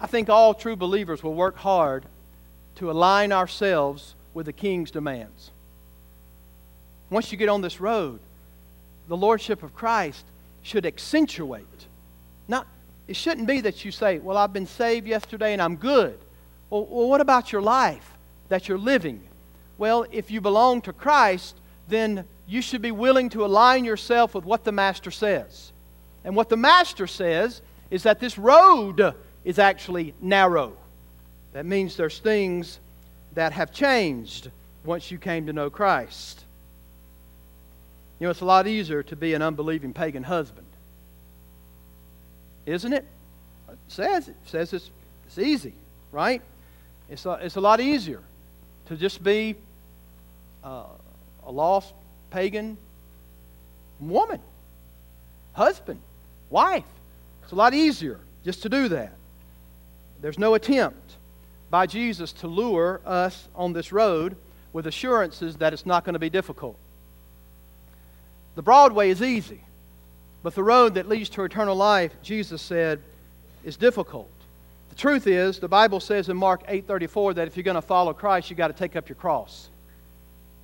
I 0.00 0.06
think 0.06 0.30
all 0.30 0.54
true 0.54 0.76
believers 0.76 1.22
will 1.22 1.34
work 1.34 1.58
hard 1.58 2.06
to 2.76 2.90
align 2.90 3.32
ourselves 3.32 4.14
with 4.36 4.44
the 4.44 4.52
King's 4.52 4.90
demands. 4.90 5.50
Once 7.08 7.32
you 7.32 7.38
get 7.38 7.48
on 7.48 7.62
this 7.62 7.80
road, 7.80 8.20
the 9.08 9.16
Lordship 9.16 9.62
of 9.62 9.74
Christ 9.74 10.26
should 10.62 10.84
accentuate. 10.84 11.86
Not, 12.46 12.66
it 13.08 13.16
shouldn't 13.16 13.46
be 13.46 13.62
that 13.62 13.82
you 13.82 13.90
say, 13.90 14.18
Well, 14.18 14.36
I've 14.36 14.52
been 14.52 14.66
saved 14.66 15.06
yesterday 15.06 15.54
and 15.54 15.62
I'm 15.62 15.76
good. 15.76 16.18
Well, 16.68 16.84
well, 16.84 17.08
what 17.08 17.22
about 17.22 17.50
your 17.50 17.62
life 17.62 18.12
that 18.50 18.68
you're 18.68 18.76
living? 18.76 19.22
Well, 19.78 20.04
if 20.12 20.30
you 20.30 20.42
belong 20.42 20.82
to 20.82 20.92
Christ, 20.92 21.56
then 21.88 22.26
you 22.46 22.60
should 22.60 22.82
be 22.82 22.92
willing 22.92 23.30
to 23.30 23.42
align 23.42 23.86
yourself 23.86 24.34
with 24.34 24.44
what 24.44 24.64
the 24.64 24.72
Master 24.72 25.10
says. 25.10 25.72
And 26.24 26.36
what 26.36 26.50
the 26.50 26.58
Master 26.58 27.06
says 27.06 27.62
is 27.90 28.02
that 28.02 28.20
this 28.20 28.36
road 28.36 29.14
is 29.44 29.58
actually 29.58 30.12
narrow. 30.20 30.76
That 31.54 31.64
means 31.64 31.96
there's 31.96 32.18
things 32.18 32.80
that 33.36 33.52
have 33.52 33.70
changed 33.70 34.50
once 34.82 35.10
you 35.10 35.18
came 35.18 35.46
to 35.46 35.52
know 35.52 35.68
Christ. 35.68 36.42
You 38.18 38.26
know, 38.26 38.30
it's 38.30 38.40
a 38.40 38.46
lot 38.46 38.66
easier 38.66 39.02
to 39.04 39.14
be 39.14 39.34
an 39.34 39.42
unbelieving 39.42 39.92
pagan 39.92 40.22
husband. 40.22 40.66
Isn't 42.64 42.94
it? 42.94 43.04
It 43.70 43.78
says, 43.88 44.28
it 44.28 44.36
says 44.46 44.72
it's, 44.72 44.90
it's 45.26 45.38
easy, 45.38 45.74
right? 46.12 46.40
It's 47.10 47.26
a, 47.26 47.32
it's 47.42 47.56
a 47.56 47.60
lot 47.60 47.78
easier 47.78 48.22
to 48.86 48.96
just 48.96 49.22
be 49.22 49.54
uh, 50.64 50.84
a 51.44 51.52
lost 51.52 51.92
pagan 52.30 52.78
woman, 54.00 54.40
husband, 55.52 56.00
wife. 56.48 56.84
It's 57.42 57.52
a 57.52 57.56
lot 57.56 57.74
easier 57.74 58.18
just 58.46 58.62
to 58.62 58.70
do 58.70 58.88
that. 58.88 59.12
There's 60.22 60.38
no 60.38 60.54
attempt 60.54 61.05
by 61.76 61.84
Jesus 61.84 62.32
to 62.32 62.46
lure 62.46 63.02
us 63.04 63.48
on 63.54 63.74
this 63.74 63.92
road 63.92 64.34
with 64.72 64.86
assurances 64.86 65.56
that 65.56 65.74
it's 65.74 65.84
not 65.84 66.04
going 66.04 66.14
to 66.14 66.18
be 66.18 66.30
difficult. 66.30 66.78
The 68.54 68.62
broad 68.62 68.94
way 68.94 69.10
is 69.10 69.20
easy, 69.20 69.60
but 70.42 70.54
the 70.54 70.62
road 70.62 70.94
that 70.94 71.06
leads 71.06 71.28
to 71.28 71.44
eternal 71.44 71.76
life, 71.76 72.14
Jesus 72.22 72.62
said, 72.62 73.02
is 73.62 73.76
difficult. 73.76 74.30
The 74.88 74.94
truth 74.94 75.26
is, 75.26 75.58
the 75.58 75.68
Bible 75.68 76.00
says 76.00 76.30
in 76.30 76.36
Mark 76.38 76.66
8:34 76.66 77.34
that 77.34 77.46
if 77.46 77.58
you're 77.58 77.70
going 77.72 77.74
to 77.74 77.82
follow 77.82 78.14
Christ, 78.14 78.48
you 78.48 78.56
got 78.56 78.68
to 78.68 78.72
take 78.72 78.96
up 78.96 79.10
your 79.10 79.16
cross. 79.16 79.68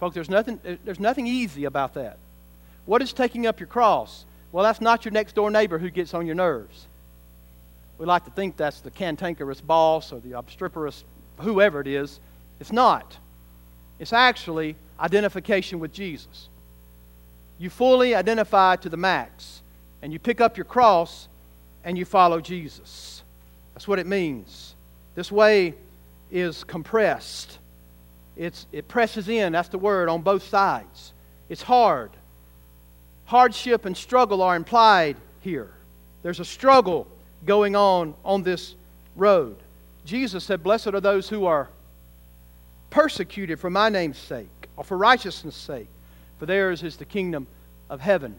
Folks, 0.00 0.14
there's 0.14 0.30
nothing, 0.30 0.58
there's 0.82 0.98
nothing 0.98 1.26
easy 1.26 1.66
about 1.66 1.92
that. 1.92 2.16
What 2.86 3.02
is 3.02 3.12
taking 3.12 3.46
up 3.46 3.60
your 3.60 3.66
cross? 3.66 4.24
Well, 4.50 4.64
that's 4.64 4.80
not 4.80 5.04
your 5.04 5.12
next 5.12 5.34
door 5.34 5.50
neighbor 5.50 5.78
who 5.78 5.90
gets 5.90 6.14
on 6.14 6.24
your 6.24 6.36
nerves. 6.36 6.86
We 8.02 8.06
like 8.06 8.24
to 8.24 8.32
think 8.32 8.56
that's 8.56 8.80
the 8.80 8.90
cantankerous 8.90 9.60
boss 9.60 10.12
or 10.12 10.18
the 10.18 10.34
obstreperous 10.34 11.04
whoever 11.38 11.80
it 11.80 11.86
is. 11.86 12.18
It's 12.58 12.72
not. 12.72 13.16
It's 14.00 14.12
actually 14.12 14.74
identification 14.98 15.78
with 15.78 15.92
Jesus. 15.92 16.48
You 17.60 17.70
fully 17.70 18.16
identify 18.16 18.74
to 18.74 18.88
the 18.88 18.96
max, 18.96 19.62
and 20.02 20.12
you 20.12 20.18
pick 20.18 20.40
up 20.40 20.56
your 20.56 20.64
cross 20.64 21.28
and 21.84 21.96
you 21.96 22.04
follow 22.04 22.40
Jesus. 22.40 23.22
That's 23.72 23.86
what 23.86 24.00
it 24.00 24.06
means. 24.08 24.74
This 25.14 25.30
way 25.30 25.74
is 26.32 26.64
compressed. 26.64 27.56
It's, 28.36 28.66
it 28.72 28.88
presses 28.88 29.28
in, 29.28 29.52
that's 29.52 29.68
the 29.68 29.78
word, 29.78 30.08
on 30.08 30.22
both 30.22 30.42
sides. 30.42 31.12
It's 31.48 31.62
hard. 31.62 32.10
Hardship 33.26 33.84
and 33.84 33.96
struggle 33.96 34.42
are 34.42 34.56
implied 34.56 35.16
here. 35.38 35.70
There's 36.24 36.40
a 36.40 36.44
struggle 36.44 37.06
going 37.44 37.76
on 37.76 38.14
on 38.24 38.42
this 38.42 38.74
road. 39.16 39.56
Jesus 40.04 40.44
said, 40.44 40.62
Blessed 40.62 40.88
are 40.88 41.00
those 41.00 41.28
who 41.28 41.46
are 41.46 41.68
persecuted 42.90 43.58
for 43.58 43.70
my 43.70 43.88
name's 43.88 44.18
sake, 44.18 44.48
or 44.76 44.84
for 44.84 44.96
righteousness' 44.96 45.56
sake, 45.56 45.88
for 46.38 46.46
theirs 46.46 46.82
is 46.82 46.96
the 46.96 47.04
kingdom 47.04 47.46
of 47.88 48.00
heaven. 48.00 48.34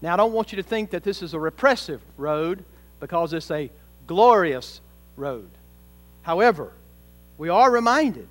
Now, 0.00 0.14
I 0.14 0.16
don't 0.16 0.32
want 0.32 0.52
you 0.52 0.56
to 0.56 0.62
think 0.62 0.90
that 0.90 1.04
this 1.04 1.22
is 1.22 1.32
a 1.32 1.38
repressive 1.38 2.00
road 2.16 2.64
because 2.98 3.32
it's 3.32 3.50
a 3.50 3.70
glorious 4.06 4.80
road. 5.16 5.48
However, 6.22 6.72
we 7.38 7.48
are 7.48 7.70
reminded 7.70 8.28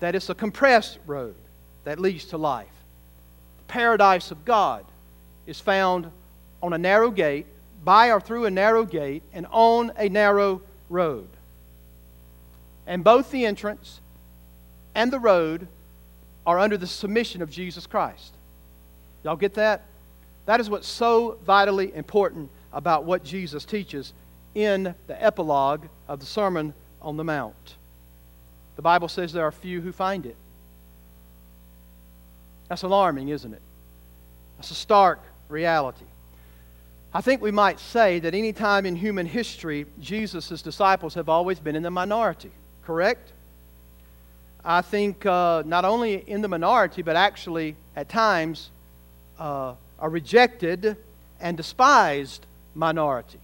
that 0.00 0.14
it's 0.14 0.30
a 0.30 0.34
compressed 0.34 0.98
road 1.06 1.34
that 1.84 1.98
leads 1.98 2.26
to 2.26 2.38
life. 2.38 2.66
The 3.58 3.64
paradise 3.64 4.30
of 4.30 4.44
God 4.44 4.84
is 5.46 5.60
found 5.60 6.10
on 6.62 6.72
a 6.72 6.78
narrow 6.78 7.10
gate, 7.10 7.46
by 7.84 8.10
or 8.10 8.20
through 8.20 8.46
a 8.46 8.50
narrow 8.50 8.84
gate, 8.84 9.22
and 9.32 9.46
on 9.50 9.92
a 9.96 10.08
narrow 10.08 10.62
road. 10.88 11.28
And 12.86 13.04
both 13.04 13.30
the 13.30 13.46
entrance 13.46 14.00
and 14.94 15.12
the 15.12 15.18
road 15.18 15.68
are 16.46 16.58
under 16.58 16.76
the 16.76 16.86
submission 16.86 17.42
of 17.42 17.50
Jesus 17.50 17.86
Christ. 17.86 18.32
Y'all 19.22 19.36
get 19.36 19.54
that? 19.54 19.84
That 20.46 20.60
is 20.60 20.68
what's 20.68 20.88
so 20.88 21.38
vitally 21.44 21.94
important 21.94 22.50
about 22.72 23.04
what 23.04 23.24
Jesus 23.24 23.64
teaches 23.64 24.12
in 24.54 24.94
the 25.06 25.22
epilogue 25.22 25.86
of 26.06 26.20
the 26.20 26.26
Sermon 26.26 26.74
on 27.00 27.16
the 27.16 27.24
Mount. 27.24 27.76
The 28.76 28.82
Bible 28.82 29.08
says 29.08 29.32
there 29.32 29.46
are 29.46 29.52
few 29.52 29.80
who 29.80 29.92
find 29.92 30.26
it. 30.26 30.36
That's 32.68 32.82
alarming, 32.82 33.28
isn't 33.28 33.52
it? 33.52 33.62
That's 34.56 34.70
a 34.70 34.74
stark 34.74 35.20
reality. 35.48 36.04
I 37.16 37.20
think 37.20 37.40
we 37.40 37.52
might 37.52 37.78
say 37.78 38.18
that 38.18 38.34
any 38.34 38.52
time 38.52 38.84
in 38.84 38.96
human 38.96 39.24
history, 39.24 39.86
Jesus' 40.00 40.60
disciples 40.62 41.14
have 41.14 41.28
always 41.28 41.60
been 41.60 41.76
in 41.76 41.84
the 41.84 41.90
minority, 41.90 42.50
correct? 42.84 43.32
I 44.64 44.82
think 44.82 45.24
uh, 45.24 45.62
not 45.64 45.84
only 45.84 46.28
in 46.28 46.42
the 46.42 46.48
minority, 46.48 47.02
but 47.02 47.14
actually 47.14 47.76
at 47.94 48.08
times 48.08 48.70
uh, 49.38 49.74
a 50.00 50.08
rejected 50.08 50.96
and 51.40 51.56
despised 51.56 52.46
minority 52.74 53.38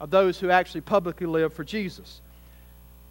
of 0.00 0.10
those 0.10 0.38
who 0.38 0.50
actually 0.50 0.82
publicly 0.82 1.26
live 1.26 1.54
for 1.54 1.64
Jesus. 1.64 2.20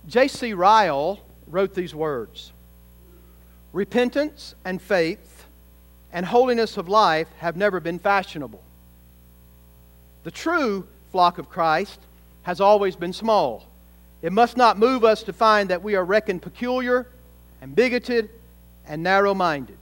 J.C. 0.07 0.53
Ryle 0.53 1.19
wrote 1.47 1.73
these 1.73 1.95
words 1.95 2.51
Repentance 3.73 4.53
and 4.63 4.79
faith 4.79 5.45
and 6.13 6.23
holiness 6.23 6.77
of 6.77 6.87
life 6.87 7.27
have 7.39 7.57
never 7.57 7.79
been 7.79 7.97
fashionable. 7.97 8.61
The 10.27 10.31
true 10.31 10.85
flock 11.13 11.37
of 11.37 11.47
Christ 11.47 12.01
has 12.43 12.59
always 12.59 12.97
been 12.97 13.13
small. 13.13 13.65
It 14.21 14.33
must 14.33 14.57
not 14.57 14.77
move 14.77 15.05
us 15.05 15.23
to 15.23 15.31
find 15.31 15.69
that 15.69 15.81
we 15.81 15.95
are 15.95 16.03
reckoned 16.03 16.41
peculiar 16.41 17.07
and 17.61 17.73
bigoted 17.73 18.29
and 18.85 19.01
narrow 19.01 19.33
minded. 19.33 19.77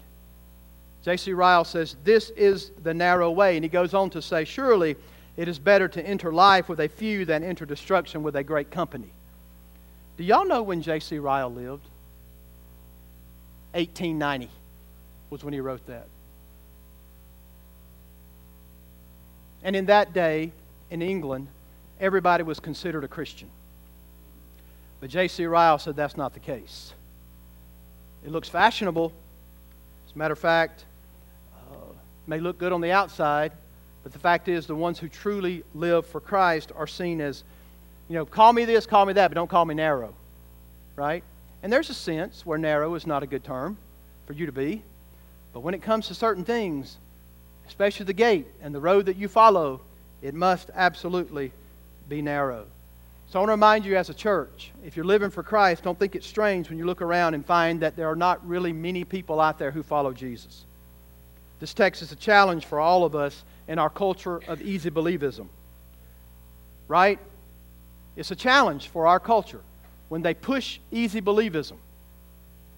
J.C. 1.04 1.34
Ryle 1.34 1.64
says, 1.64 1.96
This 2.04 2.30
is 2.30 2.70
the 2.84 2.94
narrow 2.94 3.32
way. 3.32 3.58
And 3.58 3.66
he 3.66 3.70
goes 3.70 3.96
on 3.96 4.12
to 4.12 4.22
say, 4.22 4.46
Surely 4.46 4.96
it 5.36 5.48
is 5.48 5.58
better 5.58 5.88
to 5.88 6.06
enter 6.06 6.32
life 6.32 6.70
with 6.70 6.80
a 6.80 6.90
few 6.90 7.26
than 7.26 7.44
enter 7.44 7.66
destruction 7.66 8.22
with 8.22 8.36
a 8.36 8.44
great 8.44 8.70
company. 8.70 9.10
Do 10.16 10.24
y'all 10.24 10.46
know 10.46 10.62
when 10.62 10.84
J.C. 10.84 11.18
Ryle 11.18 11.50
lived? 11.50 11.88
1890 13.74 14.52
was 15.32 15.44
when 15.44 15.56
he 15.56 15.60
wrote 15.60 15.88
that. 15.88 16.06
And 19.66 19.76
in 19.76 19.88
that 19.88 20.14
day, 20.14 20.52
in 20.92 21.02
England, 21.02 21.48
everybody 22.00 22.44
was 22.44 22.60
considered 22.60 23.04
a 23.04 23.08
Christian. 23.08 23.50
But 25.00 25.10
J.C. 25.10 25.44
Ryle 25.48 25.80
said 25.80 25.96
that's 25.96 26.16
not 26.16 26.36
the 26.36 26.40
case. 26.40 26.94
It 28.24 28.32
looks 28.32 28.48
fashionable. 28.48 29.12
As 30.08 30.14
a 30.14 30.18
matter 30.20 30.34
of 30.34 30.40
fact, 30.40 30.86
uh, 31.58 31.78
may 32.28 32.40
look 32.40 32.60
good 32.60 32.74
on 32.74 32.80
the 32.80 32.92
outside, 32.92 33.54
but 34.04 34.14
the 34.14 34.20
fact 34.20 34.48
is, 34.50 34.68
the 34.68 34.76
ones 34.76 35.00
who 35.00 35.10
truly 35.10 35.64
live 35.74 36.06
for 36.06 36.22
Christ 36.22 36.72
are 36.76 36.86
seen 36.86 37.20
as, 37.20 37.44
you 38.08 38.14
know, 38.14 38.24
call 38.24 38.54
me 38.54 38.66
this, 38.66 38.86
call 38.86 39.04
me 39.08 39.14
that, 39.14 39.30
but 39.30 39.34
don't 39.36 39.50
call 39.50 39.66
me 39.66 39.74
narrow. 39.74 40.14
Right? 40.96 41.24
And 41.64 41.74
there's 41.74 41.90
a 41.90 41.96
sense 41.96 42.46
where 42.46 42.60
narrow 42.60 42.94
is 42.94 43.08
not 43.08 43.24
a 43.24 43.28
good 43.28 43.44
term 43.44 43.78
for 44.28 44.34
you 44.34 44.46
to 44.46 44.52
be. 44.52 44.84
But 45.54 45.62
when 45.62 45.74
it 45.74 45.82
comes 45.82 46.08
to 46.10 46.14
certain 46.14 46.46
things, 46.46 46.98
especially 47.68 48.06
the 48.06 48.14
gate 48.14 48.48
and 48.62 48.74
the 48.74 48.80
road 48.80 49.06
that 49.08 49.18
you 49.18 49.28
follow, 49.28 49.82
it 50.22 50.34
must 50.34 50.70
absolutely 50.74 51.52
be 52.08 52.22
narrow. 52.22 52.66
So 53.28 53.40
I 53.40 53.42
want 53.42 53.50
to 53.50 53.54
remind 53.54 53.86
you 53.86 53.98
as 53.98 54.10
a 54.10 54.14
church, 54.14 54.72
if 54.86 54.96
you're 54.96 55.06
living 55.06 55.30
for 55.30 55.44
Christ, 55.44 55.84
don't 55.84 55.98
think 55.98 56.16
it's 56.16 56.28
strange 56.28 56.70
when 56.70 56.78
you 56.78 56.86
look 56.86 57.02
around 57.02 57.34
and 57.34 57.46
find 57.46 57.82
that 57.82 57.96
there 57.96 58.08
are 58.08 58.16
not 58.16 58.46
really 58.48 58.72
many 58.72 59.04
people 59.04 59.40
out 59.40 59.58
there 59.58 59.72
who 59.72 59.84
follow 59.84 60.14
Jesus. 60.14 60.66
This 61.60 61.74
text 61.74 62.02
is 62.02 62.12
a 62.12 62.16
challenge 62.16 62.66
for 62.66 62.80
all 62.80 63.04
of 63.04 63.16
us 63.16 63.44
in 63.68 63.80
our 63.80 63.90
culture 63.90 64.42
of 64.48 64.62
easy 64.62 64.92
believism. 64.92 65.48
Right? 66.88 67.20
It's 68.16 68.32
a 68.32 68.36
challenge 68.36 68.90
for 68.90 69.08
our 69.08 69.20
culture 69.20 69.62
when 70.10 70.22
they 70.22 70.34
push 70.34 70.80
easy 70.92 71.22
believism. 71.22 71.78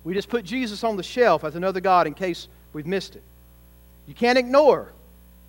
We 0.03 0.13
just 0.13 0.29
put 0.29 0.45
Jesus 0.45 0.83
on 0.83 0.95
the 0.95 1.03
shelf 1.03 1.43
as 1.43 1.55
another 1.55 1.81
God 1.81 2.07
in 2.07 2.13
case 2.13 2.47
we've 2.71 2.88
missed 2.88 3.17
it. 3.17 3.23
You 4.07 4.13
can't 4.13 4.37
ignore 4.37 4.91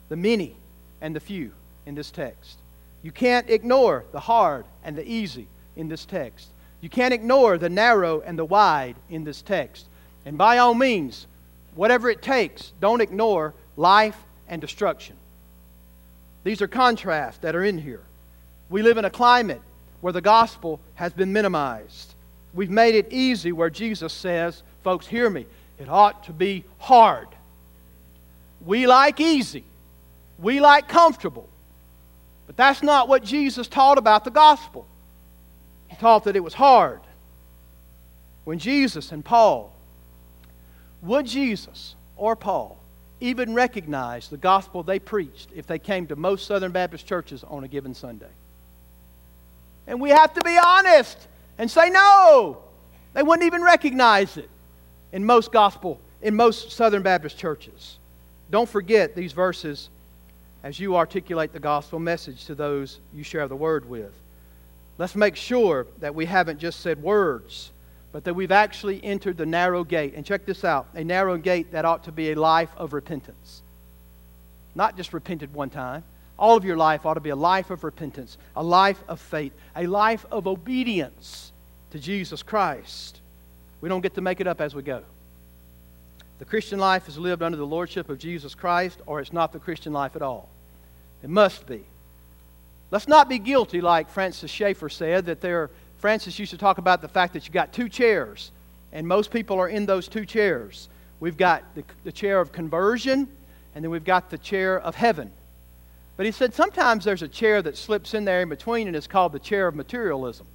the 0.08 0.16
many 0.16 0.56
and 1.00 1.14
the 1.14 1.20
few 1.20 1.52
in 1.86 1.94
this 1.94 2.10
text. 2.10 2.58
You 3.02 3.12
can't 3.12 3.48
ignore 3.48 4.04
the 4.12 4.20
hard 4.20 4.64
and 4.84 4.96
the 4.96 5.08
easy 5.08 5.46
in 5.76 5.88
this 5.88 6.04
text. 6.04 6.48
You 6.80 6.88
can't 6.88 7.14
ignore 7.14 7.58
the 7.58 7.68
narrow 7.68 8.20
and 8.20 8.38
the 8.38 8.44
wide 8.44 8.96
in 9.08 9.24
this 9.24 9.42
text. 9.42 9.86
And 10.26 10.36
by 10.36 10.58
all 10.58 10.74
means, 10.74 11.26
whatever 11.74 12.10
it 12.10 12.22
takes, 12.22 12.72
don't 12.80 13.00
ignore 13.00 13.54
life 13.76 14.18
and 14.48 14.60
destruction. 14.60 15.16
These 16.44 16.60
are 16.62 16.68
contrasts 16.68 17.38
that 17.38 17.54
are 17.54 17.64
in 17.64 17.78
here. 17.78 18.02
We 18.70 18.82
live 18.82 18.98
in 18.98 19.04
a 19.04 19.10
climate 19.10 19.62
where 20.00 20.12
the 20.12 20.20
gospel 20.20 20.80
has 20.94 21.12
been 21.12 21.32
minimized. 21.32 22.14
We've 22.54 22.70
made 22.70 22.94
it 22.94 23.12
easy 23.12 23.52
where 23.52 23.70
Jesus 23.70 24.12
says, 24.12 24.62
folks, 24.82 25.06
hear 25.06 25.30
me, 25.30 25.46
it 25.78 25.88
ought 25.88 26.24
to 26.24 26.32
be 26.32 26.64
hard. 26.78 27.28
We 28.64 28.86
like 28.86 29.20
easy, 29.20 29.64
we 30.38 30.60
like 30.60 30.88
comfortable. 30.88 31.48
But 32.46 32.56
that's 32.56 32.82
not 32.82 33.08
what 33.08 33.22
Jesus 33.22 33.68
taught 33.68 33.98
about 33.98 34.24
the 34.24 34.30
gospel. 34.30 34.86
He 35.88 35.96
taught 35.96 36.24
that 36.24 36.34
it 36.34 36.40
was 36.40 36.54
hard. 36.54 37.00
When 38.44 38.58
Jesus 38.58 39.12
and 39.12 39.22
Paul, 39.22 39.70
would 41.02 41.26
Jesus 41.26 41.94
or 42.16 42.34
Paul 42.36 42.78
even 43.20 43.52
recognize 43.52 44.28
the 44.28 44.38
gospel 44.38 44.82
they 44.82 44.98
preached 44.98 45.50
if 45.54 45.66
they 45.66 45.78
came 45.78 46.06
to 46.06 46.16
most 46.16 46.46
Southern 46.46 46.72
Baptist 46.72 47.06
churches 47.06 47.44
on 47.44 47.64
a 47.64 47.68
given 47.68 47.94
Sunday? 47.94 48.30
And 49.86 50.00
we 50.00 50.08
have 50.08 50.32
to 50.32 50.40
be 50.40 50.58
honest 50.58 51.28
and 51.58 51.70
say 51.70 51.90
no. 51.90 52.62
They 53.12 53.22
wouldn't 53.22 53.46
even 53.46 53.62
recognize 53.62 54.38
it 54.38 54.48
in 55.12 55.24
most 55.24 55.52
gospel, 55.52 56.00
in 56.22 56.34
most 56.34 56.72
Southern 56.72 57.02
Baptist 57.02 57.36
churches. 57.36 57.97
Don't 58.50 58.68
forget 58.68 59.14
these 59.14 59.32
verses 59.32 59.90
as 60.62 60.80
you 60.80 60.96
articulate 60.96 61.52
the 61.52 61.60
gospel 61.60 61.98
message 61.98 62.46
to 62.46 62.54
those 62.54 63.00
you 63.14 63.22
share 63.22 63.46
the 63.48 63.56
word 63.56 63.88
with. 63.88 64.12
Let's 64.96 65.14
make 65.14 65.36
sure 65.36 65.86
that 65.98 66.14
we 66.14 66.26
haven't 66.26 66.58
just 66.58 66.80
said 66.80 67.00
words, 67.02 67.70
but 68.10 68.24
that 68.24 68.34
we've 68.34 68.50
actually 68.50 69.02
entered 69.04 69.36
the 69.36 69.46
narrow 69.46 69.84
gate. 69.84 70.14
And 70.16 70.26
check 70.26 70.44
this 70.44 70.64
out 70.64 70.88
a 70.94 71.04
narrow 71.04 71.36
gate 71.36 71.72
that 71.72 71.84
ought 71.84 72.04
to 72.04 72.12
be 72.12 72.32
a 72.32 72.34
life 72.34 72.70
of 72.76 72.92
repentance. 72.92 73.62
Not 74.74 74.96
just 74.96 75.12
repented 75.12 75.54
one 75.54 75.70
time, 75.70 76.02
all 76.38 76.56
of 76.56 76.64
your 76.64 76.76
life 76.76 77.04
ought 77.04 77.14
to 77.14 77.20
be 77.20 77.30
a 77.30 77.36
life 77.36 77.70
of 77.70 77.84
repentance, 77.84 78.38
a 78.56 78.62
life 78.62 79.02
of 79.08 79.20
faith, 79.20 79.52
a 79.76 79.86
life 79.86 80.24
of 80.30 80.46
obedience 80.46 81.52
to 81.90 81.98
Jesus 81.98 82.42
Christ. 82.42 83.20
We 83.80 83.88
don't 83.88 84.00
get 84.00 84.14
to 84.14 84.20
make 84.20 84.40
it 84.40 84.46
up 84.46 84.60
as 84.60 84.74
we 84.74 84.82
go. 84.82 85.02
The 86.38 86.44
Christian 86.44 86.78
life 86.78 87.08
is 87.08 87.18
lived 87.18 87.42
under 87.42 87.56
the 87.56 87.66
lordship 87.66 88.08
of 88.08 88.18
Jesus 88.18 88.54
Christ, 88.54 89.00
or 89.06 89.20
it's 89.20 89.32
not 89.32 89.52
the 89.52 89.58
Christian 89.58 89.92
life 89.92 90.14
at 90.14 90.22
all. 90.22 90.48
It 91.22 91.30
must 91.30 91.66
be. 91.66 91.84
Let's 92.90 93.08
not 93.08 93.28
be 93.28 93.38
guilty, 93.38 93.80
like 93.80 94.08
Francis 94.08 94.50
Schaeffer 94.50 94.88
said, 94.88 95.26
that 95.26 95.40
there. 95.40 95.70
Francis 95.98 96.38
used 96.38 96.52
to 96.52 96.58
talk 96.58 96.78
about 96.78 97.02
the 97.02 97.08
fact 97.08 97.32
that 97.32 97.46
you 97.46 97.52
got 97.52 97.72
two 97.72 97.88
chairs, 97.88 98.52
and 98.92 99.06
most 99.06 99.32
people 99.32 99.58
are 99.58 99.68
in 99.68 99.84
those 99.84 100.06
two 100.06 100.24
chairs. 100.24 100.88
We've 101.18 101.36
got 101.36 101.64
the, 101.74 101.82
the 102.04 102.12
chair 102.12 102.40
of 102.40 102.52
conversion, 102.52 103.26
and 103.74 103.84
then 103.84 103.90
we've 103.90 104.04
got 104.04 104.30
the 104.30 104.38
chair 104.38 104.80
of 104.80 104.94
heaven. 104.94 105.32
But 106.16 106.26
he 106.26 106.32
said 106.32 106.54
sometimes 106.54 107.04
there's 107.04 107.22
a 107.22 107.28
chair 107.28 107.62
that 107.62 107.76
slips 107.76 108.14
in 108.14 108.24
there 108.24 108.42
in 108.42 108.48
between, 108.48 108.86
and 108.86 108.96
it's 108.96 109.08
called 109.08 109.32
the 109.32 109.40
chair 109.40 109.66
of 109.66 109.74
materialism. 109.74 110.46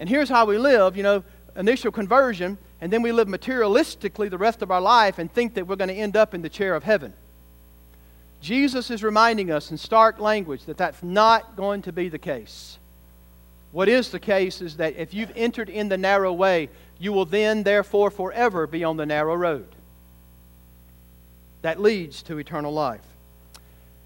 And 0.00 0.08
here's 0.08 0.28
how 0.28 0.46
we 0.46 0.58
live 0.58 0.96
you 0.96 1.02
know, 1.02 1.22
initial 1.56 1.92
conversion, 1.92 2.58
and 2.80 2.92
then 2.92 3.02
we 3.02 3.12
live 3.12 3.28
materialistically 3.28 4.30
the 4.30 4.38
rest 4.38 4.62
of 4.62 4.70
our 4.70 4.80
life 4.80 5.18
and 5.18 5.32
think 5.32 5.54
that 5.54 5.66
we're 5.66 5.76
going 5.76 5.88
to 5.88 5.94
end 5.94 6.16
up 6.16 6.34
in 6.34 6.42
the 6.42 6.48
chair 6.48 6.74
of 6.74 6.84
heaven. 6.84 7.12
Jesus 8.40 8.90
is 8.90 9.02
reminding 9.02 9.50
us 9.50 9.70
in 9.70 9.78
stark 9.78 10.20
language 10.20 10.64
that 10.66 10.76
that's 10.76 11.02
not 11.02 11.56
going 11.56 11.82
to 11.82 11.92
be 11.92 12.08
the 12.08 12.18
case. 12.18 12.78
What 13.72 13.88
is 13.88 14.10
the 14.10 14.20
case 14.20 14.62
is 14.62 14.76
that 14.76 14.96
if 14.96 15.12
you've 15.12 15.32
entered 15.34 15.68
in 15.68 15.88
the 15.88 15.98
narrow 15.98 16.32
way, 16.32 16.68
you 16.98 17.12
will 17.12 17.24
then, 17.24 17.64
therefore, 17.64 18.10
forever 18.10 18.66
be 18.66 18.84
on 18.84 18.96
the 18.96 19.06
narrow 19.06 19.34
road. 19.34 19.68
That 21.62 21.80
leads 21.80 22.22
to 22.24 22.38
eternal 22.38 22.72
life. 22.72 23.04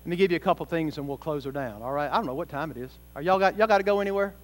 Let 0.05 0.09
me 0.09 0.17
give 0.17 0.31
you 0.33 0.37
a 0.37 0.41
couple 0.41 0.67
things 0.67 0.99
and 0.99 1.07
we'll 1.07 1.19
close 1.19 1.45
her 1.45 1.53
down. 1.53 1.83
All 1.83 1.93
right? 1.93 2.11
I 2.11 2.17
don't 2.17 2.27
know 2.27 2.35
what 2.35 2.49
time 2.49 2.71
it 2.71 2.77
is. 2.77 2.91
Are 3.15 3.23
y'all 3.23 3.39
got 3.39 3.57
y'all 3.57 3.69
got 3.69 3.79
to 3.79 3.85
go 3.85 4.01
anywhere? 4.01 4.35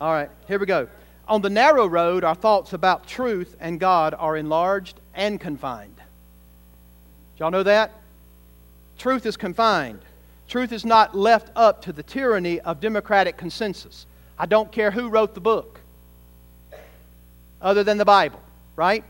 All 0.00 0.12
right, 0.12 0.30
here 0.46 0.60
we 0.60 0.66
go. 0.66 0.86
On 1.28 1.42
the 1.42 1.50
narrow 1.50 1.86
road, 1.86 2.24
our 2.24 2.34
thoughts 2.34 2.72
about 2.72 3.06
truth 3.06 3.54
and 3.60 3.78
God 3.78 4.14
are 4.18 4.36
enlarged 4.36 4.98
and 5.14 5.38
confined. 5.38 6.00
Y'all 7.36 7.50
know 7.50 7.62
that? 7.62 7.92
Truth 8.96 9.26
is 9.26 9.36
confined. 9.36 10.00
Truth 10.48 10.72
is 10.72 10.86
not 10.86 11.14
left 11.14 11.50
up 11.54 11.82
to 11.82 11.92
the 11.92 12.02
tyranny 12.02 12.58
of 12.60 12.80
democratic 12.80 13.36
consensus. 13.36 14.06
I 14.38 14.46
don't 14.46 14.72
care 14.72 14.90
who 14.90 15.08
wrote 15.08 15.34
the 15.34 15.40
book, 15.40 15.80
other 17.60 17.84
than 17.84 17.98
the 17.98 18.04
Bible, 18.04 18.40
right? 18.74 19.04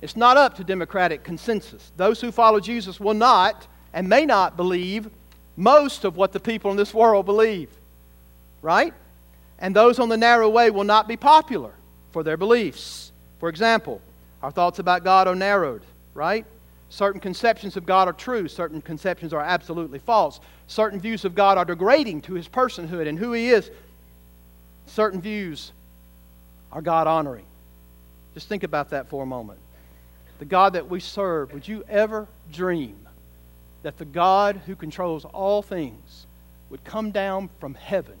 It's 0.00 0.16
not 0.16 0.36
up 0.36 0.54
to 0.56 0.64
democratic 0.64 1.24
consensus. 1.24 1.90
Those 1.96 2.20
who 2.20 2.30
follow 2.30 2.60
Jesus 2.60 3.00
will 3.00 3.14
not 3.14 3.66
and 3.92 4.08
may 4.08 4.24
not 4.24 4.56
believe 4.56 5.10
most 5.56 6.04
of 6.04 6.16
what 6.16 6.32
the 6.32 6.40
people 6.40 6.70
in 6.70 6.76
this 6.76 6.94
world 6.94 7.26
believe, 7.26 7.68
right? 8.62 8.94
And 9.60 9.76
those 9.76 9.98
on 9.98 10.08
the 10.08 10.16
narrow 10.16 10.48
way 10.48 10.70
will 10.70 10.84
not 10.84 11.06
be 11.06 11.16
popular 11.16 11.72
for 12.12 12.22
their 12.22 12.36
beliefs. 12.36 13.12
For 13.38 13.48
example, 13.48 14.00
our 14.42 14.50
thoughts 14.50 14.78
about 14.78 15.04
God 15.04 15.28
are 15.28 15.34
narrowed, 15.34 15.82
right? 16.14 16.46
Certain 16.88 17.20
conceptions 17.20 17.76
of 17.76 17.86
God 17.86 18.08
are 18.08 18.12
true, 18.12 18.48
certain 18.48 18.80
conceptions 18.80 19.32
are 19.32 19.42
absolutely 19.42 19.98
false. 19.98 20.40
Certain 20.66 20.98
views 20.98 21.24
of 21.24 21.34
God 21.34 21.58
are 21.58 21.64
degrading 21.64 22.22
to 22.22 22.34
his 22.34 22.48
personhood 22.48 23.06
and 23.06 23.18
who 23.18 23.32
he 23.32 23.50
is. 23.50 23.70
Certain 24.86 25.20
views 25.20 25.72
are 26.72 26.82
God 26.82 27.06
honoring. 27.06 27.44
Just 28.34 28.48
think 28.48 28.62
about 28.62 28.90
that 28.90 29.08
for 29.08 29.22
a 29.22 29.26
moment. 29.26 29.58
The 30.38 30.44
God 30.46 30.72
that 30.72 30.88
we 30.88 31.00
serve, 31.00 31.52
would 31.52 31.68
you 31.68 31.84
ever 31.88 32.26
dream 32.50 32.96
that 33.82 33.98
the 33.98 34.04
God 34.04 34.60
who 34.66 34.74
controls 34.74 35.24
all 35.24 35.62
things 35.62 36.26
would 36.70 36.82
come 36.84 37.10
down 37.10 37.50
from 37.60 37.74
heaven 37.74 38.16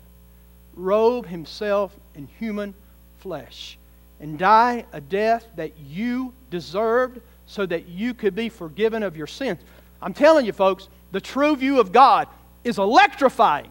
robe 0.74 1.26
himself 1.26 1.96
in 2.14 2.26
human 2.38 2.74
flesh 3.18 3.78
and 4.20 4.38
die 4.38 4.84
a 4.92 5.00
death 5.00 5.46
that 5.56 5.78
you 5.78 6.32
deserved 6.50 7.20
so 7.46 7.66
that 7.66 7.88
you 7.88 8.14
could 8.14 8.34
be 8.34 8.48
forgiven 8.48 9.02
of 9.02 9.16
your 9.16 9.26
sins. 9.26 9.60
I'm 10.00 10.14
telling 10.14 10.46
you, 10.46 10.52
folks, 10.52 10.88
the 11.12 11.20
true 11.20 11.56
view 11.56 11.80
of 11.80 11.92
God 11.92 12.28
is 12.62 12.78
electrifying. 12.78 13.70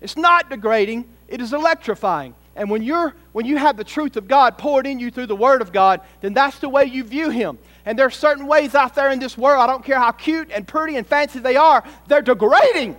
It's 0.00 0.16
not 0.16 0.50
degrading, 0.50 1.08
it 1.28 1.40
is 1.40 1.52
electrifying. 1.52 2.34
And 2.56 2.70
when, 2.70 2.82
you're, 2.82 3.14
when 3.32 3.44
you 3.44 3.58
have 3.58 3.76
the 3.76 3.84
truth 3.84 4.16
of 4.16 4.26
God 4.26 4.56
poured 4.56 4.86
in 4.86 4.98
you 4.98 5.10
through 5.10 5.26
the 5.26 5.36
Word 5.36 5.60
of 5.60 5.72
God, 5.72 6.00
then 6.22 6.32
that's 6.32 6.58
the 6.58 6.70
way 6.70 6.86
you 6.86 7.04
view 7.04 7.28
Him. 7.28 7.58
And 7.84 7.98
there 7.98 8.06
are 8.06 8.10
certain 8.10 8.46
ways 8.46 8.74
out 8.74 8.94
there 8.94 9.10
in 9.10 9.18
this 9.18 9.36
world, 9.36 9.62
I 9.62 9.66
don't 9.66 9.84
care 9.84 9.98
how 9.98 10.12
cute 10.12 10.50
and 10.50 10.66
pretty 10.66 10.96
and 10.96 11.06
fancy 11.06 11.38
they 11.38 11.56
are, 11.56 11.84
they're 12.08 12.22
degrading 12.22 12.96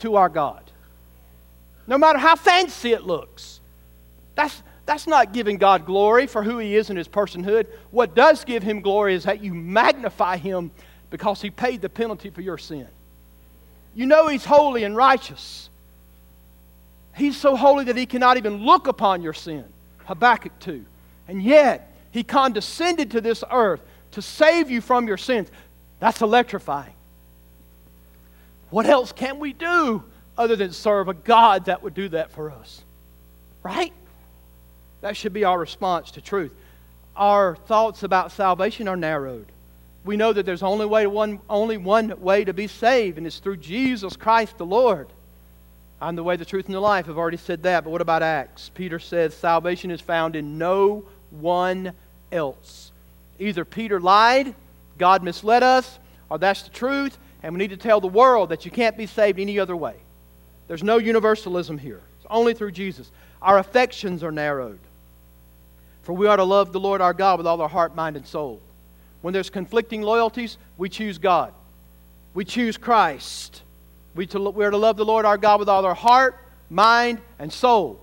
to 0.00 0.16
our 0.16 0.28
God 0.28 0.67
no 1.88 1.96
matter 1.96 2.18
how 2.18 2.36
fancy 2.36 2.92
it 2.92 3.02
looks. 3.02 3.60
That's, 4.34 4.62
that's 4.86 5.06
not 5.06 5.32
giving 5.32 5.56
God 5.56 5.86
glory 5.86 6.26
for 6.26 6.42
who 6.44 6.58
He 6.58 6.76
is 6.76 6.90
in 6.90 6.96
His 6.96 7.08
personhood. 7.08 7.66
What 7.90 8.14
does 8.14 8.44
give 8.44 8.62
Him 8.62 8.82
glory 8.82 9.14
is 9.14 9.24
that 9.24 9.42
you 9.42 9.54
magnify 9.54 10.36
Him 10.36 10.70
because 11.10 11.40
He 11.40 11.50
paid 11.50 11.80
the 11.80 11.88
penalty 11.88 12.28
for 12.30 12.42
your 12.42 12.58
sin. 12.58 12.86
You 13.94 14.06
know 14.06 14.28
He's 14.28 14.44
holy 14.44 14.84
and 14.84 14.94
righteous. 14.94 15.70
He's 17.16 17.36
so 17.36 17.56
holy 17.56 17.86
that 17.86 17.96
He 17.96 18.06
cannot 18.06 18.36
even 18.36 18.64
look 18.64 18.86
upon 18.86 19.22
your 19.22 19.32
sin. 19.32 19.64
Habakkuk 20.04 20.58
2. 20.60 20.84
And 21.26 21.42
yet, 21.42 21.92
He 22.10 22.22
condescended 22.22 23.10
to 23.12 23.22
this 23.22 23.42
earth 23.50 23.80
to 24.12 24.20
save 24.20 24.70
you 24.70 24.82
from 24.82 25.08
your 25.08 25.16
sins. 25.16 25.48
That's 26.00 26.20
electrifying. 26.20 26.92
What 28.68 28.84
else 28.84 29.10
can 29.10 29.38
we 29.38 29.54
do 29.54 30.04
other 30.38 30.56
than 30.56 30.72
serve 30.72 31.08
a 31.08 31.14
God 31.14 31.66
that 31.66 31.82
would 31.82 31.94
do 31.94 32.08
that 32.10 32.30
for 32.30 32.50
us. 32.50 32.82
Right? 33.62 33.92
That 35.00 35.16
should 35.16 35.32
be 35.32 35.44
our 35.44 35.58
response 35.58 36.12
to 36.12 36.20
truth. 36.20 36.54
Our 37.16 37.56
thoughts 37.56 38.04
about 38.04 38.32
salvation 38.32 38.86
are 38.86 38.96
narrowed. 38.96 39.46
We 40.04 40.16
know 40.16 40.32
that 40.32 40.46
there's 40.46 40.62
only, 40.62 40.86
way 40.86 41.06
one, 41.06 41.40
only 41.50 41.76
one 41.76 42.20
way 42.20 42.44
to 42.44 42.54
be 42.54 42.68
saved, 42.68 43.18
and 43.18 43.26
it's 43.26 43.40
through 43.40 43.58
Jesus 43.58 44.16
Christ 44.16 44.56
the 44.56 44.64
Lord. 44.64 45.08
I'm 46.00 46.14
the 46.14 46.22
way, 46.22 46.36
the 46.36 46.44
truth, 46.44 46.66
and 46.66 46.74
the 46.74 46.80
life. 46.80 47.08
I've 47.08 47.18
already 47.18 47.36
said 47.36 47.64
that, 47.64 47.82
but 47.82 47.90
what 47.90 48.00
about 48.00 48.22
Acts? 48.22 48.70
Peter 48.72 49.00
says 49.00 49.34
salvation 49.34 49.90
is 49.90 50.00
found 50.00 50.36
in 50.36 50.56
no 50.56 51.04
one 51.30 51.92
else. 52.30 52.92
Either 53.40 53.64
Peter 53.64 54.00
lied, 54.00 54.54
God 54.96 55.24
misled 55.24 55.64
us, 55.64 55.98
or 56.30 56.38
that's 56.38 56.62
the 56.62 56.70
truth, 56.70 57.18
and 57.42 57.52
we 57.52 57.58
need 57.58 57.70
to 57.70 57.76
tell 57.76 58.00
the 58.00 58.06
world 58.06 58.50
that 58.50 58.64
you 58.64 58.70
can't 58.70 58.96
be 58.96 59.06
saved 59.06 59.40
any 59.40 59.58
other 59.58 59.76
way. 59.76 59.96
There's 60.68 60.82
no 60.82 60.98
universalism 60.98 61.78
here. 61.78 62.00
It's 62.18 62.26
only 62.30 62.54
through 62.54 62.72
Jesus. 62.72 63.10
Our 63.42 63.58
affections 63.58 64.22
are 64.22 64.30
narrowed. 64.30 64.78
For 66.02 66.12
we 66.12 66.26
are 66.26 66.36
to 66.36 66.44
love 66.44 66.72
the 66.72 66.80
Lord 66.80 67.00
our 67.00 67.14
God 67.14 67.38
with 67.38 67.46
all 67.46 67.60
our 67.60 67.68
heart, 67.68 67.94
mind, 67.96 68.16
and 68.16 68.26
soul. 68.26 68.60
When 69.20 69.34
there's 69.34 69.50
conflicting 69.50 70.02
loyalties, 70.02 70.58
we 70.76 70.88
choose 70.88 71.18
God. 71.18 71.52
We 72.34 72.44
choose 72.44 72.76
Christ. 72.76 73.62
We, 74.14 74.26
to, 74.28 74.38
we 74.50 74.64
are 74.64 74.70
to 74.70 74.76
love 74.76 74.96
the 74.96 75.04
Lord 75.04 75.24
our 75.24 75.38
God 75.38 75.58
with 75.58 75.68
all 75.68 75.84
our 75.84 75.94
heart, 75.94 76.36
mind, 76.70 77.20
and 77.38 77.52
soul. 77.52 78.00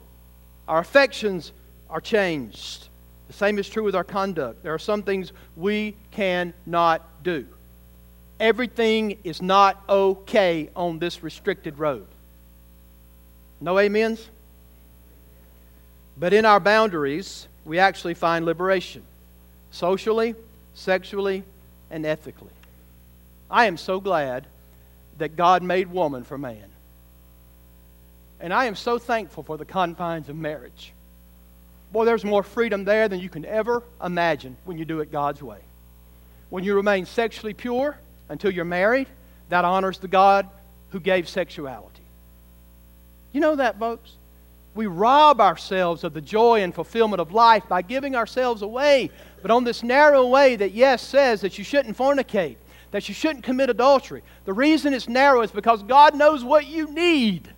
Our 0.67 0.79
affections 0.79 1.51
are 1.89 2.01
changed. 2.01 2.89
The 3.27 3.33
same 3.33 3.59
is 3.59 3.69
true 3.69 3.83
with 3.83 3.95
our 3.95 4.03
conduct. 4.03 4.63
There 4.63 4.73
are 4.73 4.79
some 4.79 5.03
things 5.03 5.31
we 5.55 5.95
cannot 6.11 7.23
do. 7.23 7.47
Everything 8.39 9.17
is 9.23 9.41
not 9.41 9.81
okay 9.87 10.69
on 10.75 10.99
this 10.99 11.23
restricted 11.23 11.79
road. 11.79 12.07
No 13.65 13.79
amens? 13.79 14.29
But 16.15 16.33
in 16.33 16.45
our 16.45 16.59
boundaries, 16.59 17.47
we 17.65 17.79
actually 17.79 18.13
find 18.13 18.45
liberation 18.45 19.01
socially, 19.71 20.35
sexually, 20.75 21.43
and 21.89 22.05
ethically. 22.05 22.51
I 23.49 23.65
am 23.65 23.77
so 23.77 23.99
glad 23.99 24.45
that 25.17 25.35
God 25.35 25.63
made 25.63 25.91
woman 25.91 26.23
for 26.23 26.37
man. 26.37 26.63
And 28.39 28.53
I 28.53 28.65
am 28.65 28.75
so 28.75 28.99
thankful 28.99 29.41
for 29.41 29.57
the 29.57 29.65
confines 29.65 30.29
of 30.29 30.35
marriage. 30.35 30.93
Boy, 31.91 32.05
there's 32.05 32.23
more 32.23 32.43
freedom 32.43 32.85
there 32.85 33.09
than 33.09 33.19
you 33.19 33.29
can 33.29 33.45
ever 33.45 33.81
imagine 34.03 34.57
when 34.65 34.77
you 34.77 34.85
do 34.85 34.99
it 34.99 35.11
God's 35.11 35.41
way. 35.41 35.59
When 36.51 36.63
you 36.63 36.75
remain 36.75 37.07
sexually 37.07 37.55
pure 37.55 37.97
until 38.29 38.51
you're 38.51 38.63
married, 38.63 39.07
that 39.49 39.65
honors 39.65 39.97
the 39.97 40.07
God 40.07 40.47
who 40.91 40.99
gave 40.99 41.27
sexuality. 41.27 41.94
You 43.35 43.41
know 43.41 43.57
that, 43.57 43.77
folks? 43.77 44.13
We 44.75 44.87
rob 44.87 45.41
ourselves 45.41 46.05
of 46.05 46.13
the 46.13 46.21
joy 46.21 46.61
and 46.61 46.73
fulfillment 46.73 47.19
of 47.19 47.33
life 47.33 47.67
by 47.67 47.81
giving 47.81 48.15
ourselves 48.15 48.61
away. 48.61 49.11
But 49.41 49.51
on 49.51 49.65
this 49.65 49.83
narrow 49.83 50.25
way 50.25 50.55
that, 50.55 50.71
yes, 50.71 51.01
says 51.01 51.41
that 51.41 51.57
you 51.57 51.65
shouldn't 51.65 51.97
fornicate, 51.97 52.55
that 52.91 53.09
you 53.09 53.13
shouldn't 53.13 53.43
commit 53.43 53.69
adultery, 53.69 54.23
the 54.45 54.53
reason 54.53 54.93
it's 54.93 55.09
narrow 55.09 55.41
is 55.41 55.51
because 55.51 55.83
God 55.83 56.15
knows 56.15 56.45
what 56.45 56.67
you 56.67 56.89
need. 56.93 57.49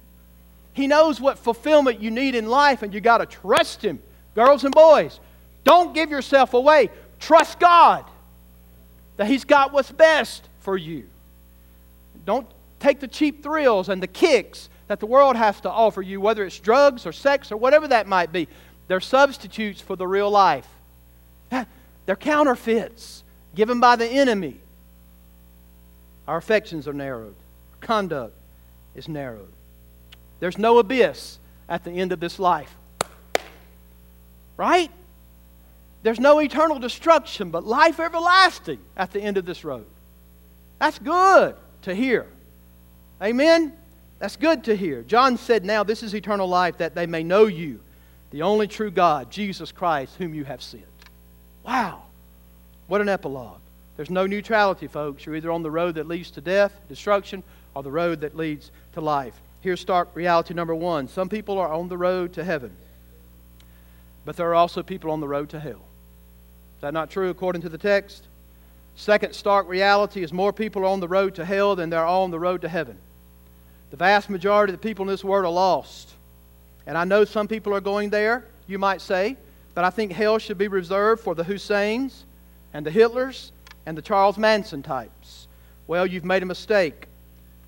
He 0.73 0.87
knows 0.87 1.21
what 1.21 1.37
fulfillment 1.37 2.01
you 2.01 2.09
need 2.09 2.33
in 2.33 2.47
life, 2.47 2.81
and 2.81 2.91
you 2.91 2.99
got 2.99 3.19
to 3.19 3.27
trust 3.27 3.85
Him. 3.85 4.01
Girls 4.33 4.63
and 4.63 4.73
boys, 4.73 5.19
don't 5.63 5.93
give 5.93 6.09
yourself 6.09 6.55
away. 6.55 6.89
Trust 7.19 7.59
God 7.59 8.03
that 9.17 9.27
He's 9.27 9.45
got 9.45 9.73
what's 9.73 9.91
best 9.91 10.49
for 10.61 10.75
you. 10.75 11.07
Don't 12.25 12.47
take 12.79 12.99
the 12.99 13.07
cheap 13.07 13.43
thrills 13.43 13.89
and 13.89 14.01
the 14.01 14.07
kicks 14.07 14.69
that 14.87 14.99
the 14.99 15.05
world 15.05 15.35
has 15.35 15.61
to 15.61 15.69
offer 15.69 16.01
you, 16.01 16.21
whether 16.21 16.45
it's 16.45 16.59
drugs 16.59 17.05
or 17.05 17.11
sex 17.11 17.51
or 17.51 17.57
whatever 17.57 17.87
that 17.89 18.07
might 18.07 18.31
be. 18.31 18.47
They're 18.87 18.99
substitutes 18.99 19.81
for 19.81 19.95
the 19.95 20.07
real 20.07 20.31
life. 20.31 20.67
They're 22.05 22.15
counterfeits 22.15 23.23
given 23.53 23.79
by 23.79 23.97
the 23.97 24.07
enemy. 24.07 24.59
Our 26.27 26.37
affections 26.37 26.87
are 26.87 26.93
narrowed, 26.93 27.35
our 27.73 27.87
conduct 27.87 28.33
is 28.95 29.07
narrowed. 29.07 29.51
There's 30.39 30.57
no 30.57 30.77
abyss 30.77 31.39
at 31.67 31.83
the 31.83 31.91
end 31.91 32.11
of 32.11 32.19
this 32.19 32.39
life. 32.39 32.73
Right? 34.55 34.91
There's 36.03 36.19
no 36.19 36.39
eternal 36.39 36.79
destruction, 36.79 37.49
but 37.49 37.65
life 37.65 37.99
everlasting 37.99 38.79
at 38.95 39.11
the 39.11 39.19
end 39.19 39.37
of 39.37 39.45
this 39.45 39.65
road. 39.65 39.85
That's 40.79 40.99
good 40.99 41.55
to 41.81 41.93
hear. 41.93 42.27
Amen? 43.21 43.73
That's 44.19 44.35
good 44.35 44.63
to 44.65 44.75
hear. 44.75 45.03
John 45.03 45.37
said, 45.37 45.63
Now 45.63 45.83
this 45.83 46.03
is 46.03 46.15
eternal 46.15 46.47
life, 46.47 46.77
that 46.77 46.95
they 46.95 47.05
may 47.05 47.23
know 47.23 47.45
you, 47.45 47.79
the 48.31 48.41
only 48.41 48.67
true 48.67 48.91
God, 48.91 49.29
Jesus 49.29 49.71
Christ, 49.71 50.15
whom 50.17 50.33
you 50.33 50.43
have 50.43 50.61
sent. 50.61 50.85
Wow. 51.63 52.03
What 52.87 53.01
an 53.01 53.09
epilogue. 53.09 53.59
There's 53.95 54.09
no 54.09 54.25
neutrality, 54.25 54.87
folks. 54.87 55.25
You're 55.25 55.35
either 55.35 55.51
on 55.51 55.63
the 55.63 55.71
road 55.71 55.95
that 55.95 56.07
leads 56.07 56.31
to 56.31 56.41
death, 56.41 56.79
destruction, 56.87 57.43
or 57.73 57.83
the 57.83 57.91
road 57.91 58.21
that 58.21 58.35
leads 58.35 58.71
to 58.93 59.01
life. 59.01 59.33
Here's 59.61 59.81
stark 59.81 60.09
reality 60.15 60.53
number 60.53 60.75
one 60.75 61.07
some 61.07 61.29
people 61.29 61.57
are 61.57 61.73
on 61.73 61.89
the 61.89 61.97
road 61.97 62.33
to 62.33 62.43
heaven, 62.43 62.71
but 64.23 64.37
there 64.37 64.49
are 64.49 64.55
also 64.55 64.83
people 64.83 65.11
on 65.11 65.19
the 65.19 65.27
road 65.27 65.49
to 65.49 65.59
hell. 65.59 65.81
Is 66.77 66.81
that 66.81 66.93
not 66.93 67.09
true 67.09 67.29
according 67.29 67.63
to 67.63 67.69
the 67.69 67.77
text? 67.77 68.23
Second 68.95 69.33
stark 69.33 69.67
reality 69.67 70.23
is 70.23 70.31
more 70.31 70.53
people 70.53 70.83
are 70.83 70.87
on 70.87 70.99
the 70.99 71.07
road 71.07 71.35
to 71.35 71.45
hell 71.45 71.75
than 71.75 71.89
there 71.89 72.01
are 72.01 72.23
on 72.23 72.31
the 72.31 72.39
road 72.39 72.61
to 72.61 72.69
heaven. 72.69 72.97
The 73.91 73.97
vast 73.97 74.29
majority 74.29 74.73
of 74.73 74.79
the 74.79 74.87
people 74.87 75.03
in 75.03 75.09
this 75.09 75.23
world 75.23 75.45
are 75.45 75.51
lost. 75.51 76.11
And 76.85 76.97
I 76.97 77.03
know 77.03 77.25
some 77.25 77.47
people 77.47 77.73
are 77.73 77.81
going 77.81 78.09
there, 78.09 78.45
you 78.67 78.79
might 78.79 79.01
say, 79.01 79.37
but 79.73 79.83
I 79.83 79.89
think 79.89 80.11
hell 80.11 80.37
should 80.39 80.57
be 80.57 80.67
reserved 80.67 81.21
for 81.21 81.35
the 81.35 81.43
Husseins 81.43 82.25
and 82.73 82.85
the 82.85 82.91
Hitlers 82.91 83.51
and 83.85 83.97
the 83.97 84.01
Charles 84.01 84.37
Manson 84.37 84.83
types. 84.83 85.47
Well, 85.87 86.05
you've 86.05 86.25
made 86.25 86.43
a 86.43 86.45
mistake. 86.45 87.07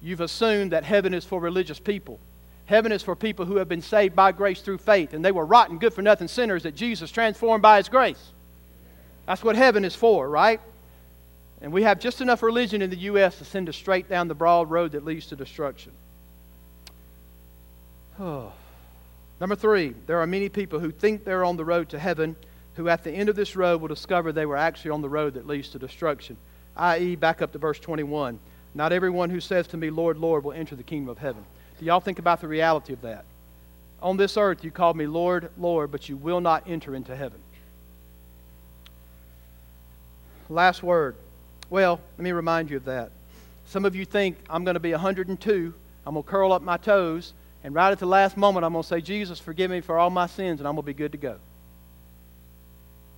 You've 0.02 0.22
assumed 0.22 0.72
that 0.72 0.84
heaven 0.84 1.14
is 1.14 1.26
for 1.26 1.40
religious 1.40 1.80
people. 1.80 2.20
Heaven 2.66 2.92
is 2.92 3.02
for 3.02 3.16
people 3.16 3.46
who 3.46 3.56
have 3.56 3.68
been 3.68 3.82
saved 3.82 4.16
by 4.16 4.32
grace 4.32 4.62
through 4.62 4.78
faith, 4.78 5.14
and 5.14 5.26
they 5.26 5.32
were 5.32 5.46
rotten, 5.46 5.80
good 5.80 5.94
for 5.94 6.02
nothing 6.02 6.28
sinners 6.28 6.64
that 6.64 6.76
Jesus 6.76 7.12
transformed 7.12 7.62
by 7.62 7.78
His 7.78 7.90
grace. 7.90 8.32
That's 9.26 9.44
what 9.44 9.56
heaven 9.56 9.84
is 9.84 9.96
for, 9.96 10.30
right? 10.30 10.62
And 11.62 11.74
we 11.74 11.84
have 11.84 12.00
just 12.00 12.22
enough 12.22 12.44
religion 12.44 12.82
in 12.82 12.90
the 12.90 12.98
U.S. 12.98 13.38
to 13.40 13.46
send 13.46 13.70
us 13.70 13.76
straight 13.76 14.08
down 14.08 14.28
the 14.28 14.36
broad 14.36 14.70
road 14.70 14.92
that 14.92 15.04
leads 15.04 15.28
to 15.28 15.36
destruction. 15.36 15.92
Oh. 18.20 18.52
Number 19.40 19.56
three, 19.56 19.96
there 20.06 20.20
are 20.20 20.28
many 20.28 20.50
people 20.50 20.80
who 20.80 20.92
think 20.92 21.24
they're 21.24 21.46
on 21.46 21.56
the 21.56 21.64
road 21.64 21.90
to 21.90 22.00
heaven, 22.00 22.36
who 22.76 22.90
at 22.90 23.04
the 23.04 23.12
end 23.12 23.30
of 23.30 23.38
this 23.38 23.56
road 23.56 23.80
will 23.80 23.88
discover 23.88 24.32
they 24.32 24.46
were 24.46 24.58
actually 24.58 24.92
on 24.92 25.02
the 25.02 25.10
road 25.10 25.36
that 25.36 25.48
leads 25.48 25.70
to 25.70 25.80
destruction. 25.80 26.36
I.e., 26.76 27.16
back 27.16 27.42
up 27.42 27.54
to 27.54 27.58
verse 27.58 27.80
21. 27.80 28.38
Not 28.74 28.92
everyone 28.92 29.30
who 29.30 29.40
says 29.40 29.68
to 29.68 29.78
me, 29.78 29.90
Lord, 29.90 30.18
Lord, 30.18 30.44
will 30.44 30.54
enter 30.54 30.76
the 30.76 30.84
kingdom 30.84 31.10
of 31.10 31.18
heaven. 31.18 31.46
Do 31.80 31.86
y'all 31.86 32.02
think 32.02 32.20
about 32.20 32.42
the 32.42 32.48
reality 32.48 32.94
of 32.94 33.02
that? 33.02 33.24
On 34.02 34.18
this 34.18 34.38
earth, 34.38 34.64
you 34.64 34.72
call 34.72 34.94
me 34.94 35.08
Lord, 35.08 35.50
Lord, 35.58 35.92
but 35.92 36.08
you 36.08 36.18
will 36.18 36.42
not 36.42 36.64
enter 36.68 36.96
into 36.96 37.16
heaven. 37.16 37.40
Last 40.50 40.84
word. 40.84 41.16
Well, 41.70 42.00
let 42.18 42.24
me 42.24 42.32
remind 42.32 42.70
you 42.70 42.78
of 42.78 42.86
that. 42.86 43.12
Some 43.66 43.86
of 43.86 43.96
you 43.96 44.04
think 44.04 44.38
I'm 44.50 44.64
going 44.64 44.74
to 44.74 44.80
be 44.80 44.92
102, 44.92 45.74
I'm 46.06 46.14
going 46.14 46.24
to 46.24 46.30
curl 46.30 46.52
up 46.52 46.62
my 46.62 46.78
toes, 46.78 47.34
and 47.70 47.76
right 47.76 47.92
at 47.92 48.00
the 48.00 48.08
last 48.08 48.36
moment, 48.36 48.66
I'm 48.66 48.74
going 48.74 48.82
to 48.82 48.88
say, 48.90 49.00
Jesus, 49.00 49.40
forgive 49.40 49.70
me 49.70 49.82
for 49.82 50.00
all 50.00 50.10
my 50.10 50.26
sins, 50.26 50.60
and 50.60 50.68
I'm 50.68 50.74
going 50.74 50.82
to 50.82 50.88
be 50.88 50.94
good 50.96 51.12
to 51.12 51.20
go. 51.20 51.36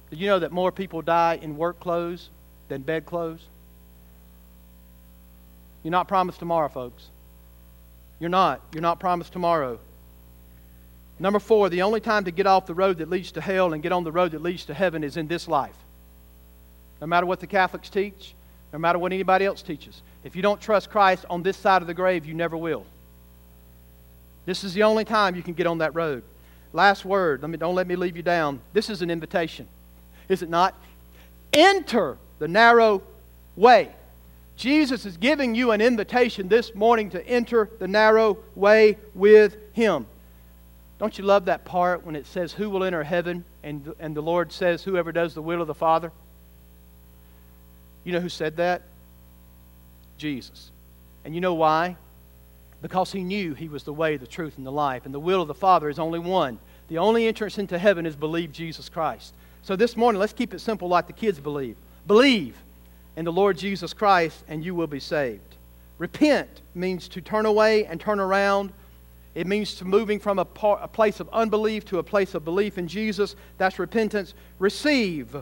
Did 0.10 0.20
you 0.20 0.28
know 0.28 0.40
that 0.40 0.52
more 0.52 0.74
people 0.74 1.02
die 1.02 1.40
in 1.42 1.56
work 1.56 1.80
clothes 1.80 2.30
than 2.68 2.82
bed 2.82 3.06
clothes? 3.06 3.40
You're 5.84 5.92
not 5.92 6.10
promised 6.10 6.40
tomorrow, 6.40 6.68
folks. 6.68 7.08
You're 8.20 8.30
not. 8.30 8.60
You're 8.74 8.82
not 8.82 9.00
promised 9.00 9.32
tomorrow. 9.32 9.80
Number 11.18 11.40
four, 11.40 11.70
the 11.70 11.84
only 11.84 12.02
time 12.02 12.26
to 12.26 12.32
get 12.32 12.46
off 12.46 12.66
the 12.66 12.76
road 12.76 12.98
that 12.98 13.10
leads 13.10 13.32
to 13.32 13.40
hell 13.40 13.72
and 13.72 13.82
get 13.82 13.94
on 13.94 14.04
the 14.04 14.12
road 14.12 14.32
that 14.34 14.42
leads 14.42 14.66
to 14.66 14.74
heaven 14.74 15.06
is 15.06 15.16
in 15.16 15.28
this 15.28 15.48
life. 15.48 15.78
No 17.00 17.08
matter 17.08 17.26
what 17.26 17.40
the 17.40 17.48
Catholics 17.48 17.90
teach, 17.90 18.36
no 18.74 18.80
matter 18.80 19.00
what 19.00 19.14
anybody 19.14 19.46
else 19.46 19.62
teaches. 19.62 20.02
If 20.26 20.36
you 20.36 20.42
don't 20.42 20.60
trust 20.60 20.90
Christ 20.90 21.24
on 21.30 21.42
this 21.42 21.56
side 21.56 21.82
of 21.82 21.88
the 21.88 21.94
grave, 21.94 22.26
you 22.26 22.34
never 22.34 22.58
will. 22.58 22.86
This 24.46 24.64
is 24.64 24.74
the 24.74 24.84
only 24.84 25.06
time 25.06 25.36
you 25.36 25.44
can 25.44 25.54
get 25.54 25.68
on 25.68 25.80
that 25.80 25.94
road. 25.96 26.24
Last 26.74 27.06
word. 27.06 27.42
Let 27.42 27.50
me, 27.50 27.58
don't 27.58 27.76
let 27.76 27.88
me 27.88 27.96
leave 27.96 28.16
you 28.16 28.24
down. 28.24 28.62
This 28.74 28.90
is 28.90 29.02
an 29.02 29.10
invitation. 29.10 29.68
Is 30.30 30.42
it 30.42 30.50
not? 30.50 30.76
Enter 31.54 32.18
the 32.40 32.48
narrow 32.48 33.02
way. 33.56 33.94
Jesus 34.56 35.06
is 35.06 35.18
giving 35.18 35.56
you 35.56 35.72
an 35.72 35.82
invitation 35.82 36.48
this 36.48 36.74
morning 36.76 37.10
to 37.10 37.28
enter 37.28 37.70
the 37.80 37.88
narrow 37.88 38.38
way 38.56 38.98
with 39.14 39.58
Him. 39.74 40.06
Don't 41.00 41.18
you 41.18 41.24
love 41.24 41.46
that 41.46 41.66
part 41.66 42.06
when 42.06 42.16
it 42.16 42.28
says, 42.28 42.54
Who 42.54 42.70
will 42.70 42.84
enter 42.84 43.04
heaven? 43.04 43.44
And, 43.64 43.94
and 44.00 44.16
the 44.16 44.22
Lord 44.22 44.52
says, 44.52 44.84
Whoever 44.84 45.12
does 45.12 45.34
the 45.34 45.42
will 45.42 45.62
of 45.62 45.68
the 45.68 45.74
Father? 45.74 46.12
You 48.04 48.14
know 48.14 48.20
who 48.20 48.30
said 48.30 48.58
that? 48.58 48.84
Jesus. 50.18 50.72
And 51.26 51.34
you 51.34 51.42
know 51.42 51.56
why? 51.56 51.98
Because 52.82 53.12
he 53.12 53.24
knew 53.24 53.54
he 53.54 53.70
was 53.70 53.84
the 53.84 53.94
way, 53.94 54.18
the 54.18 54.28
truth, 54.28 54.58
and 54.58 54.66
the 54.66 54.72
life. 54.72 55.06
And 55.06 55.14
the 55.14 55.20
will 55.20 55.42
of 55.42 55.48
the 55.48 55.54
Father 55.54 55.90
is 55.90 56.00
only 56.00 56.20
one. 56.20 56.60
The 56.88 56.98
only 56.98 57.28
entrance 57.28 57.58
into 57.58 57.78
heaven 57.78 58.06
is 58.06 58.16
believe 58.16 58.52
Jesus 58.52 58.90
Christ. 58.90 59.34
So 59.62 59.76
this 59.76 59.96
morning, 59.96 60.20
let's 60.20 60.34
keep 60.34 60.54
it 60.54 60.60
simple 60.60 60.88
like 60.88 61.08
the 61.08 61.14
kids 61.14 61.40
believe. 61.40 61.78
Believe 62.08 62.58
in 63.16 63.26
the 63.26 63.32
Lord 63.32 63.58
Jesus 63.58 63.94
Christ, 63.94 64.44
and 64.48 64.66
you 64.66 64.74
will 64.74 64.88
be 64.88 65.00
saved. 65.00 65.56
Repent 66.00 66.50
means 66.74 67.08
to 67.10 67.22
turn 67.22 67.46
away 67.46 67.86
and 67.86 68.02
turn 68.02 68.20
around. 68.20 68.72
It 69.36 69.46
means 69.46 69.76
to 69.76 69.86
moving 69.86 70.20
from 70.20 70.40
a, 70.40 70.46
par- 70.46 70.80
a 70.82 70.88
place 70.88 71.20
of 71.20 71.30
unbelief 71.32 71.86
to 71.86 72.00
a 72.00 72.04
place 72.04 72.34
of 72.34 72.44
belief 72.44 72.78
in 72.80 72.88
Jesus. 72.88 73.36
That's 73.60 73.78
repentance. 73.78 74.34
Receive. 74.58 75.36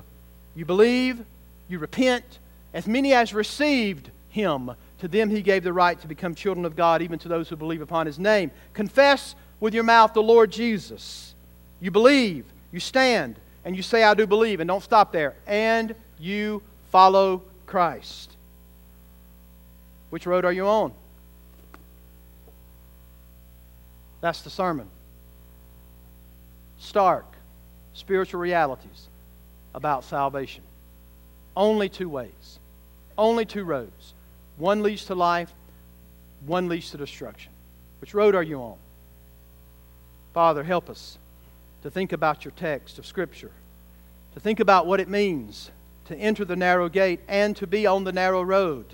You 0.56 0.66
believe, 0.66 1.24
you 1.70 1.80
repent. 1.80 2.40
As 2.74 2.86
many 2.86 3.14
as 3.14 3.34
received 3.34 4.12
him, 4.30 4.72
to 5.00 5.08
them 5.08 5.30
he 5.30 5.42
gave 5.42 5.64
the 5.64 5.74
right 5.74 6.00
to 6.02 6.08
become 6.08 6.36
children 6.36 6.66
of 6.66 6.76
God, 6.76 7.02
even 7.02 7.20
to 7.20 7.28
those 7.28 7.50
who 7.50 7.56
believe 7.56 7.82
upon 7.82 8.06
his 8.06 8.20
name. 8.20 8.52
Confess 8.74 9.36
with 9.60 9.74
your 9.74 9.84
mouth 9.84 10.14
the 10.14 10.22
Lord 10.22 10.52
Jesus. 10.52 11.34
You 11.80 11.92
believe, 11.92 12.46
you 12.72 12.80
stand, 12.80 13.40
and 13.66 13.76
you 13.76 13.82
say, 13.82 14.04
I 14.04 14.14
do 14.14 14.28
believe, 14.28 14.60
and 14.60 14.68
don't 14.68 14.84
stop 14.84 15.12
there. 15.12 15.36
And 15.48 15.96
you 16.20 16.62
follow 16.92 17.44
Christ. 17.66 18.36
Which 20.10 20.26
road 20.26 20.46
are 20.46 20.52
you 20.52 20.68
on? 20.68 20.94
That's 24.22 24.42
the 24.42 24.50
sermon. 24.50 24.88
Stark 26.78 27.26
spiritual 27.94 28.40
realities 28.40 29.08
about 29.74 30.04
salvation. 30.04 30.64
Only 31.56 31.90
two 31.90 32.10
ways, 32.10 32.60
only 33.18 33.46
two 33.46 33.64
roads. 33.64 34.14
One 34.60 34.84
leads 34.84 35.06
to 35.06 35.16
life, 35.16 35.52
one 36.46 36.68
leads 36.68 36.92
to 36.92 36.98
destruction. 36.98 37.52
Which 38.02 38.14
road 38.14 38.36
are 38.36 38.44
you 38.44 38.62
on? 38.62 38.76
Father, 40.34 40.64
help 40.64 40.90
us 40.90 41.18
to 41.82 41.90
think 41.90 42.12
about 42.12 42.44
your 42.44 42.52
text 42.52 43.00
of 43.00 43.06
Scripture, 43.06 43.52
to 44.34 44.40
think 44.40 44.60
about 44.60 44.86
what 44.86 45.00
it 45.00 45.10
means 45.10 45.72
to 46.06 46.16
enter 46.16 46.44
the 46.44 46.58
narrow 46.58 46.90
gate 46.90 47.22
and 47.28 47.56
to 47.56 47.68
be 47.68 47.88
on 47.88 48.04
the 48.04 48.12
narrow 48.12 48.42
road 48.42 48.86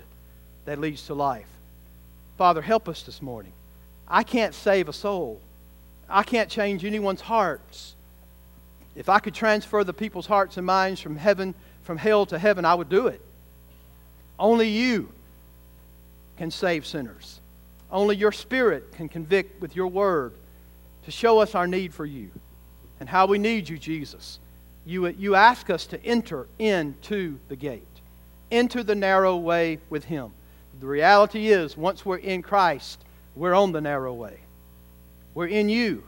that 0.66 0.78
leads 0.78 1.04
to 1.06 1.14
life. 1.14 1.48
Father, 2.38 2.62
help 2.62 2.88
us 2.88 3.02
this 3.02 3.20
morning. 3.20 3.52
I 4.06 4.22
can't 4.22 4.54
save 4.54 4.88
a 4.88 4.92
soul. 4.92 5.40
I 6.08 6.22
can't 6.22 6.48
change 6.48 6.84
anyone's 6.84 7.22
hearts. 7.22 7.96
If 8.94 9.08
I 9.08 9.18
could 9.18 9.34
transfer 9.34 9.82
the 9.82 9.92
people's 9.92 10.26
hearts 10.26 10.58
and 10.58 10.66
minds 10.66 11.00
from 11.00 11.16
heaven, 11.16 11.54
from 11.82 11.98
hell 11.98 12.24
to 12.26 12.38
heaven, 12.38 12.64
I 12.64 12.74
would 12.74 12.88
do 12.88 13.08
it. 13.08 13.20
Only 14.38 14.68
you 14.68 15.10
can 16.36 16.50
save 16.50 16.86
sinners. 16.86 17.40
Only 17.90 18.16
your 18.16 18.32
Spirit 18.32 18.92
can 18.92 19.08
convict 19.08 19.60
with 19.60 19.76
your 19.76 19.86
word 19.86 20.32
to 21.04 21.10
show 21.10 21.38
us 21.38 21.54
our 21.54 21.66
need 21.66 21.94
for 21.94 22.04
you 22.04 22.30
and 23.00 23.08
how 23.08 23.26
we 23.26 23.38
need 23.38 23.68
you, 23.68 23.78
Jesus. 23.78 24.38
You, 24.84 25.06
you 25.06 25.34
ask 25.34 25.70
us 25.70 25.86
to 25.86 26.04
enter 26.04 26.46
into 26.58 27.38
the 27.48 27.56
gate, 27.56 27.82
into 28.50 28.82
the 28.82 28.94
narrow 28.94 29.36
way 29.36 29.78
with 29.90 30.04
Him. 30.04 30.32
The 30.80 30.86
reality 30.86 31.48
is, 31.48 31.76
once 31.76 32.04
we're 32.04 32.18
in 32.18 32.42
Christ, 32.42 33.02
we're 33.34 33.54
on 33.54 33.72
the 33.72 33.80
narrow 33.80 34.14
way. 34.14 34.38
We're 35.34 35.46
in 35.46 35.68
you, 35.68 36.04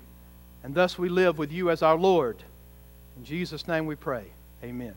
and 0.63 0.75
thus 0.75 0.99
we 0.99 1.09
live 1.09 1.39
with 1.39 1.53
you 1.53 1.71
as 1.71 1.83
our 1.83 1.97
Lord. 1.97 2.43
In 3.17 3.25
Jesus' 3.25 3.67
name 3.67 3.87
we 3.87 3.95
pray. 3.95 4.25
Amen. 4.63 4.95